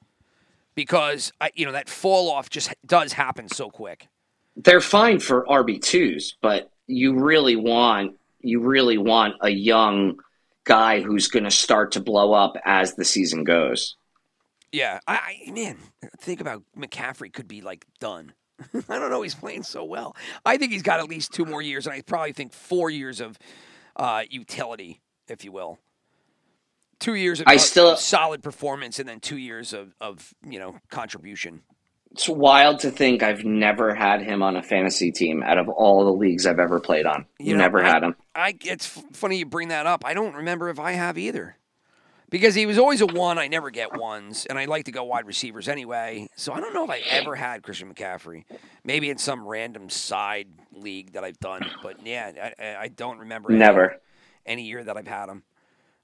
because 0.73 1.33
I 1.41 1.51
you 1.53 1.65
know 1.65 1.73
that 1.73 1.89
fall 1.89 2.31
off 2.31 2.49
just 2.49 2.73
does 2.85 3.13
happen 3.13 3.49
so 3.49 3.69
quick. 3.69 4.07
They're 4.55 4.81
fine 4.81 5.19
for 5.19 5.45
RB2s, 5.45 6.33
but 6.41 6.71
you 6.87 7.19
really 7.19 7.55
want 7.55 8.17
you 8.43 8.59
really 8.59 8.97
want 8.97 9.35
a 9.41 9.49
young 9.49 10.19
guy 10.63 11.01
who's 11.01 11.27
going 11.27 11.43
to 11.43 11.51
start 11.51 11.91
to 11.93 11.99
blow 11.99 12.33
up 12.33 12.55
as 12.65 12.95
the 12.95 13.05
season 13.05 13.43
goes. 13.43 13.95
Yeah, 14.71 14.99
I, 15.07 15.43
I 15.47 15.51
man, 15.51 15.77
think 16.19 16.41
about 16.41 16.63
McCaffrey 16.77 17.31
could 17.31 17.47
be 17.47 17.61
like 17.61 17.85
done. 17.99 18.33
I 18.89 18.99
don't 18.99 19.09
know. 19.09 19.21
He's 19.21 19.35
playing 19.35 19.63
so 19.63 19.83
well. 19.83 20.15
I 20.45 20.57
think 20.57 20.71
he's 20.71 20.83
got 20.83 20.99
at 20.99 21.09
least 21.09 21.33
two 21.33 21.45
more 21.45 21.61
years, 21.61 21.87
and 21.87 21.93
I 21.93 22.01
probably 22.01 22.31
think 22.31 22.53
four 22.53 22.89
years 22.89 23.19
of 23.19 23.37
uh, 23.95 24.23
utility, 24.29 25.01
if 25.27 25.43
you 25.43 25.51
will. 25.51 25.79
Two 26.99 27.15
years 27.15 27.41
of 27.41 27.47
I 27.47 27.55
of 27.55 27.61
still- 27.61 27.97
solid 27.97 28.43
performance, 28.43 28.99
and 28.99 29.09
then 29.09 29.19
two 29.19 29.37
years 29.37 29.73
of, 29.73 29.95
of 29.99 30.33
you 30.47 30.59
know 30.59 30.77
contribution. 30.89 31.63
It's 32.11 32.27
wild 32.27 32.79
to 32.81 32.91
think 32.91 33.23
I've 33.23 33.45
never 33.45 33.95
had 33.95 34.21
him 34.21 34.43
on 34.43 34.55
a 34.57 34.63
fantasy 34.63 35.11
team 35.11 35.41
out 35.43 35.57
of 35.57 35.69
all 35.69 36.03
the 36.05 36.11
leagues 36.11 36.45
I've 36.45 36.59
ever 36.59 36.79
played 36.79 37.05
on. 37.05 37.25
You 37.39 37.53
know, 37.53 37.59
never 37.61 37.83
I- 37.83 37.87
had 37.87 38.03
him. 38.03 38.15
I 38.35 38.55
it's 38.63 38.85
funny 39.13 39.37
you 39.37 39.45
bring 39.45 39.69
that 39.69 39.85
up. 39.85 40.03
I 40.05 40.13
don't 40.13 40.35
remember 40.35 40.69
if 40.69 40.79
I 40.79 40.91
have 40.93 41.17
either. 41.17 41.55
Because 42.29 42.55
he 42.55 42.65
was 42.65 42.77
always 42.77 43.01
a 43.01 43.05
one, 43.05 43.37
I 43.37 43.49
never 43.49 43.69
get 43.71 43.97
ones, 43.97 44.45
and 44.45 44.57
I 44.57 44.63
like 44.63 44.85
to 44.85 44.91
go 44.93 45.03
wide 45.03 45.25
receivers 45.27 45.67
anyway. 45.67 46.29
So 46.37 46.53
I 46.53 46.61
don't 46.61 46.73
know 46.73 46.85
if 46.85 46.89
I 46.89 46.99
ever 47.09 47.35
had 47.35 47.61
Christian 47.61 47.93
McCaffrey. 47.93 48.45
Maybe 48.85 49.09
in 49.09 49.17
some 49.17 49.45
random 49.45 49.89
side 49.89 50.47
league 50.71 51.11
that 51.11 51.25
I've 51.25 51.39
done, 51.41 51.69
but 51.83 52.05
yeah, 52.07 52.53
I- 52.57 52.75
I, 52.83 52.87
don't 52.87 53.17
remember 53.19 53.49
any- 53.51 53.59
Never. 53.59 53.97
any 54.45 54.63
year 54.63 54.81
that 54.81 54.95
I've 54.95 55.07
had 55.09 55.27
him. 55.27 55.43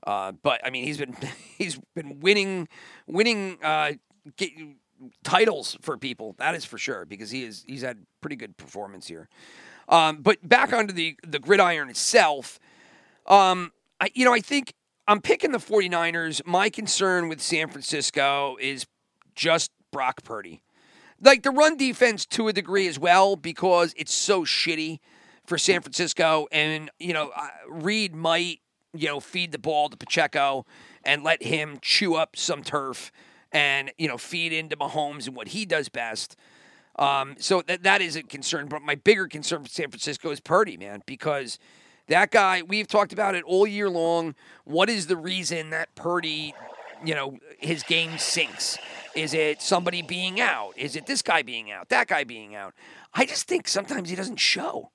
Uh, 0.05 0.33
but 0.33 0.59
I 0.65 0.69
mean, 0.69 0.83
he's 0.83 0.97
been 0.97 1.15
he's 1.57 1.79
been 1.95 2.19
winning 2.19 2.67
winning 3.07 3.57
uh, 3.63 3.93
get, 4.35 4.49
titles 5.23 5.77
for 5.81 5.97
people. 5.97 6.35
That 6.37 6.55
is 6.55 6.65
for 6.65 6.77
sure 6.77 7.05
because 7.05 7.31
he 7.31 7.43
is 7.43 7.63
he's 7.67 7.81
had 7.81 8.05
pretty 8.21 8.35
good 8.35 8.57
performance 8.57 9.07
here. 9.07 9.29
Um, 9.89 10.21
but 10.21 10.47
back 10.47 10.73
onto 10.73 10.93
the 10.93 11.17
the 11.25 11.39
gridiron 11.39 11.89
itself, 11.89 12.59
um, 13.25 13.71
I 13.99 14.09
you 14.13 14.25
know 14.25 14.33
I 14.33 14.39
think 14.39 14.73
I'm 15.07 15.21
picking 15.21 15.51
the 15.51 15.59
49ers. 15.59 16.45
My 16.45 16.69
concern 16.69 17.29
with 17.29 17.41
San 17.41 17.69
Francisco 17.69 18.57
is 18.59 18.85
just 19.35 19.71
Brock 19.91 20.23
Purdy. 20.23 20.61
Like 21.21 21.43
the 21.43 21.51
run 21.51 21.77
defense 21.77 22.25
to 22.27 22.47
a 22.47 22.53
degree 22.53 22.87
as 22.87 22.99
well 22.99 23.35
because 23.35 23.93
it's 23.97 24.13
so 24.13 24.43
shitty 24.43 24.99
for 25.45 25.57
San 25.57 25.81
Francisco 25.81 26.47
and 26.51 26.91
you 26.99 27.13
know 27.13 27.31
Reed 27.69 28.13
might 28.13 28.59
you 28.93 29.07
know 29.07 29.19
feed 29.19 29.51
the 29.51 29.57
ball 29.57 29.89
to 29.89 29.97
Pacheco 29.97 30.65
and 31.03 31.23
let 31.23 31.41
him 31.41 31.79
chew 31.81 32.15
up 32.15 32.35
some 32.35 32.61
turf 32.63 33.11
and 33.57 33.91
you 33.97 34.07
know 34.07 34.17
feed 34.17 34.53
into 34.53 34.77
Mahomes 34.77 35.25
and 35.25 35.35
what 35.35 35.49
he 35.49 35.65
does 35.65 35.89
best. 35.89 36.35
Um, 36.97 37.35
so 37.39 37.63
that 37.63 37.83
that 37.83 38.01
is 38.01 38.15
a 38.15 38.23
concern, 38.23 38.67
but 38.67 38.81
my 38.83 38.95
bigger 38.95 39.27
concern 39.27 39.63
for 39.63 39.69
San 39.69 39.89
Francisco 39.89 40.29
is 40.29 40.39
Purdy, 40.39 40.77
man, 40.77 41.01
because 41.05 41.57
that 42.07 42.29
guy 42.29 42.61
we've 42.61 42.87
talked 42.87 43.13
about 43.13 43.33
it 43.33 43.43
all 43.45 43.65
year 43.65 43.89
long. 43.89 44.35
What 44.63 44.89
is 44.89 45.07
the 45.07 45.17
reason 45.17 45.71
that 45.71 45.93
Purdy 45.95 46.53
you 47.05 47.15
know, 47.15 47.37
his 47.59 47.83
game 47.83 48.17
sinks? 48.17 48.77
Is 49.15 49.33
it 49.33 49.61
somebody 49.61 50.01
being 50.01 50.39
out? 50.39 50.73
Is 50.75 50.95
it 50.95 51.05
this 51.05 51.21
guy 51.21 51.41
being 51.41 51.71
out? 51.71 51.89
That 51.89 52.07
guy 52.07 52.23
being 52.23 52.55
out? 52.55 52.73
I 53.13 53.25
just 53.25 53.47
think 53.47 53.67
sometimes 53.67 54.09
he 54.09 54.15
doesn't 54.15 54.37
show. 54.37 54.91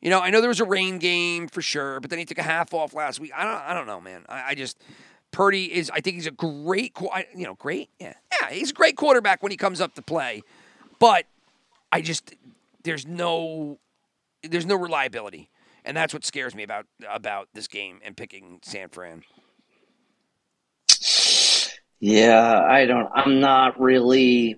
You 0.00 0.10
know, 0.10 0.20
I 0.20 0.30
know 0.30 0.40
there 0.40 0.48
was 0.48 0.60
a 0.60 0.66
rain 0.66 0.98
game 0.98 1.48
for 1.48 1.62
sure, 1.62 2.00
but 2.00 2.10
then 2.10 2.18
he 2.18 2.24
took 2.24 2.38
a 2.38 2.42
half 2.42 2.74
off 2.74 2.92
last 2.92 3.20
week. 3.20 3.30
I 3.34 3.44
don't, 3.44 3.62
I 3.62 3.74
don't 3.74 3.86
know, 3.86 4.00
man. 4.00 4.24
I, 4.28 4.48
I 4.48 4.54
just 4.54 4.78
Purdy 5.32 5.72
is. 5.72 5.90
I 5.92 6.00
think 6.00 6.16
he's 6.16 6.26
a 6.26 6.30
great, 6.30 6.96
you 7.34 7.44
know, 7.44 7.54
great. 7.54 7.90
Yeah, 7.98 8.14
yeah, 8.40 8.50
he's 8.50 8.70
a 8.70 8.74
great 8.74 8.96
quarterback 8.96 9.42
when 9.42 9.50
he 9.50 9.56
comes 9.56 9.80
up 9.80 9.94
to 9.94 10.02
play, 10.02 10.42
but 10.98 11.24
I 11.90 12.02
just 12.02 12.34
there's 12.84 13.06
no 13.06 13.78
there's 14.42 14.66
no 14.66 14.76
reliability, 14.76 15.50
and 15.84 15.96
that's 15.96 16.12
what 16.12 16.24
scares 16.24 16.54
me 16.54 16.62
about 16.62 16.86
about 17.08 17.48
this 17.54 17.66
game 17.66 18.00
and 18.04 18.16
picking 18.16 18.60
San 18.62 18.88
Fran. 18.90 19.24
Yeah, 21.98 22.60
I 22.60 22.86
don't. 22.86 23.08
I'm 23.14 23.40
not 23.40 23.80
really. 23.80 24.56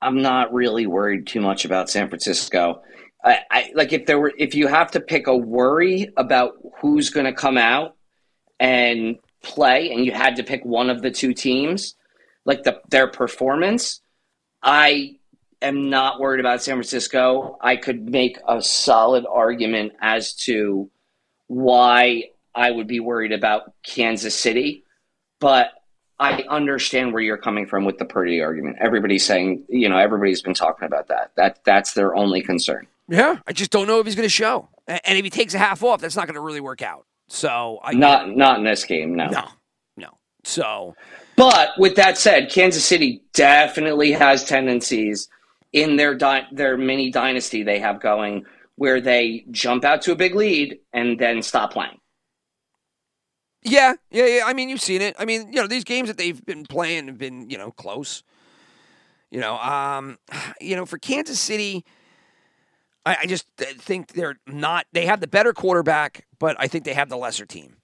I'm 0.00 0.22
not 0.22 0.52
really 0.52 0.86
worried 0.86 1.26
too 1.26 1.40
much 1.40 1.64
about 1.64 1.90
San 1.90 2.08
Francisco. 2.08 2.82
I, 3.24 3.38
I 3.50 3.72
like 3.74 3.92
if 3.92 4.06
there 4.06 4.18
were 4.18 4.32
if 4.38 4.54
you 4.54 4.68
have 4.68 4.92
to 4.92 5.00
pick 5.00 5.26
a 5.26 5.36
worry 5.36 6.12
about 6.16 6.52
who's 6.80 7.10
going 7.10 7.26
to 7.26 7.32
come 7.32 7.58
out 7.58 7.96
and 8.60 9.16
play, 9.46 9.92
and 9.92 10.04
you 10.04 10.12
had 10.12 10.36
to 10.36 10.42
pick 10.42 10.64
one 10.64 10.90
of 10.90 11.00
the 11.02 11.10
two 11.10 11.32
teams, 11.32 11.94
like 12.44 12.64
the 12.64 12.80
their 12.90 13.06
performance. 13.06 14.00
I 14.62 15.16
am 15.62 15.88
not 15.88 16.20
worried 16.20 16.40
about 16.40 16.62
San 16.62 16.74
Francisco. 16.74 17.56
I 17.60 17.76
could 17.76 18.10
make 18.10 18.38
a 18.46 18.60
solid 18.60 19.24
argument 19.30 19.92
as 20.00 20.34
to 20.46 20.90
why 21.46 22.24
I 22.54 22.70
would 22.70 22.88
be 22.88 23.00
worried 23.00 23.32
about 23.32 23.72
Kansas 23.84 24.34
City, 24.34 24.84
but 25.40 25.70
I 26.18 26.42
understand 26.48 27.12
where 27.12 27.22
you're 27.22 27.36
coming 27.36 27.66
from 27.66 27.84
with 27.84 27.98
the 27.98 28.04
Purdy 28.04 28.40
argument. 28.40 28.78
Everybody's 28.80 29.24
saying, 29.24 29.64
you 29.68 29.88
know, 29.88 29.98
everybody's 29.98 30.42
been 30.42 30.54
talking 30.54 30.86
about 30.86 31.08
that. 31.08 31.32
That 31.36 31.60
that's 31.64 31.92
their 31.92 32.16
only 32.16 32.42
concern. 32.42 32.86
Yeah, 33.08 33.38
I 33.46 33.52
just 33.52 33.70
don't 33.70 33.86
know 33.86 34.00
if 34.00 34.06
he's 34.06 34.16
going 34.16 34.24
to 34.24 34.28
show, 34.28 34.68
and 34.88 35.00
if 35.18 35.24
he 35.24 35.30
takes 35.30 35.54
a 35.54 35.58
half 35.58 35.84
off, 35.84 36.00
that's 36.00 36.16
not 36.16 36.26
going 36.26 36.34
to 36.34 36.40
really 36.40 36.60
work 36.60 36.82
out. 36.82 37.06
So 37.28 37.80
I 37.82 37.92
Not 37.94 38.36
not 38.36 38.58
in 38.58 38.64
this 38.64 38.84
game, 38.84 39.14
no. 39.14 39.28
no, 39.28 39.44
no. 39.96 40.18
So 40.44 40.94
But 41.36 41.70
with 41.78 41.96
that 41.96 42.18
said, 42.18 42.50
Kansas 42.50 42.84
City 42.84 43.22
definitely 43.34 44.12
has 44.12 44.44
tendencies 44.44 45.28
in 45.72 45.96
their 45.96 46.14
di- 46.14 46.46
their 46.52 46.76
mini 46.76 47.10
dynasty 47.10 47.62
they 47.62 47.78
have 47.78 48.00
going 48.00 48.44
where 48.76 49.00
they 49.00 49.44
jump 49.50 49.84
out 49.84 50.02
to 50.02 50.12
a 50.12 50.16
big 50.16 50.34
lead 50.34 50.78
and 50.92 51.18
then 51.18 51.42
stop 51.42 51.72
playing. 51.72 51.98
Yeah, 53.62 53.94
yeah, 54.10 54.26
yeah. 54.26 54.42
I 54.46 54.52
mean, 54.52 54.68
you've 54.68 54.80
seen 54.80 55.02
it. 55.02 55.16
I 55.18 55.24
mean, 55.24 55.52
you 55.52 55.60
know, 55.60 55.66
these 55.66 55.82
games 55.82 56.08
that 56.08 56.16
they've 56.18 56.44
been 56.44 56.64
playing 56.64 57.08
have 57.08 57.18
been, 57.18 57.50
you 57.50 57.58
know, 57.58 57.72
close. 57.72 58.22
You 59.30 59.40
know, 59.40 59.56
um, 59.58 60.18
you 60.60 60.76
know, 60.76 60.86
for 60.86 60.98
Kansas 60.98 61.40
City, 61.40 61.84
I, 63.06 63.18
I 63.22 63.26
just 63.26 63.46
think 63.56 64.12
they're 64.12 64.36
not. 64.46 64.86
They 64.92 65.06
have 65.06 65.20
the 65.20 65.28
better 65.28 65.52
quarterback, 65.52 66.26
but 66.38 66.56
I 66.58 66.66
think 66.66 66.84
they 66.84 66.92
have 66.92 67.08
the 67.08 67.16
lesser 67.16 67.46
team. 67.46 67.76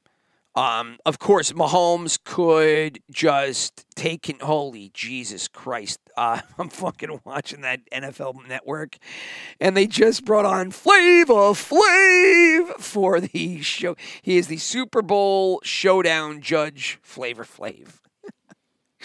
Um, 0.54 0.98
of 1.06 1.18
course, 1.18 1.52
Mahomes 1.52 2.18
could 2.22 2.98
just 3.10 3.86
take. 3.94 4.24
Con- 4.24 4.40
Holy 4.46 4.90
Jesus 4.92 5.48
Christ! 5.48 5.98
Uh, 6.14 6.42
I'm 6.58 6.68
fucking 6.68 7.20
watching 7.24 7.62
that 7.62 7.80
NFL 7.90 8.46
Network, 8.46 8.98
and 9.58 9.74
they 9.74 9.86
just 9.86 10.26
brought 10.26 10.44
on 10.44 10.70
Flavor 10.70 11.54
Flav 11.54 12.78
for 12.78 13.18
the 13.18 13.62
show. 13.62 13.96
He 14.20 14.36
is 14.36 14.46
the 14.46 14.58
Super 14.58 15.00
Bowl 15.00 15.62
showdown 15.64 16.42
judge, 16.42 16.98
Flavor 17.00 17.44
Flav. 17.44 17.94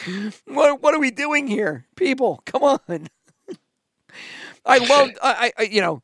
what 0.45 0.81
what 0.81 0.93
are 0.93 0.99
we 0.99 1.09
doing 1.09 1.47
here, 1.47 1.85
people? 1.95 2.41
Come 2.45 2.63
on! 2.63 3.07
I 4.65 4.77
loved, 4.89 5.17
I, 5.21 5.51
I 5.57 5.63
you 5.63 5.81
know, 5.81 6.01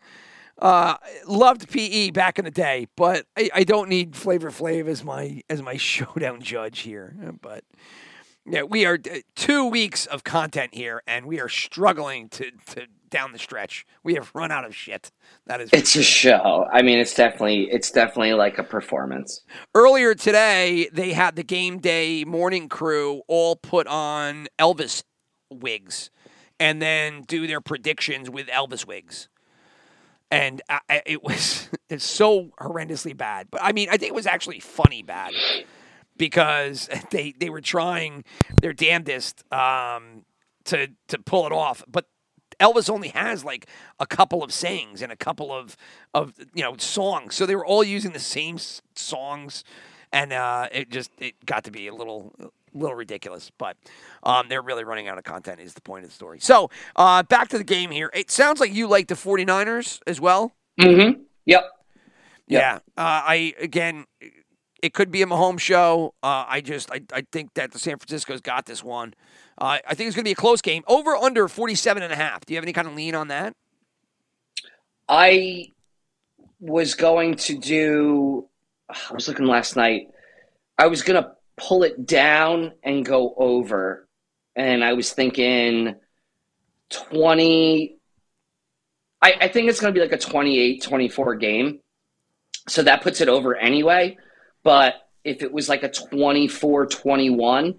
uh, 0.59 0.97
loved 1.27 1.69
PE 1.69 2.11
back 2.11 2.39
in 2.39 2.45
the 2.45 2.51
day, 2.51 2.87
but 2.95 3.25
I, 3.37 3.49
I 3.53 3.63
don't 3.63 3.89
need 3.89 4.15
Flavor 4.15 4.51
Flav 4.51 4.87
as 4.87 5.03
my 5.03 5.41
as 5.49 5.61
my 5.61 5.77
showdown 5.77 6.41
judge 6.41 6.79
here. 6.79 7.15
But 7.41 7.63
yeah, 8.45 8.63
we 8.63 8.85
are 8.85 8.95
uh, 8.95 9.17
two 9.35 9.65
weeks 9.65 10.05
of 10.05 10.23
content 10.23 10.75
here, 10.75 11.01
and 11.07 11.25
we 11.25 11.39
are 11.39 11.49
struggling 11.49 12.29
to 12.29 12.51
to 12.71 12.87
down 13.09 13.31
the 13.31 13.39
stretch. 13.39 13.85
We 14.03 14.15
have 14.15 14.31
run 14.33 14.51
out 14.51 14.65
of 14.65 14.75
shit. 14.75 15.11
That 15.45 15.61
is 15.61 15.69
It's 15.71 15.95
a 15.95 16.03
show. 16.03 16.67
I 16.71 16.81
mean, 16.81 16.99
it's 16.99 17.13
definitely 17.13 17.69
it's 17.71 17.91
definitely 17.91 18.33
like 18.33 18.57
a 18.57 18.63
performance. 18.63 19.41
Earlier 19.75 20.15
today, 20.15 20.89
they 20.93 21.13
had 21.13 21.35
the 21.35 21.43
game 21.43 21.79
day 21.79 22.23
morning 22.25 22.69
crew 22.69 23.21
all 23.27 23.55
put 23.55 23.87
on 23.87 24.47
Elvis 24.59 25.03
wigs 25.51 26.09
and 26.59 26.81
then 26.81 27.23
do 27.23 27.47
their 27.47 27.61
predictions 27.61 28.29
with 28.29 28.47
Elvis 28.47 28.85
wigs. 28.85 29.27
And 30.31 30.61
I, 30.69 31.03
it 31.05 31.23
was 31.23 31.69
it's 31.89 32.05
so 32.05 32.51
horrendously 32.59 33.15
bad. 33.15 33.47
But 33.51 33.61
I 33.63 33.71
mean, 33.71 33.89
I 33.89 33.97
think 33.97 34.09
it 34.09 34.15
was 34.15 34.27
actually 34.27 34.59
funny 34.59 35.03
bad 35.03 35.33
because 36.17 36.89
they 37.11 37.33
they 37.37 37.49
were 37.49 37.61
trying 37.61 38.23
their 38.61 38.73
damnedest 38.73 39.43
um, 39.53 40.25
to 40.65 40.87
to 41.07 41.19
pull 41.19 41.45
it 41.45 41.51
off. 41.51 41.83
But 41.87 42.05
Elvis 42.59 42.89
only 42.89 43.09
has 43.09 43.43
like 43.43 43.67
a 43.99 44.05
couple 44.05 44.43
of 44.43 44.51
sayings 44.53 45.01
and 45.01 45.11
a 45.11 45.15
couple 45.15 45.51
of 45.53 45.77
of 46.13 46.33
you 46.53 46.63
know 46.63 46.77
songs, 46.77 47.35
so 47.35 47.45
they 47.45 47.55
were 47.55 47.65
all 47.65 47.83
using 47.83 48.13
the 48.13 48.19
same 48.19 48.57
songs, 48.95 49.63
and 50.11 50.33
uh, 50.33 50.67
it 50.71 50.89
just 50.89 51.11
it 51.19 51.45
got 51.45 51.63
to 51.65 51.71
be 51.71 51.87
a 51.87 51.93
little 51.93 52.33
little 52.73 52.95
ridiculous. 52.95 53.51
But 53.57 53.77
um, 54.23 54.47
they're 54.49 54.61
really 54.61 54.83
running 54.83 55.07
out 55.07 55.17
of 55.17 55.23
content. 55.23 55.59
Is 55.59 55.73
the 55.73 55.81
point 55.81 56.03
of 56.03 56.09
the 56.09 56.15
story. 56.15 56.39
So 56.39 56.69
uh, 56.95 57.23
back 57.23 57.49
to 57.49 57.57
the 57.57 57.63
game 57.63 57.91
here. 57.91 58.09
It 58.13 58.31
sounds 58.31 58.59
like 58.59 58.73
you 58.73 58.87
like 58.87 59.07
the 59.07 59.15
49ers 59.15 60.01
as 60.07 60.19
well. 60.19 60.53
Mm-hmm. 60.79 61.21
Yep. 61.45 61.63
Yeah. 62.47 62.75
Uh, 62.75 62.79
I 62.97 63.53
again, 63.59 64.05
it 64.81 64.93
could 64.93 65.11
be 65.11 65.21
a 65.21 65.25
Mahomes 65.25 65.61
show. 65.61 66.13
Uh, 66.21 66.45
I 66.47 66.61
just 66.61 66.91
I, 66.91 67.01
I 67.13 67.25
think 67.31 67.53
that 67.55 67.71
the 67.71 67.79
San 67.79 67.97
Francisco's 67.97 68.41
got 68.41 68.65
this 68.65 68.83
one. 68.83 69.13
Uh, 69.57 69.77
I 69.87 69.93
think 69.93 70.07
it's 70.07 70.15
going 70.15 70.23
to 70.23 70.27
be 70.27 70.31
a 70.31 70.35
close 70.35 70.61
game. 70.61 70.83
Over 70.87 71.15
under 71.15 71.47
47 71.47 72.03
and 72.03 72.11
a 72.11 72.15
half. 72.15 72.45
Do 72.45 72.53
you 72.53 72.57
have 72.57 72.65
any 72.65 72.73
kind 72.73 72.87
of 72.87 72.95
lean 72.95 73.15
on 73.15 73.27
that? 73.29 73.55
I 75.07 75.67
was 76.59 76.95
going 76.95 77.35
to 77.35 77.57
do. 77.57 78.47
I 78.89 79.13
was 79.13 79.27
looking 79.27 79.45
last 79.45 79.75
night. 79.75 80.07
I 80.77 80.87
was 80.87 81.01
going 81.01 81.21
to 81.21 81.31
pull 81.57 81.83
it 81.83 82.05
down 82.05 82.73
and 82.83 83.05
go 83.05 83.33
over, 83.37 84.07
and 84.55 84.83
I 84.83 84.93
was 84.93 85.11
thinking 85.11 85.95
twenty. 86.89 87.97
I, 89.21 89.35
I 89.41 89.47
think 89.47 89.69
it's 89.69 89.79
going 89.79 89.93
to 89.93 89.97
be 89.97 90.05
like 90.05 90.11
a 90.11 90.17
28-24 90.17 91.39
game, 91.39 91.79
so 92.67 92.83
that 92.83 93.01
puts 93.01 93.21
it 93.21 93.29
over 93.29 93.55
anyway. 93.55 94.17
But 94.63 94.95
if 95.23 95.41
it 95.41 95.53
was 95.53 95.69
like 95.69 95.83
a 95.83 95.89
24-21, 95.89 97.77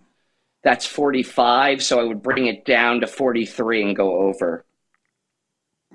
that's 0.63 0.87
forty-five. 0.87 1.83
So 1.83 2.01
I 2.01 2.05
would 2.05 2.23
bring 2.23 2.47
it 2.47 2.65
down 2.65 3.01
to 3.01 3.07
forty-three 3.07 3.83
and 3.83 3.95
go 3.95 4.23
over. 4.23 4.65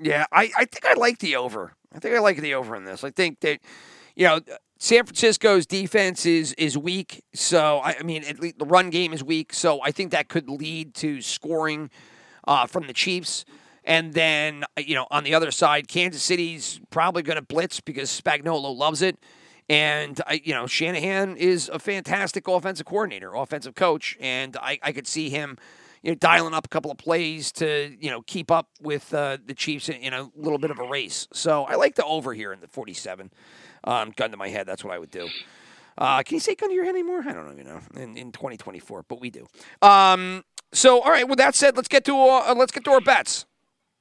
Yeah, 0.00 0.26
I, 0.32 0.50
I 0.56 0.64
think 0.64 0.86
I 0.86 0.94
like 0.94 1.18
the 1.18 1.36
over. 1.36 1.74
I 1.94 1.98
think 1.98 2.14
I 2.14 2.20
like 2.20 2.38
the 2.38 2.54
over 2.54 2.74
in 2.76 2.84
this. 2.84 3.04
I 3.04 3.10
think 3.10 3.40
that, 3.40 3.60
you 4.16 4.26
know, 4.26 4.40
San 4.82 5.04
Francisco's 5.04 5.66
defense 5.66 6.24
is 6.24 6.54
is 6.54 6.76
weak. 6.76 7.22
So 7.34 7.80
I, 7.80 7.96
I 8.00 8.02
mean, 8.02 8.24
at 8.24 8.40
least 8.40 8.58
the 8.58 8.64
run 8.64 8.88
game 8.88 9.12
is 9.12 9.22
weak. 9.22 9.52
So 9.52 9.82
I 9.82 9.90
think 9.90 10.10
that 10.12 10.28
could 10.28 10.48
lead 10.48 10.94
to 10.94 11.20
scoring 11.20 11.90
uh, 12.48 12.66
from 12.66 12.86
the 12.86 12.94
Chiefs. 12.94 13.44
And 13.84 14.14
then 14.14 14.64
you 14.78 14.94
know, 14.94 15.06
on 15.10 15.22
the 15.22 15.34
other 15.34 15.50
side, 15.50 15.86
Kansas 15.86 16.22
City's 16.22 16.80
probably 16.88 17.22
going 17.22 17.36
to 17.36 17.42
blitz 17.42 17.80
because 17.80 18.08
Spagnuolo 18.08 18.74
loves 18.74 19.02
it. 19.02 19.18
And 19.68 20.18
I, 20.26 20.40
you 20.42 20.54
know, 20.54 20.66
Shanahan 20.66 21.36
is 21.36 21.68
a 21.68 21.78
fantastic 21.78 22.48
offensive 22.48 22.86
coordinator, 22.86 23.34
offensive 23.34 23.74
coach, 23.74 24.16
and 24.18 24.56
I, 24.56 24.78
I 24.82 24.92
could 24.92 25.06
see 25.06 25.28
him, 25.28 25.58
you 26.02 26.10
know, 26.10 26.16
dialing 26.16 26.54
up 26.54 26.64
a 26.64 26.68
couple 26.68 26.90
of 26.90 26.96
plays 26.96 27.52
to, 27.52 27.94
you 28.00 28.10
know, 28.10 28.22
keep 28.22 28.50
up 28.50 28.68
with 28.80 29.12
uh, 29.14 29.36
the 29.44 29.54
Chiefs 29.54 29.88
in, 29.88 29.96
in 29.96 30.12
a 30.12 30.28
little 30.34 30.58
bit 30.58 30.72
of 30.72 30.80
a 30.80 30.88
race. 30.88 31.28
So 31.32 31.64
I 31.64 31.76
like 31.76 31.94
the 31.94 32.04
over 32.04 32.34
here 32.34 32.52
in 32.52 32.60
the 32.60 32.66
47. 32.66 33.30
Um, 33.84 34.12
gun 34.16 34.30
to 34.30 34.36
my 34.36 34.48
head, 34.48 34.66
that's 34.66 34.84
what 34.84 34.92
I 34.92 34.98
would 34.98 35.10
do. 35.10 35.28
Uh, 35.98 36.22
can 36.22 36.34
you 36.36 36.40
say 36.40 36.54
gun 36.54 36.70
to 36.70 36.74
your 36.74 36.84
head 36.84 36.94
anymore? 36.94 37.22
I 37.26 37.32
don't 37.32 37.52
even 37.52 37.66
know 37.66 37.80
in, 37.96 38.16
in 38.16 38.32
2024, 38.32 39.04
but 39.08 39.20
we 39.20 39.30
do. 39.30 39.46
Um, 39.82 40.44
so 40.72 41.00
all 41.00 41.10
right, 41.10 41.28
with 41.28 41.38
that 41.38 41.54
said, 41.54 41.76
let's 41.76 41.88
get 41.88 42.04
to 42.06 42.16
uh, 42.16 42.54
let's 42.56 42.72
get 42.72 42.84
to 42.84 42.90
our 42.92 43.00
bets. 43.00 43.46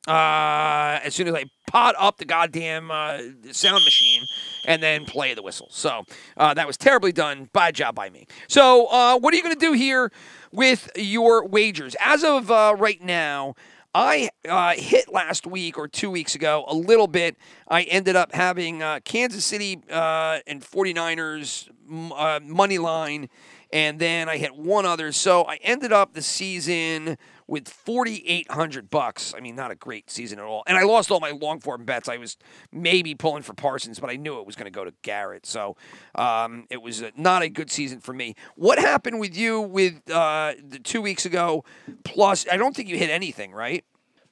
Uh, 0.07 0.99
as 1.03 1.13
soon 1.13 1.27
as 1.27 1.35
I 1.35 1.43
pot 1.69 1.93
up 1.99 2.17
the 2.17 2.25
goddamn 2.25 2.89
uh, 2.89 3.19
sound 3.51 3.83
machine 3.83 4.23
and 4.65 4.81
then 4.81 5.05
play 5.05 5.33
the 5.33 5.43
whistle. 5.43 5.67
So 5.71 6.03
uh, 6.37 6.53
that 6.55 6.65
was 6.65 6.77
terribly 6.77 7.11
done. 7.11 7.49
Bad 7.53 7.75
job 7.75 7.95
by 7.95 8.09
me. 8.09 8.25
So 8.47 8.87
uh, 8.87 9.19
what 9.19 9.33
are 9.33 9.37
you 9.37 9.43
going 9.43 9.55
to 9.55 9.59
do 9.59 9.73
here 9.73 10.11
with 10.51 10.89
your 10.95 11.45
wagers? 11.45 11.95
As 11.99 12.23
of 12.23 12.49
uh, 12.49 12.75
right 12.77 13.01
now, 13.03 13.55
I 13.93 14.29
uh, 14.47 14.73
hit 14.75 15.11
last 15.11 15.47
week 15.47 15.77
or 15.77 15.87
two 15.87 16.11
weeks 16.11 16.35
ago 16.35 16.63
a 16.67 16.75
little 16.75 17.07
bit. 17.07 17.37
I 17.67 17.83
ended 17.83 18.15
up 18.15 18.33
having 18.33 18.83
uh, 18.83 18.99
Kansas 19.03 19.45
City 19.45 19.81
uh, 19.89 20.39
and 20.45 20.61
49ers 20.61 21.69
uh, 22.15 22.39
money 22.43 22.77
line 22.77 23.29
and 23.71 23.99
then 23.99 24.29
I 24.29 24.37
hit 24.37 24.55
one 24.55 24.85
other. 24.85 25.11
So 25.11 25.43
I 25.43 25.55
ended 25.61 25.91
up 25.91 26.13
the 26.13 26.21
season 26.21 27.17
with 27.49 27.67
4800 27.67 28.89
bucks. 28.89 29.33
I 29.35 29.39
mean, 29.39 29.55
not 29.55 29.71
a 29.71 29.75
great 29.75 30.09
season 30.09 30.39
at 30.39 30.45
all. 30.45 30.63
And 30.67 30.77
I 30.77 30.83
lost 30.83 31.11
all 31.11 31.19
my 31.19 31.31
long 31.31 31.59
form 31.59 31.85
bets. 31.85 32.07
I 32.07 32.17
was 32.17 32.37
maybe 32.71 33.15
pulling 33.15 33.43
for 33.43 33.53
Parsons, 33.53 33.99
but 33.99 34.09
I 34.09 34.15
knew 34.15 34.39
it 34.39 34.45
was 34.45 34.55
going 34.55 34.65
to 34.65 34.71
go 34.71 34.85
to 34.85 34.93
Garrett. 35.01 35.45
So 35.45 35.75
um, 36.15 36.67
it 36.69 36.81
was 36.81 37.03
not 37.17 37.41
a 37.41 37.49
good 37.49 37.71
season 37.71 37.99
for 37.99 38.13
me. 38.13 38.35
What 38.55 38.79
happened 38.79 39.19
with 39.19 39.35
you 39.35 39.61
with 39.61 40.09
uh, 40.09 40.53
the 40.63 40.79
two 40.79 41.01
weeks 41.01 41.25
ago? 41.25 41.65
Plus, 42.03 42.45
I 42.51 42.57
don't 42.57 42.75
think 42.75 42.87
you 42.87 42.97
hit 42.97 43.09
anything, 43.09 43.51
right? 43.51 43.83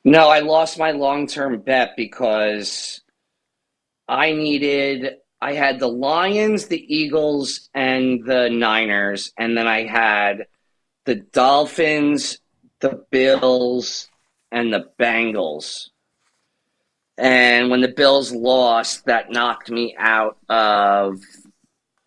No, 0.04 0.30
I 0.30 0.40
lost 0.40 0.78
my 0.78 0.92
long 0.92 1.28
term 1.28 1.60
bet 1.60 1.96
because 1.98 3.02
I 4.08 4.32
needed 4.32 5.18
I 5.40 5.54
had 5.54 5.80
the 5.80 5.88
Lions, 5.88 6.68
the 6.68 6.96
Eagles, 6.96 7.70
and 7.74 8.26
the 8.26 8.50
Niners, 8.50 9.32
and 9.38 9.56
then 9.56 9.68
I 9.68 9.86
had 9.86 10.48
the 11.06 11.16
Dolphins, 11.16 12.40
the 12.80 13.04
Bills, 13.12 14.10
and 14.52 14.74
the 14.74 14.90
Bengals. 15.00 15.90
And 17.18 17.72
when 17.72 17.82
the 17.82 17.88
Bills 17.88 18.32
lost, 18.32 19.06
that 19.06 19.32
knocked 19.32 19.72
me 19.72 19.96
out 19.98 20.38
of 20.50 21.20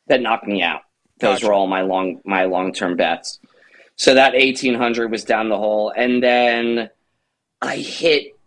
that 0.06 0.20
knocked 0.20 0.46
me 0.46 0.62
out. 0.62 0.82
Those 1.18 1.34
Gotcha. 1.36 1.46
were 1.48 1.52
all 1.52 1.66
my 1.66 1.82
long 1.82 2.20
my 2.24 2.44
long 2.44 2.72
term 2.72 2.96
bets. 2.96 3.38
So 3.96 4.14
that 4.14 4.34
eighteen 4.34 4.74
hundred 4.74 5.10
was 5.10 5.24
down 5.24 5.48
the 5.48 5.58
hole, 5.58 5.92
and 5.94 6.22
then 6.22 6.90
I 7.60 7.76
hit 7.76 8.38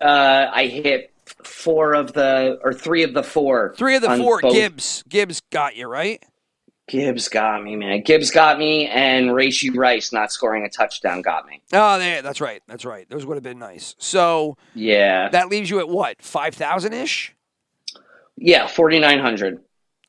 uh, 0.00 0.46
I 0.52 0.66
hit 0.66 1.12
four 1.44 1.94
of 1.94 2.12
the 2.12 2.58
or 2.62 2.72
three 2.72 3.02
of 3.02 3.14
the 3.14 3.22
four. 3.22 3.74
Three 3.76 3.96
of 3.96 4.02
the 4.02 4.16
four, 4.16 4.40
both- 4.40 4.52
Gibbs. 4.52 5.02
Gibbs 5.08 5.42
got 5.50 5.76
you, 5.76 5.88
right? 5.88 6.22
Gibbs 6.88 7.28
got 7.28 7.62
me, 7.62 7.76
man. 7.76 8.02
Gibbs 8.02 8.30
got 8.30 8.58
me, 8.58 8.86
and 8.88 9.30
Rashee 9.30 9.74
Rice 9.74 10.12
not 10.12 10.32
scoring 10.32 10.64
a 10.64 10.68
touchdown 10.68 11.22
got 11.22 11.46
me. 11.46 11.62
Oh, 11.72 11.98
there, 11.98 12.22
that's 12.22 12.40
right. 12.40 12.62
That's 12.66 12.84
right. 12.84 13.08
Those 13.08 13.24
would 13.24 13.34
have 13.36 13.42
been 13.42 13.58
nice. 13.58 13.94
So 13.98 14.56
Yeah, 14.74 15.28
that 15.30 15.48
leaves 15.48 15.70
you 15.70 15.78
at 15.78 15.88
what, 15.88 16.20
5,000 16.20 16.92
ish? 16.92 17.34
yeah, 18.36 18.66
forty 18.66 18.98
nine 18.98 19.20
hundred. 19.20 19.60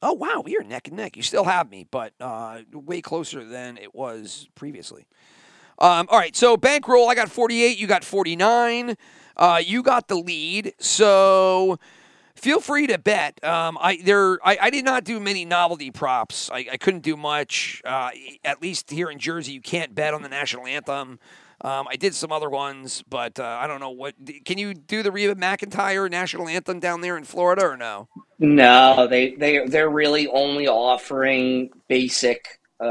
Oh, 0.01 0.13
wow. 0.13 0.41
We 0.43 0.57
are 0.57 0.63
neck 0.63 0.87
and 0.89 0.97
neck. 0.97 1.15
You 1.15 1.23
still 1.23 1.45
have 1.45 1.69
me, 1.69 1.85
but 1.89 2.13
uh, 2.19 2.61
way 2.73 2.99
closer 3.01 3.45
than 3.45 3.77
it 3.77 3.95
was 3.95 4.49
previously. 4.55 5.05
Um, 5.79 6.07
all 6.09 6.19
right. 6.19 6.35
So 6.35 6.57
bankroll, 6.57 7.09
I 7.09 7.15
got 7.15 7.29
48. 7.29 7.77
You 7.77 7.87
got 7.87 8.03
49. 8.03 8.97
Uh, 9.37 9.61
you 9.65 9.81
got 9.81 10.09
the 10.09 10.15
lead. 10.15 10.73
So 10.79 11.79
feel 12.35 12.59
free 12.59 12.87
to 12.87 12.97
bet. 12.97 13.43
Um, 13.43 13.77
I 13.79 13.97
there 14.03 14.39
I, 14.45 14.57
I 14.61 14.69
did 14.69 14.85
not 14.85 15.03
do 15.03 15.19
many 15.19 15.45
novelty 15.45 15.91
props. 15.91 16.49
I, 16.51 16.65
I 16.71 16.77
couldn't 16.77 17.01
do 17.01 17.17
much. 17.17 17.81
Uh, 17.85 18.11
at 18.43 18.61
least 18.61 18.91
here 18.91 19.09
in 19.09 19.19
Jersey, 19.19 19.53
you 19.53 19.61
can't 19.61 19.95
bet 19.95 20.13
on 20.13 20.21
the 20.21 20.29
national 20.29 20.67
anthem. 20.67 21.19
Um, 21.61 21.87
I 21.89 21.95
did 21.95 22.13
some 22.13 22.31
other 22.31 22.49
ones, 22.49 23.03
but 23.09 23.39
uh, 23.39 23.57
I 23.61 23.67
don't 23.67 23.79
know 23.79 23.91
what. 23.91 24.15
Can 24.43 24.57
you 24.57 24.73
do 24.73 25.01
the 25.01 25.11
Reba 25.11 25.35
McEntire 25.35 26.09
national 26.11 26.49
anthem 26.49 26.79
down 26.79 26.99
there 26.99 27.17
in 27.17 27.23
Florida 27.23 27.63
or 27.63 27.77
no? 27.77 28.09
No, 28.39 29.07
they 29.07 29.35
they 29.35 29.65
they're 29.65 29.89
really 29.89 30.27
only 30.27 30.67
offering 30.67 31.69
basic, 31.87 32.59
uh, 32.81 32.83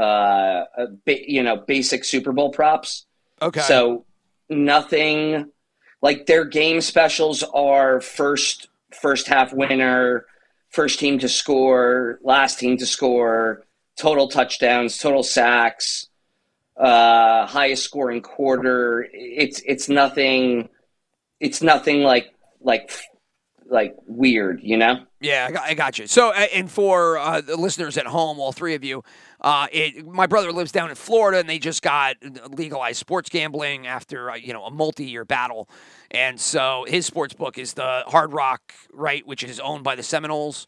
uh, 0.75 0.87
you 1.05 1.43
know, 1.43 1.57
basic 1.57 2.03
Super 2.03 2.31
Bowl 2.31 2.49
props. 2.49 3.05
Okay. 3.43 3.61
So 3.61 4.05
nothing 4.49 5.51
like 6.01 6.25
their 6.25 6.45
game 6.45 6.81
specials 6.81 7.43
are 7.53 8.01
first 8.01 8.69
first 9.03 9.27
half 9.27 9.51
winner, 9.53 10.25
first 10.69 10.97
team 10.97 11.19
to 11.19 11.27
score, 11.27 12.19
last 12.23 12.57
team 12.57 12.77
to 12.77 12.85
score, 12.85 13.65
total 13.99 14.29
touchdowns, 14.29 14.97
total 14.97 15.23
sacks, 15.23 16.07
uh, 16.77 17.45
highest 17.45 17.83
scoring 17.83 18.21
quarter. 18.21 19.05
It's 19.11 19.61
it's 19.65 19.89
nothing. 19.89 20.69
It's 21.41 21.61
nothing 21.61 22.01
like 22.01 22.33
like 22.61 22.97
like 23.69 23.95
weird, 24.05 24.61
you 24.63 24.77
know. 24.77 25.05
Yeah, 25.19 25.45
I 25.47 25.51
got, 25.51 25.63
I 25.63 25.73
got 25.73 25.99
you. 25.99 26.07
So, 26.07 26.29
uh, 26.31 26.47
and 26.53 26.69
for 26.69 27.17
uh, 27.17 27.39
the 27.39 27.55
listeners 27.55 27.97
at 27.97 28.05
home, 28.05 28.39
all 28.39 28.51
three 28.51 28.75
of 28.75 28.83
you, 28.83 29.03
uh, 29.39 29.67
it, 29.71 30.05
my 30.05 30.27
brother 30.27 30.51
lives 30.51 30.71
down 30.73 30.89
in 30.89 30.95
Florida, 30.95 31.39
and 31.39 31.47
they 31.49 31.59
just 31.59 31.81
got 31.81 32.17
legalized 32.49 32.97
sports 32.99 33.29
gambling 33.29 33.87
after 33.87 34.31
uh, 34.31 34.35
you 34.35 34.51
know 34.51 34.65
a 34.65 34.71
multi-year 34.71 35.23
battle, 35.23 35.69
and 36.11 36.39
so 36.39 36.85
his 36.89 37.05
sports 37.05 37.33
book 37.33 37.57
is 37.57 37.73
the 37.73 38.03
Hard 38.07 38.33
Rock, 38.33 38.73
right, 38.91 39.25
which 39.25 39.43
is 39.43 39.59
owned 39.61 39.83
by 39.83 39.95
the 39.95 40.03
Seminoles, 40.03 40.67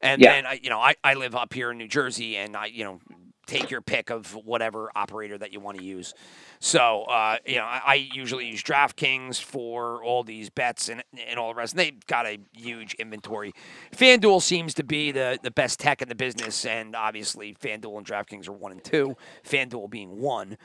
and 0.00 0.20
Yeah. 0.20 0.32
then 0.32 0.46
I, 0.46 0.60
you 0.62 0.70
know 0.70 0.80
I, 0.80 0.96
I 1.04 1.14
live 1.14 1.34
up 1.36 1.52
here 1.54 1.70
in 1.70 1.78
New 1.78 1.88
Jersey, 1.88 2.36
and 2.36 2.56
I 2.56 2.66
you 2.66 2.84
know 2.84 3.00
take 3.46 3.70
your 3.70 3.80
pick 3.80 4.10
of 4.10 4.34
whatever 4.34 4.90
operator 4.94 5.38
that 5.38 5.52
you 5.52 5.60
want 5.60 5.78
to 5.78 5.84
use. 5.84 6.14
So, 6.60 7.02
uh, 7.04 7.38
you 7.46 7.56
know, 7.56 7.64
I, 7.64 7.82
I 7.84 7.94
usually 7.94 8.46
use 8.46 8.62
DraftKings 8.62 9.40
for 9.40 10.02
all 10.02 10.24
these 10.24 10.50
bets 10.50 10.88
and, 10.88 11.02
and 11.28 11.38
all 11.38 11.48
the 11.48 11.54
rest. 11.54 11.74
And 11.74 11.80
they've 11.80 12.06
got 12.06 12.26
a 12.26 12.38
huge 12.52 12.94
inventory. 12.94 13.52
FanDuel 13.94 14.40
seems 14.42 14.74
to 14.74 14.84
be 14.84 15.12
the, 15.12 15.38
the 15.42 15.50
best 15.50 15.80
tech 15.80 16.02
in 16.02 16.08
the 16.08 16.14
business. 16.14 16.64
And 16.64 16.96
obviously, 16.96 17.54
FanDuel 17.54 17.98
and 17.98 18.06
DraftKings 18.06 18.48
are 18.48 18.52
one 18.52 18.72
and 18.72 18.82
two, 18.82 19.16
FanDuel 19.44 19.90
being 19.90 20.20
one. 20.20 20.56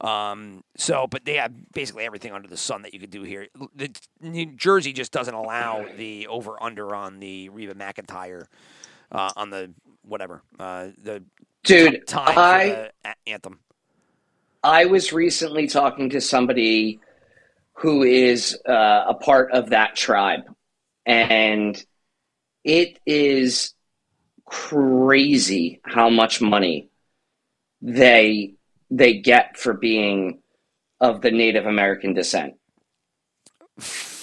Um, 0.00 0.62
so, 0.76 1.08
but 1.08 1.24
they 1.24 1.34
have 1.34 1.52
basically 1.72 2.04
everything 2.04 2.32
under 2.32 2.46
the 2.46 2.56
sun 2.56 2.82
that 2.82 2.94
you 2.94 3.00
could 3.00 3.10
do 3.10 3.24
here. 3.24 3.48
The, 3.74 3.90
New 4.20 4.46
Jersey 4.46 4.92
just 4.92 5.10
doesn't 5.10 5.34
allow 5.34 5.86
the 5.96 6.28
over 6.28 6.62
under 6.62 6.94
on 6.94 7.18
the 7.18 7.48
Reba 7.48 7.74
McEntire, 7.74 8.44
uh, 9.10 9.32
on 9.36 9.50
the 9.50 9.72
whatever, 10.02 10.42
uh, 10.58 10.88
the 11.02 11.22
Dude, 11.64 12.06
time 12.06 12.34
I 12.36 12.90
the 13.02 13.14
anthem. 13.26 13.60
I 14.62 14.86
was 14.86 15.12
recently 15.12 15.66
talking 15.66 16.10
to 16.10 16.20
somebody 16.20 17.00
who 17.74 18.02
is 18.02 18.58
uh, 18.68 19.04
a 19.08 19.14
part 19.14 19.52
of 19.52 19.70
that 19.70 19.94
tribe, 19.94 20.42
and 21.06 21.82
it 22.64 22.98
is 23.06 23.74
crazy 24.44 25.80
how 25.84 26.10
much 26.10 26.40
money 26.40 26.88
they 27.80 28.54
they 28.90 29.18
get 29.18 29.56
for 29.56 29.74
being 29.74 30.40
of 31.00 31.20
the 31.20 31.30
Native 31.30 31.66
American 31.66 32.14
descent. 32.14 32.54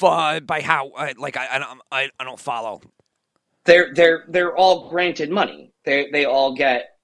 Uh, 0.01 0.39
by 0.41 0.61
how? 0.61 0.89
Uh, 0.89 1.13
like 1.17 1.37
I, 1.37 1.47
I 1.55 1.59
don't, 1.59 1.81
I, 1.91 2.09
I 2.19 2.23
don't 2.23 2.39
follow. 2.39 2.81
They're 3.63 3.93
they're 3.93 4.25
they're 4.27 4.55
all 4.55 4.89
granted 4.89 5.31
money. 5.31 5.71
They 5.85 6.09
they 6.11 6.25
all 6.25 6.53
get 6.53 6.94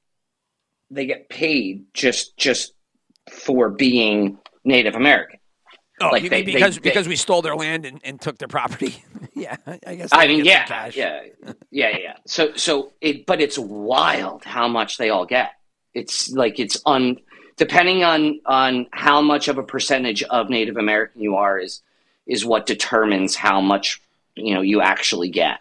they 0.91 1.05
get 1.05 1.29
paid 1.29 1.85
just 1.93 2.37
just 2.37 2.73
for 3.31 3.69
being 3.69 4.37
Native 4.63 4.95
American. 4.95 5.39
Oh, 6.01 6.09
Like 6.09 6.29
they- 6.29 6.43
because 6.43 6.75
they- 6.75 6.81
because 6.81 7.07
we 7.07 7.15
stole 7.15 7.41
their 7.41 7.55
land 7.55 7.85
and, 7.85 7.99
and 8.03 8.19
took 8.19 8.37
their 8.39 8.47
property? 8.47 9.03
yeah, 9.35 9.55
I- 9.85 9.95
guess. 9.95 10.09
I 10.11 10.27
mean, 10.27 10.45
yeah, 10.45 10.89
yeah, 10.93 11.21
yeah, 11.69 11.97
yeah. 11.97 12.15
So, 12.25 12.53
so 12.55 12.91
it, 13.01 13.25
but 13.25 13.39
it's 13.41 13.57
wild 13.57 14.43
how 14.43 14.67
much 14.67 14.97
they 14.97 15.09
all 15.11 15.25
get. 15.25 15.51
It's 15.93 16.31
like 16.31 16.59
it's 16.59 16.81
un, 16.85 17.17
depending 17.57 18.03
on 18.03 18.39
on 18.45 18.87
how 18.91 19.21
much 19.21 19.47
of 19.47 19.57
a 19.57 19.63
percentage 19.63 20.23
of 20.23 20.49
Native 20.49 20.77
American 20.77 21.21
you 21.21 21.35
are 21.35 21.59
is 21.59 21.81
is 22.27 22.45
what 22.45 22.65
determines 22.65 23.35
how 23.35 23.61
much 23.61 24.01
you 24.35 24.53
know 24.55 24.61
you 24.61 24.81
actually 24.81 25.29
get. 25.29 25.59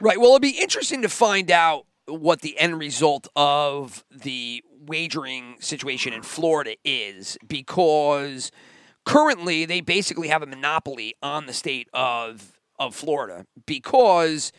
Right. 0.00 0.18
Well, 0.18 0.30
it'd 0.30 0.42
be 0.42 0.50
interesting 0.58 1.02
to 1.02 1.08
find 1.08 1.50
out 1.50 1.84
what 2.08 2.40
the 2.40 2.58
end 2.58 2.78
result 2.78 3.28
of 3.36 4.04
the 4.10 4.62
wagering 4.86 5.56
situation 5.60 6.12
in 6.12 6.22
Florida 6.22 6.74
is 6.84 7.38
because 7.46 8.50
currently 9.04 9.64
they 9.64 9.80
basically 9.80 10.28
have 10.28 10.42
a 10.42 10.46
monopoly 10.46 11.14
on 11.22 11.46
the 11.46 11.52
state 11.52 11.88
of 11.92 12.52
of 12.78 12.94
Florida 12.94 13.44
because 13.66 14.52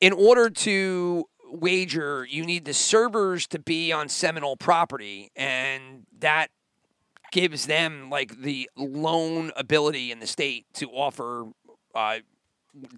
in 0.00 0.12
order 0.12 0.48
to 0.50 1.24
wager 1.50 2.26
you 2.28 2.44
need 2.44 2.64
the 2.64 2.74
servers 2.74 3.46
to 3.46 3.58
be 3.58 3.92
on 3.92 4.08
Seminole 4.08 4.56
property 4.56 5.30
and 5.36 6.06
that 6.18 6.48
gives 7.32 7.66
them 7.66 8.10
like 8.10 8.40
the 8.40 8.70
lone 8.76 9.50
ability 9.56 10.12
in 10.12 10.20
the 10.20 10.26
state 10.26 10.66
to 10.74 10.88
offer 10.90 11.46
uh, 11.94 12.18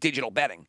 digital 0.00 0.30
betting. 0.30 0.66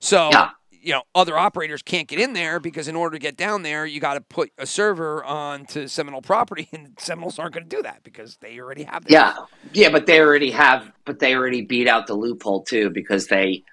So, 0.00 0.30
Yeah. 0.30 0.50
You 0.86 0.92
know, 0.92 1.02
other 1.16 1.36
operators 1.36 1.82
can't 1.82 2.06
get 2.06 2.20
in 2.20 2.32
there 2.32 2.60
because 2.60 2.86
in 2.86 2.94
order 2.94 3.16
to 3.16 3.18
get 3.18 3.36
down 3.36 3.62
there, 3.62 3.84
you 3.84 3.98
got 3.98 4.14
to 4.14 4.20
put 4.20 4.52
a 4.56 4.66
server 4.66 5.24
onto 5.24 5.88
Seminole 5.88 6.22
property, 6.22 6.68
and 6.72 6.96
Seminoles 7.00 7.40
aren't 7.40 7.54
going 7.54 7.68
to 7.68 7.76
do 7.76 7.82
that 7.82 8.04
because 8.04 8.36
they 8.36 8.60
already 8.60 8.84
have 8.84 9.02
that. 9.04 9.10
Yeah, 9.10 9.34
yeah, 9.72 9.88
but 9.88 10.06
they 10.06 10.20
already 10.20 10.52
have, 10.52 10.92
but 11.04 11.18
they 11.18 11.34
already 11.34 11.62
beat 11.62 11.88
out 11.88 12.06
the 12.06 12.14
loophole 12.14 12.62
too 12.62 12.90
because 12.90 13.26
they 13.26 13.64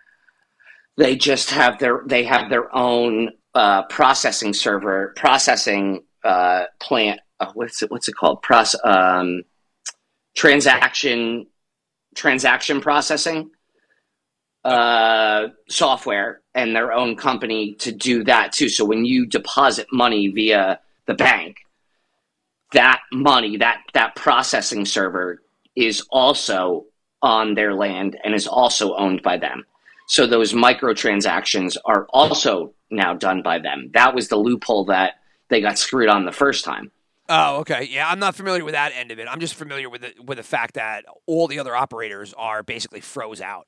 they 0.97 1.16
just 1.16 1.51
have 1.51 1.78
their 1.78 2.01
they 2.07 2.24
have 2.24 2.49
their 2.49 2.76
own 2.76 3.30
uh, 3.53 3.84
processing 3.84 4.51
server 4.51 5.14
processing 5.16 6.03
uh, 6.24 6.64
plant. 6.80 7.20
Uh, 7.39 7.51
what's 7.53 7.84
it 7.84 7.91
what's 7.91 8.07
it 8.07 8.16
called? 8.16 8.41
Proce- 8.41 8.84
um, 8.84 9.43
transaction 10.36 11.45
transaction 12.16 12.82
processing 12.82 13.51
uh, 14.64 15.47
software 15.70 16.41
and 16.55 16.76
their 16.76 16.93
own 16.93 17.16
company 17.16 17.74
to 17.76 17.91
do 17.91 18.24
that 18.24 18.53
too. 18.53 18.70
So 18.70 18.86
when 18.86 19.05
you 19.05 19.26
deposit 19.26 19.88
money 19.91 20.30
via 20.30 20.80
the 21.05 21.14
bank, 21.14 21.57
that 22.72 23.01
money, 23.11 23.57
that 23.57 23.82
that 23.93 24.16
processing 24.16 24.86
server 24.86 25.41
is 25.76 26.05
also 26.09 26.86
on 27.22 27.55
their 27.55 27.74
land 27.74 28.18
and 28.24 28.34
is 28.34 28.47
also 28.47 28.95
owned 28.95 29.22
by 29.22 29.38
them. 29.38 29.66
So 30.07 30.28
those 30.28 30.53
microtransactions 30.53 31.78
are 31.86 32.05
also 32.09 32.74
now 32.89 33.14
done 33.14 33.41
by 33.41 33.59
them. 33.59 33.89
That 33.93 34.14
was 34.14 34.28
the 34.28 34.36
loophole 34.36 34.86
that 34.86 35.14
they 35.49 35.61
got 35.61 35.78
screwed 35.78 36.09
on 36.09 36.26
the 36.26 36.32
first 36.32 36.66
time. 36.66 36.91
Oh, 37.30 37.57
okay. 37.57 37.88
Yeah, 37.89 38.09
I'm 38.09 38.20
not 38.20 38.36
familiar 38.36 38.66
with 38.66 38.74
that 38.74 38.91
end 38.93 39.11
of 39.11 39.20
it. 39.20 39.28
I'm 39.30 39.39
just 39.39 39.55
familiar 39.55 39.89
with 39.89 40.01
the 40.01 40.14
with 40.22 40.38
the 40.38 40.43
fact 40.43 40.76
that 40.76 41.05
all 41.26 41.47
the 41.47 41.59
other 41.59 41.76
operators 41.76 42.34
are 42.38 42.64
basically 42.64 42.99
froze 42.99 43.39
out 43.39 43.68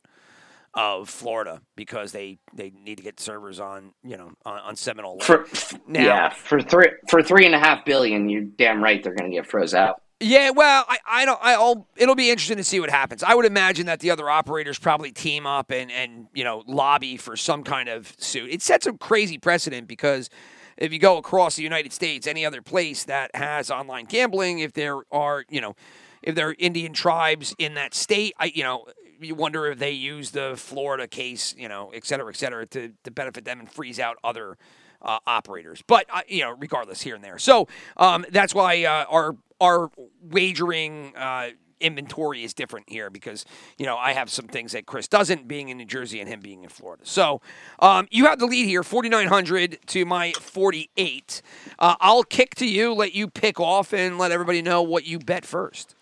of 0.75 1.09
Florida 1.09 1.61
because 1.75 2.11
they 2.11 2.37
they 2.53 2.71
need 2.83 2.97
to 2.97 3.03
get 3.03 3.19
servers 3.19 3.59
on 3.59 3.93
you 4.03 4.17
know 4.17 4.31
on, 4.45 4.59
on 4.59 4.75
Seminole. 4.75 5.19
For 5.21 5.47
Now- 5.87 6.05
yeah, 6.05 6.29
for 6.29 6.61
three 6.61 6.87
for 7.09 7.23
three 7.23 7.45
and 7.45 7.55
a 7.55 7.59
half 7.59 7.85
billion, 7.85 8.29
you're 8.29 8.41
damn 8.43 8.83
right 8.83 9.01
they're 9.03 9.15
going 9.15 9.29
to 9.29 9.35
get 9.35 9.45
froze 9.47 9.73
out. 9.73 10.01
Yeah, 10.21 10.51
well, 10.51 10.85
I, 10.87 10.97
I 11.05 11.25
don't. 11.25 11.39
I'll. 11.41 11.87
It'll 11.97 12.15
be 12.15 12.29
interesting 12.29 12.55
to 12.55 12.63
see 12.63 12.79
what 12.79 12.89
happens. 12.89 13.21
I 13.21 13.35
would 13.35 13.45
imagine 13.45 13.87
that 13.87 13.99
the 13.99 14.11
other 14.11 14.29
operators 14.29 14.79
probably 14.79 15.11
team 15.11 15.45
up 15.45 15.71
and 15.71 15.91
and 15.91 16.27
you 16.33 16.45
know 16.45 16.63
lobby 16.67 17.17
for 17.17 17.35
some 17.35 17.63
kind 17.63 17.89
of 17.89 18.13
suit. 18.17 18.49
It 18.49 18.61
sets 18.61 18.87
a 18.87 18.93
crazy 18.93 19.37
precedent 19.37 19.89
because 19.89 20.29
if 20.77 20.93
you 20.93 20.99
go 20.99 21.17
across 21.17 21.57
the 21.57 21.63
United 21.63 21.91
States, 21.91 22.27
any 22.27 22.45
other 22.45 22.61
place 22.61 23.03
that 23.05 23.35
has 23.35 23.69
online 23.69 24.05
gambling, 24.05 24.59
if 24.59 24.71
there 24.71 24.99
are 25.11 25.43
you 25.49 25.59
know, 25.59 25.75
if 26.23 26.33
there 26.33 26.47
are 26.47 26.55
Indian 26.59 26.93
tribes 26.93 27.53
in 27.59 27.73
that 27.73 27.93
state, 27.93 28.33
I 28.39 28.45
you 28.55 28.63
know. 28.63 28.85
You 29.19 29.35
wonder 29.35 29.67
if 29.67 29.79
they 29.79 29.91
use 29.91 30.31
the 30.31 30.53
Florida 30.57 31.07
case, 31.07 31.55
you 31.57 31.67
know, 31.67 31.91
et 31.93 32.05
cetera, 32.05 32.29
et 32.29 32.35
cetera, 32.35 32.65
to, 32.67 32.91
to 33.03 33.11
benefit 33.11 33.45
them 33.45 33.59
and 33.59 33.71
freeze 33.71 33.99
out 33.99 34.17
other 34.23 34.57
uh, 35.01 35.19
operators. 35.27 35.83
But 35.85 36.05
uh, 36.13 36.21
you 36.27 36.41
know, 36.41 36.55
regardless, 36.57 37.01
here 37.01 37.15
and 37.15 37.23
there. 37.23 37.37
So 37.39 37.67
um, 37.97 38.25
that's 38.31 38.53
why 38.53 38.83
uh, 38.83 39.05
our 39.09 39.35
our 39.61 39.89
wagering 40.21 41.13
uh, 41.15 41.49
inventory 41.79 42.43
is 42.43 42.53
different 42.53 42.89
here 42.89 43.09
because 43.09 43.45
you 43.77 43.85
know 43.85 43.97
I 43.97 44.13
have 44.13 44.29
some 44.29 44.47
things 44.47 44.71
that 44.71 44.85
Chris 44.85 45.07
doesn't, 45.07 45.47
being 45.47 45.69
in 45.69 45.77
New 45.77 45.85
Jersey 45.85 46.19
and 46.19 46.29
him 46.29 46.39
being 46.39 46.63
in 46.63 46.69
Florida. 46.69 47.03
So 47.05 47.41
um, 47.79 48.07
you 48.11 48.25
have 48.25 48.39
the 48.39 48.45
lead 48.45 48.65
here, 48.65 48.83
forty 48.83 49.09
nine 49.09 49.27
hundred 49.27 49.79
to 49.87 50.05
my 50.05 50.31
forty 50.33 50.89
eight. 50.97 51.41
Uh, 51.77 51.95
I'll 51.99 52.23
kick 52.23 52.55
to 52.55 52.67
you, 52.67 52.93
let 52.93 53.13
you 53.13 53.27
pick 53.27 53.59
off, 53.59 53.93
and 53.93 54.17
let 54.17 54.31
everybody 54.31 54.61
know 54.61 54.81
what 54.81 55.05
you 55.05 55.19
bet 55.19 55.45
first. 55.45 55.95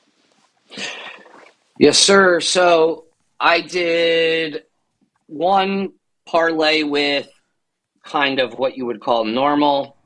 Yes, 1.78 1.98
sir. 1.98 2.40
So 2.40 3.03
I 3.44 3.60
did 3.60 4.64
one 5.28 5.92
parlay 6.26 6.84
with 6.84 7.28
kind 8.06 8.40
of 8.40 8.58
what 8.58 8.78
you 8.78 8.86
would 8.86 9.02
call 9.02 9.26
normal, 9.26 9.98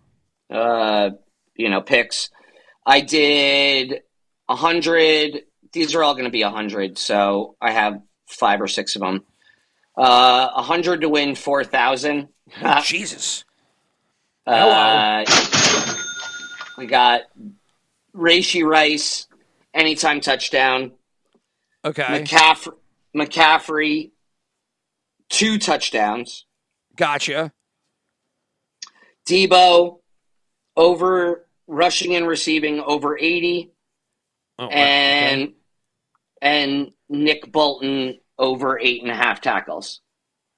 uh, 0.49 1.11
you 1.55 1.69
know, 1.69 1.81
picks. 1.81 2.31
I 2.83 3.01
did 3.01 4.01
a 4.49 4.55
hundred. 4.55 5.43
These 5.71 5.93
are 5.93 6.03
all 6.03 6.15
going 6.15 6.25
to 6.25 6.31
be 6.31 6.41
a 6.41 6.49
hundred, 6.49 6.97
so 6.97 7.55
I 7.61 7.71
have 7.73 8.01
five 8.25 8.59
or 8.59 8.67
six 8.67 8.95
of 8.95 9.01
them. 9.01 9.23
Uh, 9.95 10.49
A 10.55 10.63
hundred 10.63 11.01
to 11.01 11.09
win 11.09 11.35
four 11.35 11.63
thousand. 11.63 12.29
Jesus. 12.83 13.45
Uh, 14.47 15.25
we 16.77 16.87
got 16.87 17.21
Rashee 18.15 18.63
Rice, 18.63 19.27
anytime 19.73 20.21
touchdown. 20.21 20.93
Okay. 21.85 22.03
McCaffrey, 22.03 22.73
McCaffrey, 23.17 24.11
two 25.29 25.57
touchdowns. 25.57 26.45
Gotcha. 26.95 27.51
Deebo, 29.27 29.99
over 30.75 31.47
rushing 31.67 32.15
and 32.15 32.27
receiving 32.27 32.79
over 32.79 33.17
80. 33.17 33.71
Oh, 34.59 34.67
and 34.69 35.41
Okay. 35.43 35.53
and 36.41 36.91
Nick 37.09 37.51
Bolton 37.51 38.19
over 38.39 38.79
eight 38.79 39.01
and 39.01 39.11
a 39.11 39.15
half 39.15 39.41
tackles. 39.41 40.01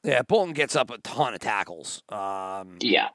yeah, 0.03 0.21
Bolton 0.21 0.53
gets 0.53 0.75
up 0.75 0.89
a 0.91 0.97
ton 0.99 1.33
of 1.33 1.39
tackles. 1.39 2.01
Um, 2.09 2.77
Yeah. 2.81 3.09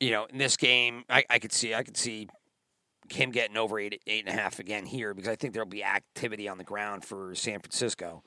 you 0.00 0.10
know, 0.10 0.24
in 0.26 0.36
this 0.38 0.56
game, 0.56 1.04
I, 1.08 1.24
I 1.30 1.38
could 1.38 1.52
see 1.52 1.74
I 1.74 1.82
could 1.82 1.96
see 1.96 2.28
him 3.10 3.30
getting 3.30 3.56
over 3.56 3.78
eight 3.78 4.02
eight 4.06 4.26
and 4.26 4.28
a 4.36 4.38
half 4.40 4.58
again 4.58 4.84
here 4.86 5.12
because 5.14 5.28
I 5.28 5.36
think 5.36 5.52
there'll 5.54 5.68
be 5.68 5.84
activity 5.84 6.48
on 6.48 6.58
the 6.58 6.64
ground 6.64 7.04
for 7.04 7.34
San 7.34 7.60
Francisco. 7.60 8.22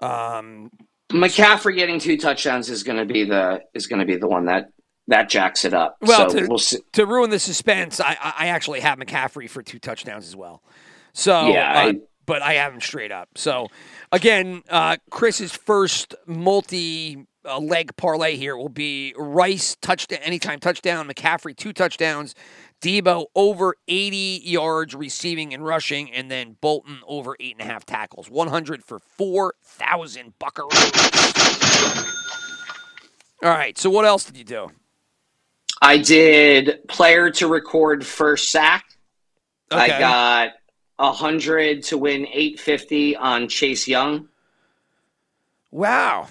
Um, 0.00 0.70
McCaffrey 1.12 1.74
getting 1.74 1.98
two 1.98 2.16
touchdowns 2.16 2.70
is 2.70 2.82
going 2.82 2.98
to 2.98 3.04
be 3.12 3.24
the 3.24 3.60
is 3.74 3.86
going 3.86 4.00
to 4.00 4.06
be 4.06 4.16
the 4.16 4.28
one 4.28 4.44
that 4.46 4.70
that 5.08 5.28
jacks 5.28 5.64
it 5.64 5.74
up. 5.74 5.96
Well, 6.00 6.30
so 6.30 6.38
to- 6.38 6.46
we'll 6.46 6.58
see. 6.58 6.78
to 6.92 7.04
ruin 7.06 7.30
the 7.30 7.38
suspense, 7.40 8.00
I, 8.00 8.16
I 8.20 8.34
I 8.38 8.46
actually 8.48 8.80
have 8.80 8.98
McCaffrey 8.98 9.48
for 9.50 9.62
two 9.62 9.78
touchdowns 9.78 10.26
as 10.26 10.36
well. 10.36 10.62
So 11.12 11.48
Yeah, 11.48 11.72
uh, 11.72 11.86
I- 11.88 11.94
but 12.26 12.42
I 12.42 12.54
have 12.54 12.72
him 12.72 12.80
straight 12.80 13.10
up. 13.10 13.28
So 13.36 13.66
again, 14.12 14.62
uh, 14.68 14.98
Chris's 15.10 15.50
first 15.50 16.14
multi 16.26 17.26
uh, 17.44 17.58
leg 17.58 17.96
parlay 17.96 18.36
here 18.36 18.56
will 18.56 18.68
be 18.68 19.14
Rice 19.16 19.76
touchdown 19.80 20.20
anytime 20.22 20.60
touchdown, 20.60 21.08
McCaffrey 21.08 21.56
two 21.56 21.72
touchdowns, 21.72 22.36
Deebo 22.80 23.26
over 23.34 23.76
80 23.88 24.40
yards 24.44 24.94
receiving 24.94 25.52
and 25.52 25.64
rushing, 25.64 26.10
and 26.10 26.30
then 26.30 26.56
Bolton 26.60 27.00
over 27.06 27.36
eight 27.38 27.56
and 27.58 27.68
a 27.68 27.70
half 27.70 27.84
tackles. 27.84 28.30
100 28.30 28.82
for 28.84 28.98
4,000 28.98 30.32
buckaroos. 30.40 32.20
All 33.42 33.50
right. 33.50 33.76
So 33.78 33.90
what 33.90 34.04
else 34.04 34.24
did 34.24 34.36
you 34.36 34.44
do? 34.44 34.70
I 35.82 35.98
did 35.98 36.86
player 36.88 37.30
to 37.30 37.48
record 37.48 38.04
first 38.04 38.50
sack. 38.50 38.84
I 39.70 39.88
got 39.88 40.52
hundred 40.98 41.84
to 41.84 41.96
win 41.96 42.26
eight 42.32 42.60
fifty 42.60 43.16
on 43.16 43.48
Chase 43.48 43.88
Young. 43.88 44.28
Wow. 45.70 46.28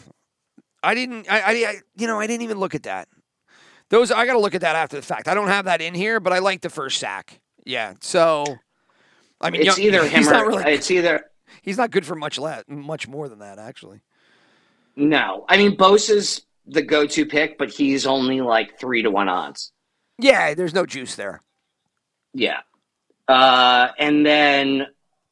I 0.83 0.93
didn't. 0.93 1.31
I, 1.31 1.41
I. 1.41 1.75
You 1.95 2.07
know. 2.07 2.19
I 2.19 2.27
didn't 2.27 2.43
even 2.43 2.59
look 2.59 2.75
at 2.75 2.83
that. 2.83 3.07
Those. 3.89 4.11
I 4.11 4.25
got 4.25 4.33
to 4.33 4.39
look 4.39 4.55
at 4.55 4.61
that 4.61 4.75
after 4.75 4.95
the 4.95 5.01
fact. 5.01 5.27
I 5.27 5.33
don't 5.33 5.47
have 5.47 5.65
that 5.65 5.81
in 5.81 5.93
here, 5.93 6.19
but 6.19 6.33
I 6.33 6.39
like 6.39 6.61
the 6.61 6.69
first 6.69 6.99
sack. 6.99 7.39
Yeah. 7.65 7.93
So. 8.01 8.45
I 9.41 9.49
mean, 9.51 9.61
It's 9.61 9.77
Young- 9.77 9.87
either 9.87 10.03
him 10.07 10.17
he's 10.17 10.27
or 10.27 10.31
not 10.33 10.47
really. 10.47 10.71
it's 10.73 10.91
either 10.91 11.23
he's 11.61 11.77
not 11.77 11.91
good 11.91 12.05
for 12.05 12.15
much 12.15 12.37
less, 12.37 12.63
much 12.67 13.07
more 13.07 13.29
than 13.29 13.39
that, 13.39 13.57
actually. 13.57 14.01
no. 14.95 15.45
I 15.47 15.57
mean, 15.57 15.77
Bosa's 15.77 16.41
the 16.67 16.81
go-to 16.81 17.25
pick, 17.25 17.57
but 17.57 17.69
he's 17.69 18.05
only 18.05 18.41
like 18.41 18.79
three 18.79 19.01
to 19.03 19.09
one 19.09 19.29
odds. 19.29 19.71
Yeah. 20.17 20.53
There's 20.53 20.73
no 20.73 20.85
juice 20.85 21.15
there. 21.15 21.41
Yeah. 22.33 22.59
Uh, 23.27 23.89
and 23.97 24.25
then 24.25 24.87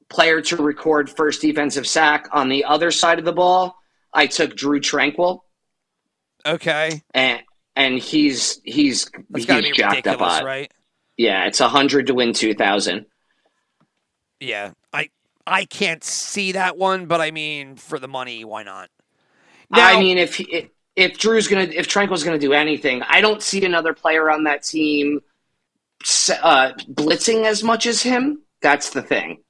player 0.10 0.41
to 0.41 0.55
record 0.55 1.10
first 1.10 1.41
defensive 1.41 1.86
sack 1.86 2.28
on 2.32 2.47
the 2.49 2.64
other 2.64 2.91
side 2.91 3.20
of 3.20 3.26
the 3.26 3.34
ball. 3.34 3.76
I 4.14 4.28
took 4.28 4.55
Drue 4.55 4.80
Tranquill, 4.80 5.41
Okay. 6.45 7.01
and 7.14 7.41
and 7.78 7.99
he's 7.99 8.59
he's 8.63 9.05
That's 9.05 9.23
he's 9.36 9.45
got 9.45 9.57
to 9.57 9.61
be 9.63 9.71
jacked 9.71 10.07
up 10.07 10.21
on. 10.21 10.43
right? 10.43 10.71
Yeah, 11.15 11.45
it's 11.45 11.61
a 11.61 11.69
hundred 11.69 12.07
to 12.07 12.13
win 12.13 12.34
two 12.34 12.53
thousand. 12.53 13.05
Yeah. 14.39 14.71
I. 14.91 15.09
I 15.49 15.63
can't 15.63 16.03
see 16.03 16.51
that 16.51 16.78
one, 16.78 17.05
but 17.05 17.21
I 17.21 17.32
mean, 17.32 17.78
for 17.78 17.99
the 17.99 18.07
money, 18.09 18.43
why 18.43 18.63
not? 18.63 18.89
I 19.71 19.97
mean, 19.97 20.17
if 20.17 20.36
he, 20.36 20.69
if 20.97 21.17
Drue's 21.17 21.47
gonna 21.47 21.63
if 21.63 21.88
Tranquill's 21.88 22.23
gonna 22.25 22.38
do 22.38 22.51
anything, 22.51 23.01
I 23.03 23.21
don't 23.21 23.41
see 23.41 23.63
another 23.63 23.93
player 23.93 24.30
on 24.30 24.43
that 24.43 24.63
team 24.63 25.21
uh, 26.43 26.73
blitzing 26.91 27.45
as 27.45 27.63
much 27.63 27.86
as 27.86 28.01
him. 28.01 28.41
That's 28.61 28.89
the 28.89 29.01
thing. 29.01 29.41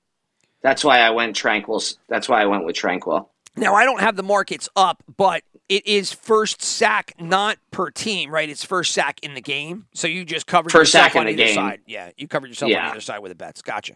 That's 0.62 0.84
why 0.84 1.00
I 1.00 1.10
went 1.12 1.36
Tranquill's. 1.36 1.98
That's 2.10 2.30
why 2.30 2.42
I 2.42 2.46
went 2.46 2.66
with 2.66 2.76
Tranquil. 2.76 3.32
Now 3.56 3.74
I 3.74 3.86
don't 3.86 4.02
have 4.02 4.16
the 4.16 4.24
markets 4.24 4.70
up, 4.76 5.02
but 5.18 5.42
it 5.70 5.86
is 5.86 6.14
first 6.14 6.62
sack 6.62 7.14
not 7.20 7.58
per 7.72 7.90
team, 7.92 8.30
right? 8.32 8.50
It's 8.50 8.64
first 8.64 8.94
sack 8.94 9.20
in 9.22 9.34
the 9.34 9.42
game. 9.42 9.88
So 9.94 10.08
you 10.08 10.24
just 10.26 10.48
covered 10.48 10.72
First 10.72 10.94
yourself 10.94 11.12
sack 11.14 11.16
in 11.16 11.26
the 11.26 11.32
either 11.32 11.46
game. 11.46 11.56
side. 11.56 11.82
Yeah, 11.86 12.12
you 12.18 12.28
covered 12.28 12.48
yourself 12.48 12.70
on 12.70 12.74
Yeah. 12.74 12.90
either 12.90 13.02
side 13.02 13.20
with 13.20 13.32
the 13.32 13.36
bets. 13.36 13.62
Gotcha. 13.62 13.94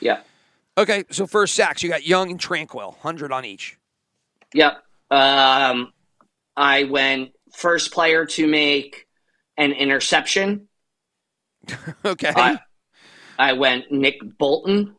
Yeah. 0.00 0.20
Okay, 0.78 1.04
so 1.10 1.26
first 1.26 1.54
sacks, 1.54 1.82
you 1.82 1.88
got 1.90 2.04
Young 2.06 2.30
and 2.30 2.40
Tranquill, 2.40 2.96
hundred 2.98 3.30
on 3.30 3.44
each. 3.44 3.76
Yep. 4.54 4.82
Um, 5.10 5.92
I 6.56 6.84
went 6.84 7.32
first 7.54 7.92
player 7.92 8.24
to 8.26 8.46
make 8.46 9.06
an 9.58 9.72
interception. 9.72 10.68
Okay, 12.04 12.32
I, 12.34 12.58
I 13.38 13.52
went 13.52 13.92
Nick 13.92 14.16
Bolton. 14.38 14.96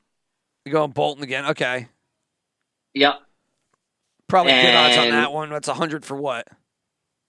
you 0.65 0.71
going 0.71 0.91
Bolton 0.91 1.23
again? 1.23 1.45
Okay, 1.47 1.87
Yep. 2.93 3.15
Probably 4.33 4.53
good 4.53 4.73
odds 4.75 4.97
on 4.97 5.03
And- 5.05 5.13
that 5.13 5.31
one. 5.31 5.49
That's 5.49 5.67
hundred 5.69 6.03
for 6.03 6.17
what? 6.17 6.47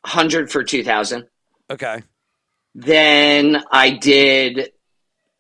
100 0.03 0.51
for 0.51 0.63
2000. 0.65 1.27
Okay, 1.71 2.03
Then 2.75 3.63
I 3.71 3.91
did 3.91 4.73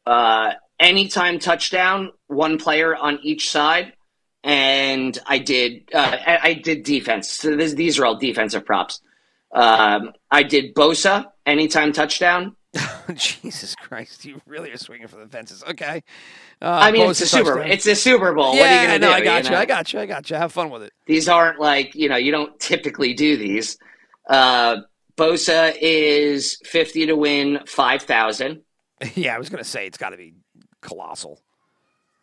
uh, 0.06 0.52
anytime 0.80 1.38
touchdown, 1.38 2.12
one 2.28 2.58
player 2.58 2.94
on 2.96 3.18
each 3.22 3.50
side, 3.50 3.92
and 4.42 5.18
I 5.26 5.38
did 5.38 5.88
uh, 5.94 6.16
I, 6.26 6.38
I 6.42 6.54
did 6.54 6.82
defense. 6.84 7.30
So 7.30 7.56
this, 7.56 7.74
these 7.74 7.98
are 7.98 8.06
all 8.06 8.16
defensive 8.18 8.64
props. 8.64 9.00
Um, 9.54 10.12
I 10.30 10.42
did 10.44 10.74
Bosa 10.74 11.26
anytime 11.46 11.92
touchdown 11.92 12.56
Jesus 13.14 13.74
Christ, 13.76 14.24
you 14.24 14.40
really 14.46 14.72
are 14.72 14.76
swinging 14.76 15.06
for 15.06 15.16
the 15.16 15.28
fences. 15.28 15.62
Okay. 15.62 16.02
Uh, 16.60 16.66
I 16.68 16.90
mean, 16.90 17.08
it's 17.08 17.20
a 17.20 17.26
Super. 17.26 17.56
touchdown. 17.56 17.70
It's 17.70 17.86
a 17.86 17.94
Super 17.94 18.32
Bowl. 18.32 18.54
yeah, 18.54 18.60
what 18.60 18.70
are 18.70 18.80
you 18.82 18.86
gonna 18.86 18.98
no, 18.98 19.08
do? 19.08 19.12
I 19.12 19.20
got 19.20 19.44
you. 19.44 19.50
know? 19.50 19.56
I 19.56 19.64
got 19.64 19.92
you. 19.92 20.00
I 20.00 20.06
got 20.06 20.30
you. 20.30 20.36
Have 20.36 20.52
fun 20.52 20.70
with 20.70 20.82
it. 20.82 20.92
These 21.06 21.28
aren't 21.28 21.60
like 21.60 21.94
you 21.94 22.08
know. 22.08 22.16
You 22.16 22.32
don't 22.32 22.58
typically 22.58 23.14
do 23.14 23.36
these. 23.36 23.78
Uh, 24.28 24.78
Bosa 25.16 25.76
is 25.80 26.58
fifty 26.64 27.06
to 27.06 27.14
win 27.14 27.60
five 27.66 28.02
thousand. 28.02 28.62
yeah, 29.14 29.34
I 29.34 29.38
was 29.38 29.48
gonna 29.48 29.64
say 29.64 29.86
it's 29.86 29.98
got 29.98 30.10
to 30.10 30.16
be 30.16 30.34
colossal. 30.80 31.40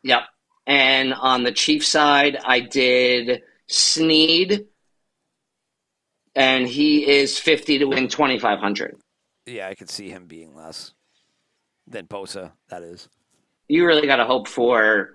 Yep. 0.04 0.22
And 0.68 1.14
on 1.14 1.44
the 1.44 1.52
Chief 1.52 1.86
side, 1.86 2.38
I 2.44 2.60
did 2.60 3.44
Sneed, 3.68 4.66
and 6.36 6.68
he 6.68 7.08
is 7.08 7.40
fifty 7.40 7.80
to 7.80 7.86
win 7.86 8.10
twenty 8.10 8.40
five 8.40 8.60
hundred. 8.60 8.98
Yeah, 9.46 9.68
I 9.68 9.76
could 9.76 9.90
see 9.90 10.10
him 10.10 10.26
being 10.26 10.56
less 10.56 10.94
than 11.88 12.08
Bosa. 12.08 12.52
That 12.70 12.84
is. 12.84 13.10
You 13.68 13.86
really 13.86 14.06
got 14.08 14.18
to 14.18 14.26
hope 14.26 14.48
for 14.48 15.12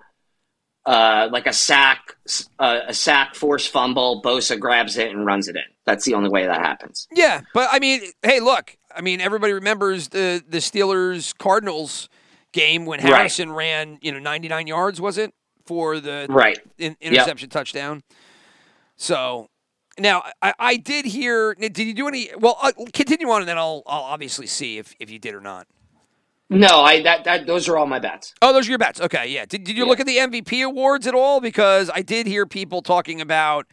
uh, 0.85 1.27
like 1.31 1.47
a 1.47 1.53
sack, 1.53 2.15
uh, 2.59 2.79
a 2.87 2.93
sack, 2.93 3.35
force 3.35 3.67
fumble. 3.67 4.21
Bosa 4.21 4.59
grabs 4.59 4.97
it 4.97 5.11
and 5.11 5.25
runs 5.25 5.47
it 5.47 5.55
in. 5.55 5.63
That's 5.85 6.05
the 6.05 6.13
only 6.13 6.29
way 6.29 6.45
that 6.45 6.59
happens. 6.59 7.07
Yeah, 7.11 7.41
but 7.53 7.69
I 7.71 7.79
mean, 7.79 8.01
hey, 8.23 8.39
look. 8.39 8.77
I 8.95 9.01
mean, 9.01 9.21
everybody 9.21 9.53
remembers 9.53 10.09
the 10.09 10.43
the 10.47 10.57
Steelers 10.57 11.37
Cardinals 11.37 12.09
game 12.53 12.85
when 12.85 12.99
Right. 13.01 13.13
Harrison 13.13 13.51
ran, 13.51 13.99
you 14.01 14.11
know, 14.11 14.19
99 14.19 14.67
yards 14.67 14.99
was 14.99 15.17
it 15.17 15.33
for 15.65 15.99
the 15.99 16.25
Right. 16.29 16.57
in, 16.77 16.95
interception 17.01 17.49
touchdown. 17.49 18.01
So 18.95 19.49
now 19.99 20.23
I, 20.41 20.53
I 20.59 20.77
did 20.77 21.05
hear. 21.05 21.53
Did 21.55 21.77
you 21.77 21.93
do 21.93 22.07
any? 22.07 22.29
Well, 22.37 22.57
uh, 22.61 22.71
continue 22.93 23.29
on, 23.29 23.41
and 23.41 23.49
then 23.49 23.57
I'll 23.57 23.83
I'll 23.87 24.03
obviously 24.03 24.47
see 24.47 24.77
if 24.77 24.95
if 24.99 25.09
you 25.09 25.19
did 25.19 25.33
or 25.35 25.41
not. 25.41 25.67
No, 26.49 26.81
I 26.81 27.01
that 27.03 27.23
that 27.25 27.45
those 27.45 27.67
are 27.67 27.77
all 27.77 27.87
my 27.87 27.99
bets. 27.99 28.33
Oh, 28.41 28.53
those 28.53 28.67
are 28.67 28.71
your 28.71 28.79
bets. 28.79 29.01
Okay, 29.01 29.27
yeah. 29.27 29.45
Did, 29.45 29.63
did 29.65 29.75
you 29.77 29.83
Yeah. 29.83 29.89
look 29.89 29.99
at 29.99 30.05
the 30.05 30.17
MVP 30.17 30.63
awards 30.63 31.05
at 31.07 31.13
all? 31.13 31.41
Because 31.41 31.89
I 31.93 32.01
did 32.01 32.25
hear 32.27 32.45
people 32.45 32.81
talking 32.81 33.19
about 33.19 33.65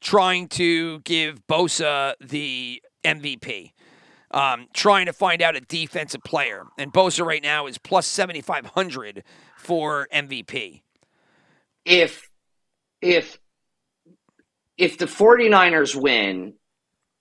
trying 0.00 0.48
to 0.48 1.00
give 1.00 1.46
Bosa 1.46 2.14
the 2.20 2.82
MVP, 3.04 3.72
um, 4.30 4.66
trying 4.72 5.06
to 5.06 5.12
find 5.12 5.42
out 5.42 5.56
a 5.56 5.60
defensive 5.60 6.22
player. 6.24 6.64
And 6.78 6.92
Bosa 6.92 7.24
right 7.24 7.42
now 7.42 7.66
is 7.66 7.76
plus 7.78 8.06
7,500 8.06 9.22
for 9.56 10.08
MVP. 10.12 10.80
if 11.84 12.30
if 13.02 13.38
if 14.76 14.98
the 14.98 15.06
49ers 15.06 15.94
win, 15.94 16.54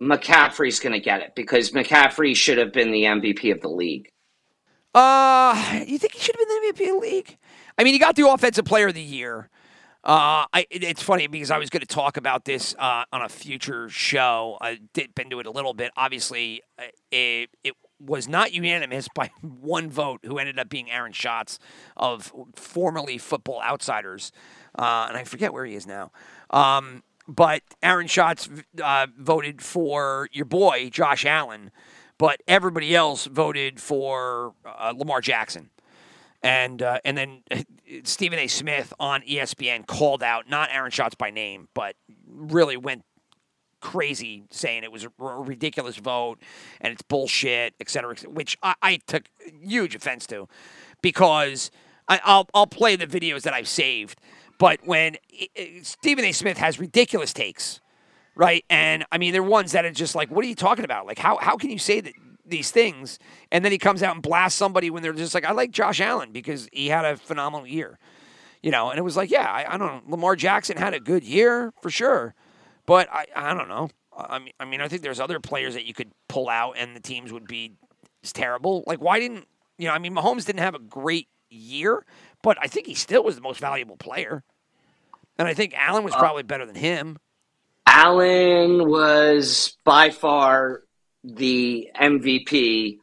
McCaffrey's 0.02 0.80
going 0.80 0.94
to 0.94 1.00
get 1.00 1.22
it 1.22 1.34
because 1.36 1.72
McCaffrey 1.72 2.36
should 2.36 2.58
have 2.58 2.74
been 2.74 2.92
the 2.92 3.04
MVP 3.04 3.52
of 3.52 3.62
the 3.62 3.70
league. 3.70 4.12
Uh, 4.94 5.84
you 5.88 5.98
think 5.98 6.14
he 6.14 6.20
should 6.20 6.36
have 6.36 6.48
been 6.48 6.76
the 6.76 6.84
MVP 6.84 6.90
of 6.90 7.02
the 7.02 7.08
league? 7.08 7.38
I 7.78 7.84
mean, 7.84 7.94
he 7.94 8.00
got 8.00 8.16
the 8.16 8.28
Offensive 8.28 8.66
Player 8.66 8.88
of 8.88 8.94
the 8.94 9.02
Year. 9.02 9.50
Uh, 10.04 10.50
I, 10.52 10.66
it's 10.72 11.04
funny 11.04 11.28
because 11.28 11.52
I 11.52 11.60
was 11.60 11.70
going 11.70 11.82
to 11.82 11.88
talk 11.88 12.18
about 12.18 12.46
this 12.46 12.76
uh, 12.80 13.04
on 13.14 13.22
a 13.22 13.30
future 13.30 13.88
show. 13.88 14.58
I 14.60 14.80
dip 14.94 15.20
into 15.20 15.40
it 15.40 15.46
a 15.46 15.52
little 15.52 15.76
bit. 15.76 15.92
Obviously, 15.96 16.64
uh, 16.80 16.86
it, 17.12 17.52
it 17.64 17.76
was 18.00 18.28
not 18.28 18.52
unanimous 18.52 19.08
by 19.14 19.30
one 19.42 19.92
vote, 19.92 20.22
who 20.24 20.40
ended 20.40 20.58
up 20.58 20.70
being 20.70 20.90
Aaron 20.90 21.12
Schatz 21.12 21.60
of 21.96 22.34
formerly 22.56 23.20
Football 23.20 23.62
Outsiders, 23.62 24.32
uh, 24.78 25.06
and 25.08 25.18
I 25.18 25.24
forget 25.24 25.54
where 25.54 25.66
he 25.66 25.76
is 25.76 25.86
now. 25.86 26.12
Um, 26.50 27.04
but 27.36 27.64
Aaron 27.82 28.08
Schatz 28.08 28.50
uh, 28.84 29.08
voted 29.18 29.62
for 29.62 30.28
your 30.32 30.46
boy 30.46 30.90
Josh 30.90 31.26
Allen, 31.26 31.72
but 32.18 32.42
everybody 32.48 32.96
else 32.96 33.26
voted 33.26 33.80
for 33.80 34.54
uh, 34.66 34.94
Lamar 34.96 35.22
Jackson 35.22 35.70
and 36.44 36.82
uh, 36.82 37.00
and 37.06 37.18
then 37.18 37.44
Stephen 38.04 38.40
A. 38.40 38.48
Smith 38.48 38.94
on 39.00 39.22
ESPN 39.22 39.86
called 39.86 40.24
out 40.24 40.50
not 40.50 40.70
Aaron 40.72 40.92
Schatz 40.92 41.16
by 41.16 41.30
name, 41.30 41.68
but 41.74 41.96
really 42.28 42.78
went 42.78 43.04
crazy 43.80 44.44
saying 44.52 44.84
it 44.84 44.92
was 44.92 45.06
a 45.06 45.12
ridiculous 45.20 45.98
vote 45.98 46.40
and 46.80 46.94
it's 46.94 47.02
bullshit, 47.02 47.74
et 47.80 47.90
cetera, 47.90 48.16
which 48.28 48.58
I, 48.62 48.76
I 48.82 49.00
took 49.08 49.24
huge 49.62 49.96
offense 49.96 50.28
to 50.28 50.48
because 51.02 51.72
I, 52.08 52.20
I'll 52.24 52.48
I'll 52.54 52.68
play 52.68 52.96
the 52.96 53.08
videos 53.08 53.44
that 53.44 53.54
I've 53.54 53.68
saved, 53.68 54.20
but 54.62 54.80
when 54.86 55.18
i- 55.34 55.50
i- 55.60 55.80
Stephen 55.84 56.24
A. 56.26 56.32
Smith 56.32 56.58
has 56.60 56.80
ridiculous 56.80 57.34
takes 57.34 57.82
right? 58.36 58.64
And 58.70 59.06
I 59.12 59.18
mean, 59.18 59.34
they're 59.34 59.44
ones 59.44 59.74
that 59.74 59.84
are 59.84 59.92
just 59.92 60.16
like, 60.16 60.32
what 60.32 60.46
are 60.46 60.48
you 60.48 60.56
talking 60.56 60.86
about? 60.86 61.06
Like, 61.06 61.20
how 61.20 61.38
how 61.38 61.58
can 61.58 61.70
you 61.70 61.78
say 61.78 62.00
that 62.00 62.14
these 62.46 62.72
things? 62.72 63.20
And 63.52 63.66
then 63.66 63.74
he 63.74 63.78
comes 63.78 64.02
out 64.02 64.14
and 64.16 64.24
blasts 64.24 64.58
somebody 64.58 64.90
when 64.90 65.04
they're 65.04 65.12
just 65.14 65.36
like, 65.36 65.46
I 65.46 65.52
like 65.52 65.72
Josh 65.72 66.00
Allen 66.00 66.32
because 66.32 66.70
he 66.72 66.88
had 66.88 67.04
a 67.04 67.18
phenomenal 67.18 67.68
year, 67.68 68.00
you 68.64 68.72
know. 68.72 68.90
And 68.90 68.98
it 68.98 69.02
was 69.04 69.18
like, 69.18 69.32
yeah, 69.32 69.52
I, 69.52 69.76
I 69.76 69.78
don't 69.78 69.88
know. 69.88 70.02
Lamar 70.12 70.38
Jackson 70.38 70.78
had 70.78 70.94
a 70.94 71.00
good 71.00 71.24
year 71.26 71.74
for 71.82 71.90
sure, 71.90 72.34
but 72.86 73.10
I 73.12 73.26
I 73.36 73.54
don't 73.54 73.68
know. 73.70 73.90
I 74.18 74.40
mean, 74.40 74.54
I 74.62 74.66
mean, 74.66 74.82
I 74.82 74.88
think 74.88 75.02
there's 75.02 75.20
other 75.20 75.40
players 75.42 75.74
that 75.74 75.86
you 75.86 75.94
could 75.94 76.12
pull 76.30 76.50
out 76.50 76.76
and 76.78 76.96
the 76.96 77.02
teams 77.02 77.34
would 77.34 77.48
be 77.48 77.74
terrible. 78.24 78.84
Like, 78.88 79.02
why 79.02 79.20
didn't 79.20 79.46
you 79.78 79.88
know? 79.88 79.94
I 79.94 80.00
mean, 80.00 80.16
Mahomes 80.16 80.46
didn't 80.46 80.60
have 80.62 80.76
a 80.76 80.80
great 80.80 81.28
year, 81.50 82.06
but 82.44 82.58
I 82.62 82.68
think 82.68 82.88
he 82.88 82.94
still 82.96 83.24
was 83.26 83.36
the 83.36 83.42
most 83.42 83.60
valuable 83.60 83.98
player. 83.98 84.44
And 85.38 85.48
I 85.48 85.54
think 85.54 85.74
Allen 85.76 86.04
was 86.04 86.14
probably 86.14 86.44
better 86.44 86.66
than 86.66 86.76
him. 86.76 87.18
Allen 87.88 88.90
was 88.90 89.76
by 89.84 90.10
far 90.12 90.84
the 91.24 91.90
MVP 92.00 93.00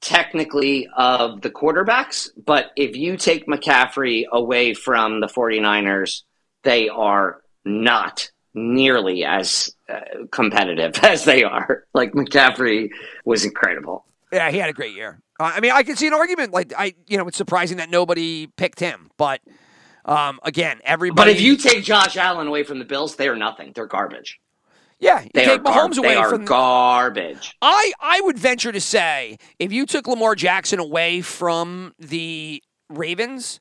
technically 0.00 0.86
of 0.96 1.40
the 1.40 1.50
quarterbacks, 1.50 2.28
but 2.44 2.70
if 2.76 2.96
you 2.96 3.16
take 3.16 3.46
McCaffrey 3.46 4.24
away 4.30 4.74
from 4.74 5.20
the 5.20 5.26
49ers, 5.26 6.22
they 6.62 6.88
are 6.88 7.42
not 7.64 8.30
nearly 8.52 9.24
as 9.24 9.74
uh, 9.88 10.00
competitive 10.30 10.96
as 11.02 11.24
they 11.24 11.42
are. 11.42 11.84
Like 11.94 12.12
McCaffrey 12.12 12.90
was 13.24 13.44
incredible. 13.44 14.06
Yeah, 14.32 14.50
he 14.50 14.58
had 14.58 14.68
a 14.68 14.74
great 14.74 14.94
year. 14.94 15.20
Uh, 15.40 15.52
I 15.54 15.60
mean, 15.60 15.72
I 15.72 15.82
can 15.82 15.96
see 15.96 16.06
an 16.06 16.14
argument. 16.14 16.52
Like, 16.52 16.72
I, 16.76 16.94
you 17.06 17.16
know, 17.16 17.26
it's 17.26 17.36
surprising 17.36 17.78
that 17.78 17.90
nobody 17.90 18.46
picked 18.46 18.80
him, 18.80 19.10
but 19.16 19.40
um, 20.04 20.38
again, 20.42 20.80
everybody. 20.84 21.30
But 21.30 21.36
if 21.36 21.40
you 21.40 21.56
take 21.56 21.84
Josh 21.84 22.16
Allen 22.16 22.46
away 22.46 22.62
from 22.62 22.78
the 22.78 22.84
Bills, 22.84 23.16
they 23.16 23.28
are 23.28 23.36
nothing. 23.36 23.72
They're 23.74 23.86
garbage. 23.86 24.38
yeah, 25.00 25.22
you 25.22 25.30
They 25.34 25.44
take 25.44 25.60
are 25.60 25.62
gar- 25.62 25.88
Mahomes 25.88 25.94
they 25.94 26.00
away 26.08 26.16
are 26.16 26.28
from. 26.30 26.44
garbage. 26.44 27.54
I 27.62 27.92
I 28.00 28.20
would 28.22 28.38
venture 28.38 28.72
to 28.72 28.80
say 28.80 29.38
if 29.58 29.72
you 29.72 29.86
took 29.86 30.06
Lamar 30.06 30.34
Jackson 30.34 30.78
away 30.78 31.20
from 31.20 31.94
the 31.98 32.62
Ravens, 32.90 33.60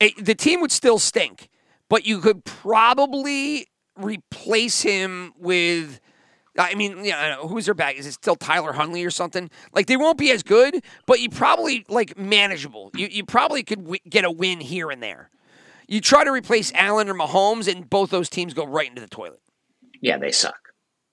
it, 0.00 0.24
the 0.24 0.34
team 0.34 0.60
would 0.60 0.72
still 0.72 0.98
stink, 0.98 1.48
but 1.88 2.06
you 2.06 2.20
could 2.20 2.44
probably 2.44 3.66
replace 3.96 4.82
him 4.82 5.32
with. 5.38 6.00
I 6.60 6.74
mean, 6.74 7.04
yeah, 7.04 7.36
who's 7.36 7.66
their 7.66 7.74
back? 7.74 7.94
Is 7.96 8.06
it 8.06 8.12
still 8.14 8.34
Tyler 8.34 8.72
Huntley 8.72 9.04
or 9.04 9.10
something? 9.10 9.48
Like 9.72 9.86
they 9.86 9.96
won't 9.96 10.18
be 10.18 10.32
as 10.32 10.42
good, 10.42 10.82
but 11.06 11.20
you 11.20 11.30
probably 11.30 11.84
like 11.88 12.18
manageable. 12.18 12.90
You 12.94 13.06
you 13.08 13.24
probably 13.24 13.62
could 13.62 13.78
w- 13.84 14.00
get 14.08 14.24
a 14.24 14.30
win 14.30 14.58
here 14.60 14.90
and 14.90 15.00
there. 15.00 15.30
You 15.88 16.00
try 16.00 16.22
to 16.24 16.30
replace 16.30 16.70
Allen 16.74 17.08
or 17.08 17.14
Mahomes, 17.14 17.66
and 17.72 17.88
both 17.88 18.10
those 18.10 18.28
teams 18.28 18.54
go 18.54 18.66
right 18.66 18.88
into 18.88 19.00
the 19.00 19.08
toilet 19.08 19.40
Yeah, 20.00 20.18
they 20.18 20.30
suck 20.30 20.58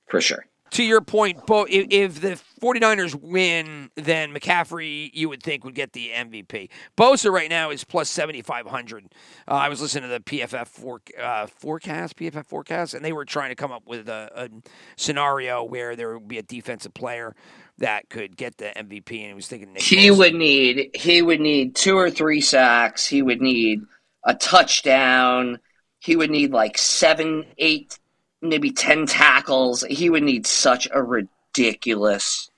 for 0.07 0.19
sure. 0.21 0.45
to 0.71 0.83
your 0.83 0.99
point, 1.01 1.45
Bo, 1.45 1.65
if, 1.69 1.87
if 1.89 2.21
the 2.21 2.39
49ers 2.61 3.15
win, 3.15 3.89
then 3.95 4.33
McCaffrey, 4.33 5.09
you 5.13 5.29
would 5.29 5.41
think, 5.41 5.63
would 5.63 5.75
get 5.75 5.93
the 5.93 6.09
MVP. 6.09 6.69
Bosa 6.97 7.31
right 7.31 7.49
now 7.49 7.69
is 7.69 7.83
plus 7.85 8.09
7,500. 8.09 9.05
Uh, 9.47 9.51
I 9.51 9.69
was 9.69 9.81
listening 9.81 10.09
to 10.09 10.09
the 10.09 10.19
PFF 10.19 10.67
for, 10.67 10.99
uh, 11.21 11.47
forecast, 11.47 12.17
PFF 12.17 12.45
forecast, 12.45 12.93
and 12.93 13.05
they 13.05 13.13
were 13.13 13.23
trying 13.25 13.49
to 13.51 13.55
come 13.55 13.71
up 13.71 13.83
with 13.87 14.09
a, 14.09 14.29
a 14.35 14.49
scenario 14.97 15.63
where 15.63 15.95
there 15.95 16.17
would 16.17 16.27
be 16.27 16.37
a 16.39 16.43
defensive 16.43 16.93
player 16.93 17.33
that 17.77 18.09
could 18.09 18.35
get 18.37 18.57
the 18.57 18.71
MVP, 18.75 19.11
and 19.19 19.27
he 19.27 19.33
was 19.33 19.47
thinking 19.47 19.73
Nick 19.73 19.81
He 19.83 20.07
Bosa. 20.09 20.17
would 20.17 20.35
need 20.35 20.89
he 20.95 21.21
would 21.21 21.39
need 21.41 21.75
two 21.75 21.97
or 21.97 22.09
three 22.09 22.41
sacks. 22.41 23.05
He 23.05 23.21
would 23.21 23.41
need 23.41 23.81
a 24.25 24.33
touchdown. 24.33 25.59
He 25.99 26.15
would 26.15 26.29
need 26.29 26.51
like 26.51 26.77
seven, 26.77 27.45
eight, 27.57 27.97
maybe 28.41 28.71
ten 28.71 29.05
tackles. 29.05 29.83
He 29.89 30.09
would 30.09 30.23
need 30.23 30.45
such 30.45 30.87
a 30.91 31.01
ridiculous. 31.01 32.49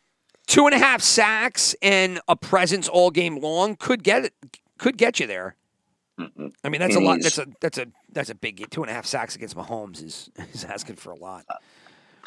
Two 0.48 0.66
and 0.66 0.74
a 0.74 0.80
half 0.80 1.02
sacks 1.02 1.76
and 1.82 2.20
a 2.28 2.36
presence 2.36 2.88
all 2.88 3.12
game 3.12 3.38
long 3.40 3.76
could 3.76 4.04
get 4.04 4.26
it, 4.26 4.34
could 4.78 4.98
get 4.98 5.20
you 5.20 5.28
there. 5.28 5.56
I 6.64 6.70
mean, 6.70 6.82
that's 6.82 6.96
a 6.96 7.00
lot. 7.00 7.20
That's 7.22 7.38
a 7.38 7.48
that's 7.60 7.78
a 7.78 7.88
that's 8.12 8.30
a 8.30 8.36
big 8.36 8.68
two 8.72 8.82
and 8.82 8.90
a 8.90 8.94
half 8.94 9.06
sacks 9.06 9.36
against 9.36 9.56
Mahomes 9.56 10.04
is 10.04 10.30
is 10.54 10.64
asking 10.64 10.96
for 10.96 11.12
a 11.12 11.16
lot. 11.16 11.46
Uh, 11.50 11.56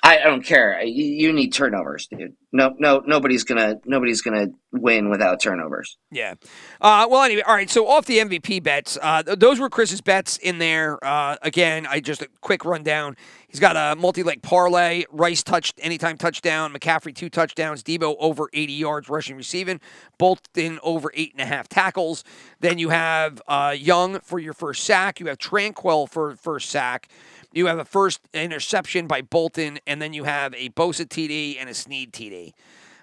I 0.03 0.18
don't 0.18 0.42
care. 0.42 0.82
You, 0.82 1.32
need 1.32 1.53
turnovers, 1.53 2.07
dude. 2.07 2.34
No, 2.53 2.74
no, 2.78 3.03
nobody's 3.07 3.44
gonna 3.44 3.76
nobody's 3.84 4.22
gonna 4.22 4.48
win 4.72 5.11
without 5.11 5.40
turnovers. 5.40 5.98
Yeah. 6.11 6.34
Uh, 6.80 7.07
well, 7.09 7.22
anyway, 7.22 7.42
all 7.42 7.55
right. 7.55 7.68
So 7.68 7.86
off 7.86 8.07
the 8.07 8.18
MVP 8.18 8.62
bets, 8.62 8.98
uh, 9.01 9.22
th- 9.22 9.38
those 9.38 9.61
were 9.61 9.68
Chris's 9.68 10.01
bets 10.01 10.38
in 10.38 10.59
there. 10.59 10.98
Uh, 11.05 11.36
again, 11.42 11.86
I 11.86 12.01
just 12.01 12.22
a 12.22 12.28
quick 12.40 12.64
rundown. 12.64 13.16
He's 13.46 13.61
got 13.61 13.76
a 13.76 13.94
multi-leg 13.94 14.42
parlay. 14.42 15.05
Rice 15.11 15.42
touched 15.42 15.78
anytime 15.82 16.16
touchdown. 16.16 16.72
McCaffrey 16.72 17.14
two 17.14 17.28
touchdowns. 17.28 17.82
Deebo 17.82 18.16
over 18.18 18.48
80 18.53 18.72
yards 18.72 19.09
rushing 19.09 19.36
receiving. 19.36 19.80
Bolton 20.18 20.78
over 20.82 21.11
eight 21.14 21.32
and 21.32 21.40
a 21.42 21.46
half 21.46 21.68
tackles. 21.68 22.24
Then 22.61 22.78
you 22.78 22.88
have 22.88 23.42
uh, 23.48 23.74
Young 23.76 24.20
for 24.20 24.38
your 24.38 24.55
first 24.55 24.84
sack. 24.84 25.20
You 25.20 25.26
have 25.26 25.38
Tranquill 25.38 26.09
for 26.09 26.36
first 26.36 26.70
sack. 26.70 27.09
You 27.53 27.66
have 27.66 27.78
a 27.78 27.84
first 27.84 28.20
interception 28.32 29.07
by 29.07 29.22
Bolton, 29.22 29.78
and 29.86 30.01
then 30.01 30.12
you 30.12 30.24
have 30.24 30.55
a 30.55 30.68
Bosa 30.70 31.07
TD 31.07 31.57
and 31.59 31.68
a 31.68 31.74
Sneed 31.74 32.12
TD. 32.12 32.53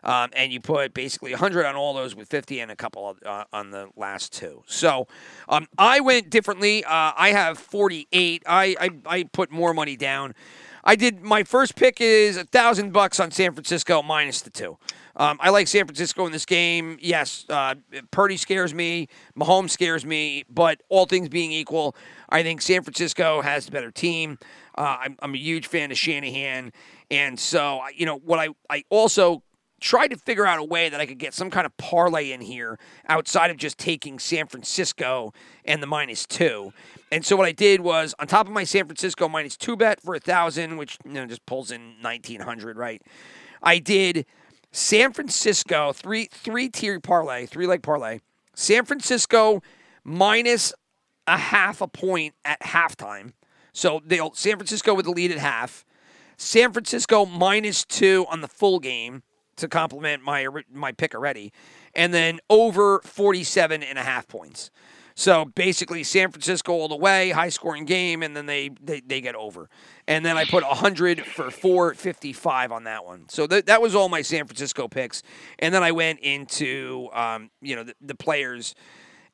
Um, 0.03 0.29
and 0.33 0.53
you 0.53 0.61
put 0.61 0.93
basically 0.93 1.31
100 1.31 1.65
on 1.65 1.75
all 1.75 1.93
those 1.93 2.15
with 2.15 2.29
50 2.29 2.61
and 2.61 2.71
a 2.71 2.75
couple 2.75 3.09
of, 3.09 3.17
uh, 3.25 3.43
on 3.51 3.71
the 3.71 3.89
last 3.97 4.31
two. 4.31 4.63
So 4.65 5.07
um, 5.49 5.67
I 5.77 5.99
went 5.99 6.29
differently. 6.29 6.85
Uh, 6.85 7.11
I 7.17 7.31
have 7.31 7.57
48. 7.57 8.43
I, 8.45 8.75
I, 8.79 8.89
I 9.05 9.23
put 9.23 9.51
more 9.51 9.73
money 9.73 9.97
down. 9.97 10.33
I 10.87 10.95
did 10.95 11.21
my 11.21 11.43
first 11.43 11.75
pick 11.75 11.99
is 11.99 12.37
a 12.37 12.45
thousand 12.45 12.93
bucks 12.93 13.19
on 13.19 13.31
San 13.31 13.51
Francisco 13.51 14.01
minus 14.01 14.41
the 14.41 14.49
two. 14.49 14.77
Um, 15.17 15.37
I 15.41 15.49
like 15.49 15.67
San 15.67 15.85
Francisco 15.85 16.25
in 16.27 16.31
this 16.31 16.45
game. 16.45 16.97
Yes, 17.01 17.45
uh, 17.49 17.75
Purdy 18.11 18.37
scares 18.37 18.73
me. 18.73 19.09
Mahomes 19.37 19.71
scares 19.71 20.05
me. 20.05 20.45
But 20.49 20.81
all 20.87 21.05
things 21.05 21.27
being 21.27 21.51
equal, 21.51 21.95
I 22.29 22.43
think 22.43 22.61
San 22.61 22.83
Francisco 22.83 23.41
has 23.41 23.65
the 23.65 23.71
better 23.71 23.91
team. 23.91 24.37
Uh, 24.77 24.97
I'm, 25.01 25.15
I'm 25.19 25.33
a 25.33 25.37
huge 25.37 25.67
fan 25.67 25.91
of 25.91 25.97
Shanahan. 25.97 26.71
And 27.09 27.39
so, 27.39 27.81
you 27.95 28.05
know, 28.05 28.17
what 28.17 28.39
I, 28.39 28.49
I 28.69 28.83
also 28.89 29.43
tried 29.79 30.07
to 30.09 30.17
figure 30.17 30.45
out 30.45 30.59
a 30.59 30.63
way 30.63 30.89
that 30.89 30.99
I 30.99 31.05
could 31.05 31.19
get 31.19 31.33
some 31.33 31.49
kind 31.49 31.65
of 31.65 31.75
parlay 31.77 32.31
in 32.31 32.41
here 32.41 32.79
outside 33.07 33.51
of 33.51 33.57
just 33.57 33.77
taking 33.77 34.19
San 34.19 34.47
Francisco 34.47 35.33
and 35.65 35.81
the 35.81 35.87
minus 35.87 36.25
two. 36.25 36.73
And 37.11 37.25
so 37.25 37.35
what 37.35 37.45
I 37.45 37.51
did 37.51 37.81
was 37.81 38.13
on 38.19 38.27
top 38.27 38.47
of 38.47 38.53
my 38.53 38.63
San 38.63 38.85
Francisco 38.85 39.29
minus 39.29 39.55
two 39.55 39.77
bet 39.77 40.01
for 40.01 40.15
a 40.15 40.19
thousand, 40.19 40.77
which 40.77 40.97
you 41.05 41.13
know 41.13 41.25
just 41.25 41.45
pulls 41.45 41.71
in 41.71 42.01
nineteen 42.01 42.41
hundred, 42.41 42.77
right? 42.77 43.01
I 43.61 43.79
did 43.79 44.25
San 44.71 45.13
Francisco 45.13 45.93
three 45.93 46.27
three 46.31 46.69
tier 46.69 46.99
parlay, 46.99 47.45
three 47.45 47.67
leg 47.67 47.83
parlay. 47.83 48.19
San 48.55 48.85
Francisco 48.85 49.61
minus 50.03 50.73
a 51.27 51.37
half 51.37 51.81
a 51.81 51.87
point 51.87 52.33
at 52.43 52.59
halftime. 52.61 53.33
So 53.73 54.01
they'll 54.05 54.33
San 54.33 54.57
Francisco 54.57 54.93
with 54.93 55.05
the 55.05 55.11
lead 55.11 55.31
at 55.31 55.37
half. 55.37 55.85
San 56.37 56.71
Francisco 56.71 57.25
minus 57.25 57.83
two 57.83 58.25
on 58.29 58.41
the 58.41 58.47
full 58.47 58.79
game 58.79 59.23
to 59.57 59.67
complement 59.67 60.23
my 60.23 60.47
my 60.71 60.91
pick 60.91 61.13
already, 61.13 61.51
and 61.93 62.13
then 62.13 62.39
over 62.49 63.01
47 63.03 63.83
and 63.83 63.97
a 63.99 64.03
half 64.03 64.27
points. 64.27 64.71
So 65.17 65.45
basically, 65.45 66.03
San 66.03 66.29
Francisco 66.29 66.73
all 66.73 66.87
the 66.87 66.95
way, 66.95 67.31
high 67.31 67.49
scoring 67.49 67.85
game, 67.85 68.21
and 68.21 68.37
then 68.37 68.45
they, 68.45 68.69
they, 68.79 69.01
they 69.01 69.19
get 69.19 69.33
over. 69.33 69.67
And 70.07 70.23
then 70.23 70.37
I 70.37 70.45
put 70.45 70.63
100 70.63 71.25
for 71.25 71.49
455 71.49 72.71
on 72.71 72.83
that 72.83 73.03
one. 73.03 73.27
So 73.27 73.47
th- 73.47 73.65
that 73.65 73.81
was 73.81 73.95
all 73.95 74.09
my 74.09 74.21
San 74.21 74.45
Francisco 74.45 74.87
picks. 74.87 75.23
And 75.57 75.73
then 75.73 75.81
I 75.81 75.91
went 75.91 76.19
into, 76.19 77.09
um, 77.13 77.49
you 77.63 77.75
know, 77.75 77.83
the, 77.83 77.95
the 77.99 78.13
players. 78.13 78.75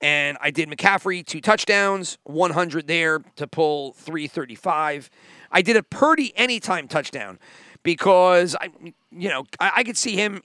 And 0.03 0.37
I 0.41 0.51
did 0.51 0.69
McCaffrey, 0.69 1.25
two 1.25 1.39
touchdowns, 1.39 2.17
100 2.23 2.87
there 2.87 3.19
to 3.37 3.47
pull 3.47 3.93
335. 3.93 5.09
I 5.49 5.61
did 5.61 5.77
a 5.77 5.81
Purdy 5.81 6.33
anytime 6.35 6.89
touchdown 6.89 7.39
because 7.83 8.53
I, 8.59 8.67
you 9.11 9.29
know, 9.29 9.45
I, 9.61 9.71
I 9.77 9.83
could 9.85 9.95
see 9.95 10.17
him 10.17 10.41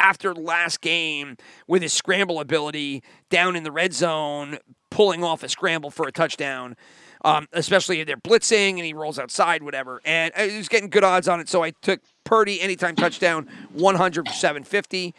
after 0.00 0.34
last 0.34 0.80
game 0.80 1.36
with 1.68 1.82
his 1.82 1.92
scramble 1.92 2.40
ability 2.40 3.04
down 3.28 3.54
in 3.54 3.62
the 3.62 3.70
red 3.70 3.92
zone, 3.92 4.58
pulling 4.90 5.22
off 5.22 5.44
a 5.44 5.48
scramble 5.48 5.92
for 5.92 6.08
a 6.08 6.12
touchdown. 6.12 6.76
Um, 7.22 7.48
especially 7.52 8.00
if 8.00 8.06
they're 8.06 8.16
blitzing 8.16 8.70
and 8.70 8.84
he 8.84 8.94
rolls 8.94 9.18
outside, 9.18 9.62
whatever. 9.62 10.00
And 10.06 10.32
I 10.34 10.56
was 10.56 10.70
getting 10.70 10.88
good 10.88 11.04
odds 11.04 11.28
on 11.28 11.38
it, 11.38 11.50
so 11.50 11.62
I 11.62 11.72
took 11.82 12.00
Purdy 12.24 12.62
anytime 12.62 12.96
touchdown, 12.96 13.46
100 13.74 14.26
for 14.26 14.32
750. 14.34 15.14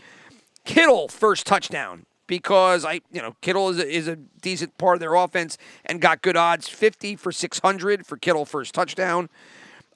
Kittle 0.66 1.08
first 1.10 1.46
touchdown 1.46 2.08
because 2.32 2.86
I, 2.86 3.02
you 3.12 3.22
know, 3.22 3.36
Kittle 3.42 3.68
is 3.68 3.78
a, 3.78 3.86
is 3.86 4.08
a 4.08 4.16
decent 4.16 4.78
part 4.78 4.96
of 4.96 5.00
their 5.02 5.16
offense 5.16 5.58
and 5.84 6.00
got 6.00 6.22
good 6.22 6.38
odds, 6.38 6.70
50 6.70 7.18
for 7.18 7.30
600 7.30 8.06
for 8.06 8.16
Kittle 8.16 8.46
first 8.46 8.74
touchdown. 8.74 9.28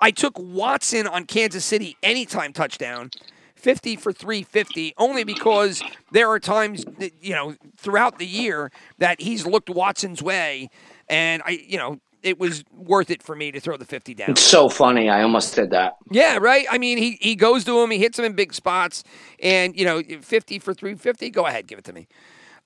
I 0.01 0.11
took 0.11 0.38
Watson 0.38 1.07
on 1.07 1.27
Kansas 1.27 1.63
City 1.63 1.95
anytime 2.03 2.51
touchdown. 2.51 3.11
50 3.55 3.95
for 3.95 4.11
350 4.11 4.95
only 4.97 5.23
because 5.23 5.81
there 6.11 6.29
are 6.29 6.39
times 6.41 6.83
that, 6.99 7.13
you 7.21 7.33
know 7.33 7.55
throughout 7.77 8.19
the 8.19 8.27
year 8.27 8.69
that 8.99 9.21
he's 9.21 9.47
looked 9.47 9.69
Watson's 9.69 10.21
way 10.21 10.69
and 11.09 11.41
I 11.45 11.63
you 11.65 11.77
know 11.77 11.99
it 12.26 12.39
was 12.39 12.63
worth 12.73 13.11
it 13.11 13.21
for 13.21 13.36
me 13.36 13.51
to 13.51 13.59
throw 13.59 13.78
the 13.78 13.86
50 13.86 14.15
down. 14.15 14.32
It's 14.32 14.41
so 14.41 14.67
funny. 14.67 15.09
I 15.09 15.21
almost 15.21 15.55
did 15.55 15.69
that. 15.69 15.93
Yeah, 16.09 16.38
right. 16.38 16.65
I 16.69 16.80
mean, 16.80 16.97
he 16.97 17.17
he 17.21 17.36
goes 17.36 17.63
to 17.65 17.80
him, 17.80 17.91
he 17.91 17.99
hits 17.99 18.17
him 18.17 18.26
in 18.26 18.34
big 18.34 18.53
spots, 18.53 19.03
and 19.41 19.78
you 19.78 19.86
know, 19.86 20.01
50 20.01 20.59
for 20.59 20.73
350. 20.73 21.30
Go 21.30 21.45
ahead, 21.45 21.67
give 21.67 21.78
it 21.80 21.86
to 21.86 21.93
me. 21.93 22.07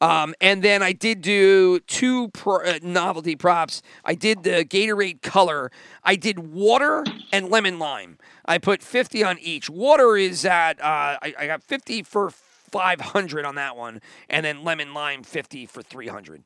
Um, 0.01 0.33
and 0.39 0.63
then 0.63 0.81
I 0.81 0.93
did 0.93 1.21
do 1.21 1.81
two 1.81 2.29
pro, 2.29 2.63
uh, 2.63 2.79
novelty 2.81 3.35
props. 3.35 3.81
I 4.05 4.15
did 4.15 4.43
the 4.43 4.63
Gatorade 4.63 5.21
color. 5.21 5.71
I 6.05 6.15
did 6.15 6.39
water 6.39 7.03
and 7.33 7.49
lemon 7.49 7.79
lime. 7.79 8.17
I 8.45 8.59
put 8.59 8.81
50 8.81 9.25
on 9.25 9.37
each. 9.39 9.69
Water 9.69 10.15
is 10.15 10.45
at, 10.45 10.79
uh, 10.79 11.19
I, 11.21 11.33
I 11.37 11.47
got 11.47 11.61
50 11.63 12.03
for 12.03 12.29
500 12.29 13.43
on 13.43 13.55
that 13.55 13.75
one, 13.75 13.99
and 14.29 14.45
then 14.45 14.63
lemon 14.63 14.93
lime 14.93 15.23
50 15.23 15.65
for 15.65 15.81
300 15.81 16.43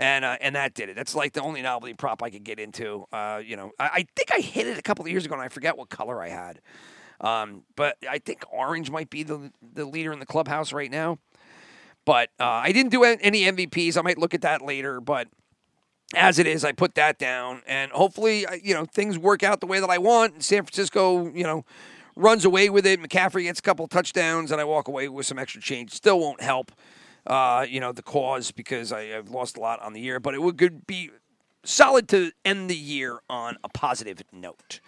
and 0.00 0.24
uh, 0.24 0.36
and 0.40 0.56
that 0.56 0.74
did 0.74 0.88
it. 0.88 0.96
That's 0.96 1.14
like 1.14 1.34
the 1.34 1.42
only 1.42 1.62
novelty 1.62 1.94
prop 1.94 2.22
I 2.22 2.30
could 2.30 2.42
get 2.42 2.58
into. 2.58 3.06
Uh, 3.12 3.40
you 3.44 3.56
know, 3.56 3.70
I, 3.78 3.84
I, 3.84 4.06
think 4.16 4.32
I 4.32 4.40
hit 4.40 4.66
it 4.66 4.78
a 4.78 4.82
couple 4.82 5.04
of 5.04 5.10
years 5.10 5.26
ago, 5.26 5.34
and 5.34 5.42
I 5.42 5.48
forget 5.48 5.76
what 5.76 5.90
color 5.90 6.22
I 6.22 6.30
had. 6.30 6.60
Um, 7.20 7.64
but 7.76 7.98
I 8.08 8.18
think 8.18 8.42
orange 8.50 8.90
might 8.90 9.10
be 9.10 9.22
the 9.22 9.52
the 9.74 9.84
leader 9.84 10.12
in 10.12 10.18
the 10.18 10.26
clubhouse 10.26 10.72
right 10.72 10.90
now. 10.90 11.18
But 12.06 12.30
uh, 12.40 12.44
I 12.44 12.72
didn't 12.72 12.90
do 12.90 13.04
any 13.04 13.42
MVPs. 13.42 13.98
I 13.98 14.00
might 14.00 14.16
look 14.16 14.32
at 14.32 14.40
that 14.40 14.62
later. 14.62 15.02
But 15.02 15.28
as 16.14 16.38
it 16.38 16.46
is, 16.46 16.64
I 16.64 16.72
put 16.72 16.94
that 16.94 17.18
down, 17.18 17.62
and 17.66 17.92
hopefully, 17.92 18.46
you 18.62 18.72
know, 18.72 18.86
things 18.86 19.18
work 19.18 19.42
out 19.42 19.60
the 19.60 19.66
way 19.66 19.80
that 19.80 19.90
I 19.90 19.98
want. 19.98 20.42
San 20.42 20.64
Francisco, 20.64 21.30
you 21.34 21.44
know, 21.44 21.64
runs 22.16 22.46
away 22.46 22.70
with 22.70 22.86
it. 22.86 23.00
McCaffrey 23.02 23.42
gets 23.42 23.58
a 23.58 23.62
couple 23.62 23.86
touchdowns, 23.86 24.50
and 24.50 24.60
I 24.60 24.64
walk 24.64 24.88
away 24.88 25.08
with 25.08 25.26
some 25.26 25.38
extra 25.38 25.60
change. 25.60 25.92
Still 25.92 26.18
won't 26.18 26.40
help, 26.40 26.72
uh, 27.30 27.64
you 27.68 27.80
know, 27.80 27.92
the 27.92 28.02
cause 28.02 28.50
because 28.50 28.92
I, 28.92 29.04
have 29.04 29.30
lost 29.30 29.56
a 29.56 29.60
lot 29.60 29.80
on 29.80 29.92
the 29.94 30.00
year. 30.00 30.20
But 30.20 30.34
it 30.34 30.42
would 30.42 30.86
be 30.86 31.10
solid 31.64 32.08
to 32.08 32.32
end 32.44 32.68
the 32.68 32.76
year 32.76 33.20
on 33.30 33.56
a 33.64 33.68
positive 33.68 34.22
note. 34.32 34.80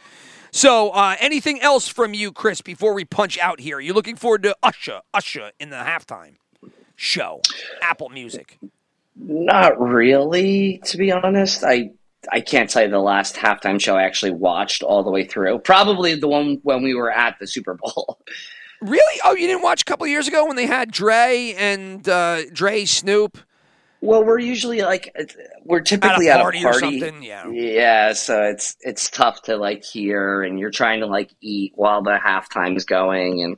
So, 0.51 0.91
uh, 0.91 1.17
anything 1.19 1.63
else 1.63 1.89
from 1.89 2.13
you, 2.13 2.31
Chris, 2.31 2.61
before 2.61 2.93
we 2.93 3.07
punch 3.07 3.39
out 3.39 3.61
here? 3.61 3.79
Are 3.79 3.81
you 3.81 3.95
looking 3.95 4.17
forward 4.17 4.43
to 4.43 4.55
Usher, 4.63 5.01
Usher 5.15 5.53
in 5.59 5.71
the 5.71 5.77
halftime? 5.77 6.35
show, 7.03 7.41
Apple 7.81 8.09
Music? 8.11 8.59
Not 9.17 9.79
really, 9.81 10.81
to 10.85 10.97
be 10.97 11.13
honest. 11.13 11.65
I 11.65 11.91
I 12.31 12.41
can't 12.41 12.71
tell 12.71 12.85
you 12.85 12.89
the 12.89 13.01
last 13.01 13.35
halftime 13.35 13.81
show 13.81 13.97
I 13.97 14.05
actually 14.05 14.31
watched 14.31 14.85
all 14.85 15.03
the 15.03 15.11
way 15.11 15.25
through. 15.25 15.59
Probably 15.59 16.15
the 16.15 16.29
one 16.29 16.61
when 16.63 16.83
we 16.83 16.95
were 16.95 17.11
at 17.11 17.37
the 17.41 17.47
Super 17.47 17.75
Bowl. 17.75 18.19
Really? 18.83 19.21
Oh, 19.25 19.35
you 19.35 19.47
didn't 19.47 19.63
watch 19.63 19.83
a 19.83 19.85
couple 19.85 20.07
years 20.09 20.27
ago 20.27 20.45
when 20.45 20.57
they 20.57 20.67
had 20.67 20.91
Dre 20.91 21.55
and 21.57 22.07
uh, 22.09 22.43
Dre 22.53 22.85
Snoop? 22.85 23.39
Well, 24.01 24.25
we're 24.25 24.41
usually 24.41 24.83
like 24.83 25.15
we're 25.65 25.81
typically 25.81 26.29
at 26.29 26.41
a 26.41 26.43
party, 26.43 26.59
at 26.59 26.77
a 26.77 26.81
party. 26.81 26.99
Yeah. 27.23 27.49
Yeah, 27.49 28.13
so 28.13 28.43
it's 28.43 28.77
it's 28.81 29.09
tough 29.09 29.43
to 29.43 29.57
like 29.57 29.85
hear 29.85 30.43
and 30.43 30.59
you're 30.59 30.73
trying 30.73 30.99
to 31.01 31.07
like 31.07 31.31
eat 31.41 31.73
while 31.77 32.03
the 32.03 32.19
halftime 32.19 32.77
is 32.77 32.85
going 32.85 33.43
and 33.43 33.57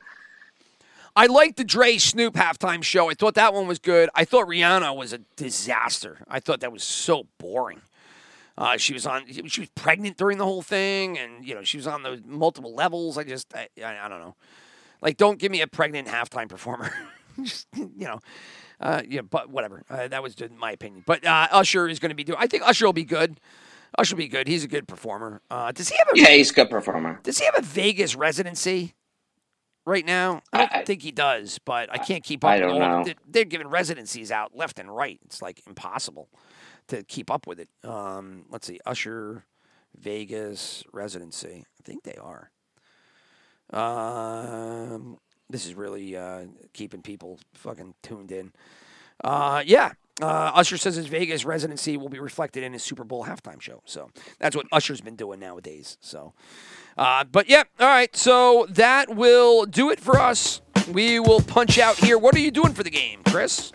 I 1.15 1.27
liked 1.27 1.57
the 1.57 1.63
Dre 1.63 1.97
Snoop 1.97 2.35
halftime 2.35 2.83
show. 2.83 3.09
I 3.09 3.13
thought 3.13 3.35
that 3.35 3.53
one 3.53 3.67
was 3.67 3.79
good. 3.79 4.09
I 4.13 4.25
thought 4.25 4.47
Rihanna 4.47 4.95
was 4.95 5.13
a 5.13 5.19
disaster. 5.37 6.19
I 6.27 6.39
thought 6.39 6.59
that 6.59 6.73
was 6.73 6.83
so 6.83 7.25
boring. 7.37 7.81
Uh, 8.57 8.77
she 8.77 8.93
was 8.93 9.05
on. 9.05 9.25
She 9.47 9.61
was 9.61 9.69
pregnant 9.75 10.17
during 10.17 10.37
the 10.37 10.45
whole 10.45 10.61
thing, 10.61 11.17
and 11.17 11.45
you 11.45 11.55
know 11.55 11.63
she 11.63 11.77
was 11.77 11.87
on 11.87 12.03
those 12.03 12.21
multiple 12.25 12.73
levels. 12.73 13.17
I 13.17 13.23
just, 13.23 13.53
I, 13.53 13.67
I, 13.83 14.05
I 14.05 14.07
don't 14.07 14.19
know. 14.19 14.35
Like, 15.01 15.17
don't 15.17 15.39
give 15.39 15.51
me 15.51 15.61
a 15.61 15.67
pregnant 15.67 16.07
halftime 16.07 16.49
performer. 16.49 16.91
just, 17.41 17.67
you 17.75 18.05
know, 18.07 18.19
uh, 18.79 19.01
yeah. 19.07 19.21
But 19.21 19.49
whatever. 19.49 19.83
Uh, 19.89 20.07
that 20.07 20.23
was 20.23 20.35
my 20.57 20.71
opinion. 20.71 21.03
But 21.05 21.25
uh, 21.25 21.47
Usher 21.51 21.87
is 21.87 21.99
going 21.99 22.09
to 22.09 22.15
be 22.15 22.23
doing. 22.23 22.37
I 22.39 22.47
think 22.47 22.63
Usher 22.63 22.85
will 22.85 22.93
be 22.93 23.05
good. 23.05 23.39
Usher 23.97 24.15
will 24.15 24.23
be 24.23 24.27
good. 24.27 24.47
He's 24.47 24.63
a 24.63 24.67
good 24.67 24.87
performer. 24.87 25.41
Uh, 25.49 25.71
does 25.71 25.89
he 25.89 25.97
have 25.97 26.07
a? 26.13 26.19
Yeah, 26.19 26.29
he's 26.35 26.51
a 26.51 26.53
good 26.53 26.69
performer. 26.69 27.19
Does 27.23 27.37
he 27.37 27.45
have 27.45 27.57
a 27.57 27.61
Vegas 27.61 28.15
residency? 28.15 28.95
right 29.85 30.05
now? 30.05 30.41
I 30.51 30.57
don't 30.59 30.73
I, 30.73 30.83
think 30.83 31.01
he 31.01 31.11
does, 31.11 31.59
but 31.63 31.91
I 31.91 31.97
can't 31.97 32.23
keep 32.23 32.43
up. 32.43 32.51
I 32.51 32.59
don't 32.59 32.79
know. 32.79 33.05
They're 33.27 33.45
giving 33.45 33.67
residencies 33.67 34.31
out 34.31 34.55
left 34.55 34.79
and 34.79 34.93
right. 34.93 35.19
It's 35.25 35.41
like 35.41 35.61
impossible 35.67 36.29
to 36.87 37.03
keep 37.03 37.31
up 37.31 37.47
with 37.47 37.59
it. 37.59 37.69
Um, 37.83 38.45
let's 38.49 38.67
see, 38.67 38.79
Usher, 38.85 39.45
Vegas 39.97 40.83
residency. 40.91 41.65
I 41.65 41.83
think 41.83 42.03
they 42.03 42.15
are. 42.15 42.51
Um, 43.71 45.17
this 45.49 45.65
is 45.65 45.75
really 45.75 46.15
uh, 46.15 46.45
keeping 46.73 47.01
people 47.01 47.39
fucking 47.53 47.93
tuned 48.01 48.31
in. 48.31 48.51
Uh, 49.23 49.63
yeah. 49.65 49.93
Uh, 50.21 50.51
Usher 50.55 50.77
says 50.77 50.95
his 50.95 51.07
Vegas 51.07 51.43
residency 51.43 51.97
will 51.97 52.07
be 52.07 52.19
reflected 52.19 52.63
in 52.63 52.71
his 52.71 52.83
Super 52.83 53.03
Bowl 53.03 53.25
halftime 53.25 53.59
show. 53.59 53.81
So 53.85 54.09
that's 54.39 54.55
what 54.55 54.65
Usher's 54.71 55.01
been 55.01 55.17
doing 55.17 55.41
nowadays. 55.41 55.97
So, 55.99 56.33
uh, 56.97 57.25
but 57.25 57.49
yeah, 57.49 57.63
all 57.79 57.87
right. 57.87 58.15
So 58.15 58.65
that 58.69 59.13
will 59.13 59.65
do 59.65 59.89
it 59.89 59.99
for 59.99 60.17
us. 60.17 60.61
We 60.89 61.19
will 61.19 61.41
punch 61.41 61.77
out 61.79 61.97
here. 61.97 62.17
What 62.17 62.33
are 62.35 62.39
you 62.39 62.51
doing 62.51 62.73
for 62.73 62.83
the 62.83 62.89
game, 62.89 63.23
Chris? 63.25 63.73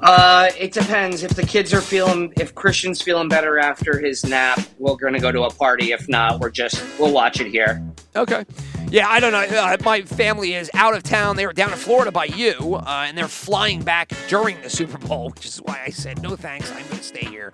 Uh, 0.00 0.48
it 0.56 0.72
depends. 0.72 1.22
If 1.22 1.32
the 1.32 1.42
kids 1.42 1.74
are 1.74 1.80
feeling, 1.80 2.32
if 2.36 2.54
Christian's 2.54 3.02
feeling 3.02 3.28
better 3.28 3.58
after 3.58 3.98
his 3.98 4.24
nap, 4.24 4.60
we're 4.78 4.96
gonna 4.96 5.18
go 5.20 5.32
to 5.32 5.42
a 5.42 5.50
party. 5.50 5.92
If 5.92 6.08
not, 6.08 6.40
we're 6.40 6.50
just 6.50 6.84
we'll 6.98 7.12
watch 7.12 7.40
it 7.40 7.48
here. 7.48 7.82
Okay. 8.14 8.44
Yeah, 8.90 9.08
I 9.08 9.20
don't 9.20 9.32
know. 9.32 9.40
Uh, 9.40 9.76
my 9.84 10.02
family 10.02 10.54
is 10.54 10.70
out 10.72 10.94
of 10.94 11.02
town. 11.02 11.36
They 11.36 11.46
were 11.46 11.52
down 11.52 11.72
in 11.72 11.78
Florida 11.78 12.10
by 12.10 12.24
you, 12.24 12.76
uh, 12.76 13.04
and 13.06 13.18
they're 13.18 13.28
flying 13.28 13.82
back 13.82 14.12
during 14.28 14.60
the 14.62 14.70
Super 14.70 14.98
Bowl, 14.98 15.30
which 15.30 15.44
is 15.44 15.58
why 15.58 15.82
I 15.84 15.90
said 15.90 16.22
no 16.22 16.34
thanks. 16.34 16.70
I'm 16.70 16.84
going 16.84 16.96
to 16.96 17.02
stay 17.02 17.24
here. 17.26 17.52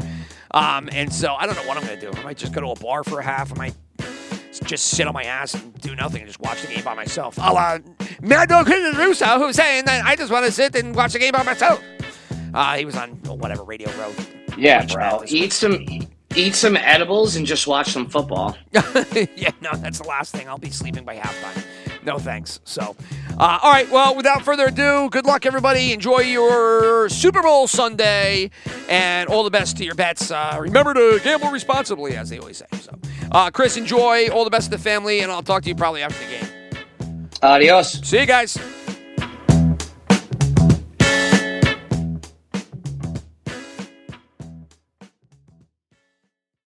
Um, 0.53 0.89
and 0.93 1.13
so 1.13 1.35
I 1.35 1.47
don't 1.47 1.57
know 1.57 1.67
what 1.67 1.77
I'm 1.77 1.85
going 1.85 1.99
to 1.99 2.13
do. 2.13 2.17
I 2.17 2.23
might 2.23 2.37
just 2.37 2.53
go 2.53 2.61
to 2.61 2.69
a 2.69 2.77
bar 2.77 3.03
for 3.03 3.19
a 3.19 3.25
half. 3.25 3.53
I 3.53 3.57
might 3.57 3.75
just 4.63 4.87
sit 4.87 5.09
on 5.09 5.13
my 5.13 5.25
ass 5.25 5.55
and 5.55 5.75
do 5.81 5.97
nothing 5.97 6.21
and 6.21 6.29
just 6.29 6.41
watch 6.41 6.63
the 6.63 6.69
game 6.69 6.85
by 6.85 6.95
myself. 6.95 7.37
A 7.39 7.53
la 7.53 7.79
Mad 8.23 8.49
Dog 8.49 8.69
Russo, 8.69 9.27
who's 9.39 9.57
saying 9.57 9.87
that 9.87 10.07
I 10.07 10.15
just 10.15 10.31
want 10.31 10.47
to 10.47 10.53
sit 10.53 10.77
and 10.77 10.95
watch 10.95 11.15
the 11.15 11.19
game 11.19 11.33
by 11.33 11.43
myself. 11.43 11.83
Uh, 12.55 12.77
he 12.77 12.85
was 12.85 12.97
on 12.97 13.11
whatever 13.25 13.65
Radio 13.65 13.91
Row. 13.99 14.13
Yeah, 14.57 14.87
bro. 14.87 15.23
Eat 15.27 15.53
some, 15.53 15.85
eat 16.35 16.55
some 16.55 16.77
edibles 16.77 17.37
and 17.37 17.45
just 17.47 17.67
watch 17.67 17.91
some 17.91 18.09
football. 18.09 18.57
yeah, 18.73 19.51
no, 19.61 19.73
that's 19.77 19.99
the 19.99 20.07
last 20.09 20.35
thing. 20.35 20.49
I'll 20.49 20.59
be 20.59 20.71
sleeping 20.71 21.05
by 21.05 21.17
halftime. 21.17 21.65
No 22.05 22.19
thanks. 22.19 22.61
So, 22.65 22.95
uh, 23.39 23.59
all 23.63 23.73
right. 23.73 23.91
Well, 23.91 24.15
without 24.15 24.43
further 24.43 24.67
ado, 24.67 25.09
good 25.11 25.25
luck, 25.25 25.47
everybody. 25.47 25.93
Enjoy 25.93 26.19
your 26.21 27.09
Super 27.09 27.43
Bowl 27.43 27.67
Sunday, 27.67 28.51
and 28.89 29.29
all 29.31 29.43
the 29.43 29.51
best 29.51 29.79
to 29.79 29.85
your 29.85 29.95
bets. 29.95 30.31
Uh, 30.31 30.57
remember 30.61 30.93
to 30.93 31.19
gamble 31.25 31.51
responsibly, 31.51 32.15
as 32.17 32.29
they 32.29 32.39
always 32.39 32.59
say. 32.59 32.67
So, 32.81 32.99
uh, 33.33 33.51
Chris, 33.51 33.77
enjoy. 33.77 34.29
All 34.29 34.45
the 34.45 34.51
best 34.51 34.71
to 34.71 34.77
the 34.77 34.83
family, 34.83 35.21
and 35.21 35.33
I'll 35.33 35.43
talk 35.43 35.63
to 35.63 35.69
you 35.69 35.75
probably 35.75 36.03
after 36.03 36.23
the 36.25 36.31
game. 36.31 37.29
Adios. 37.43 37.93
See 38.07 38.21
you 38.21 38.27
guys. 38.27 38.59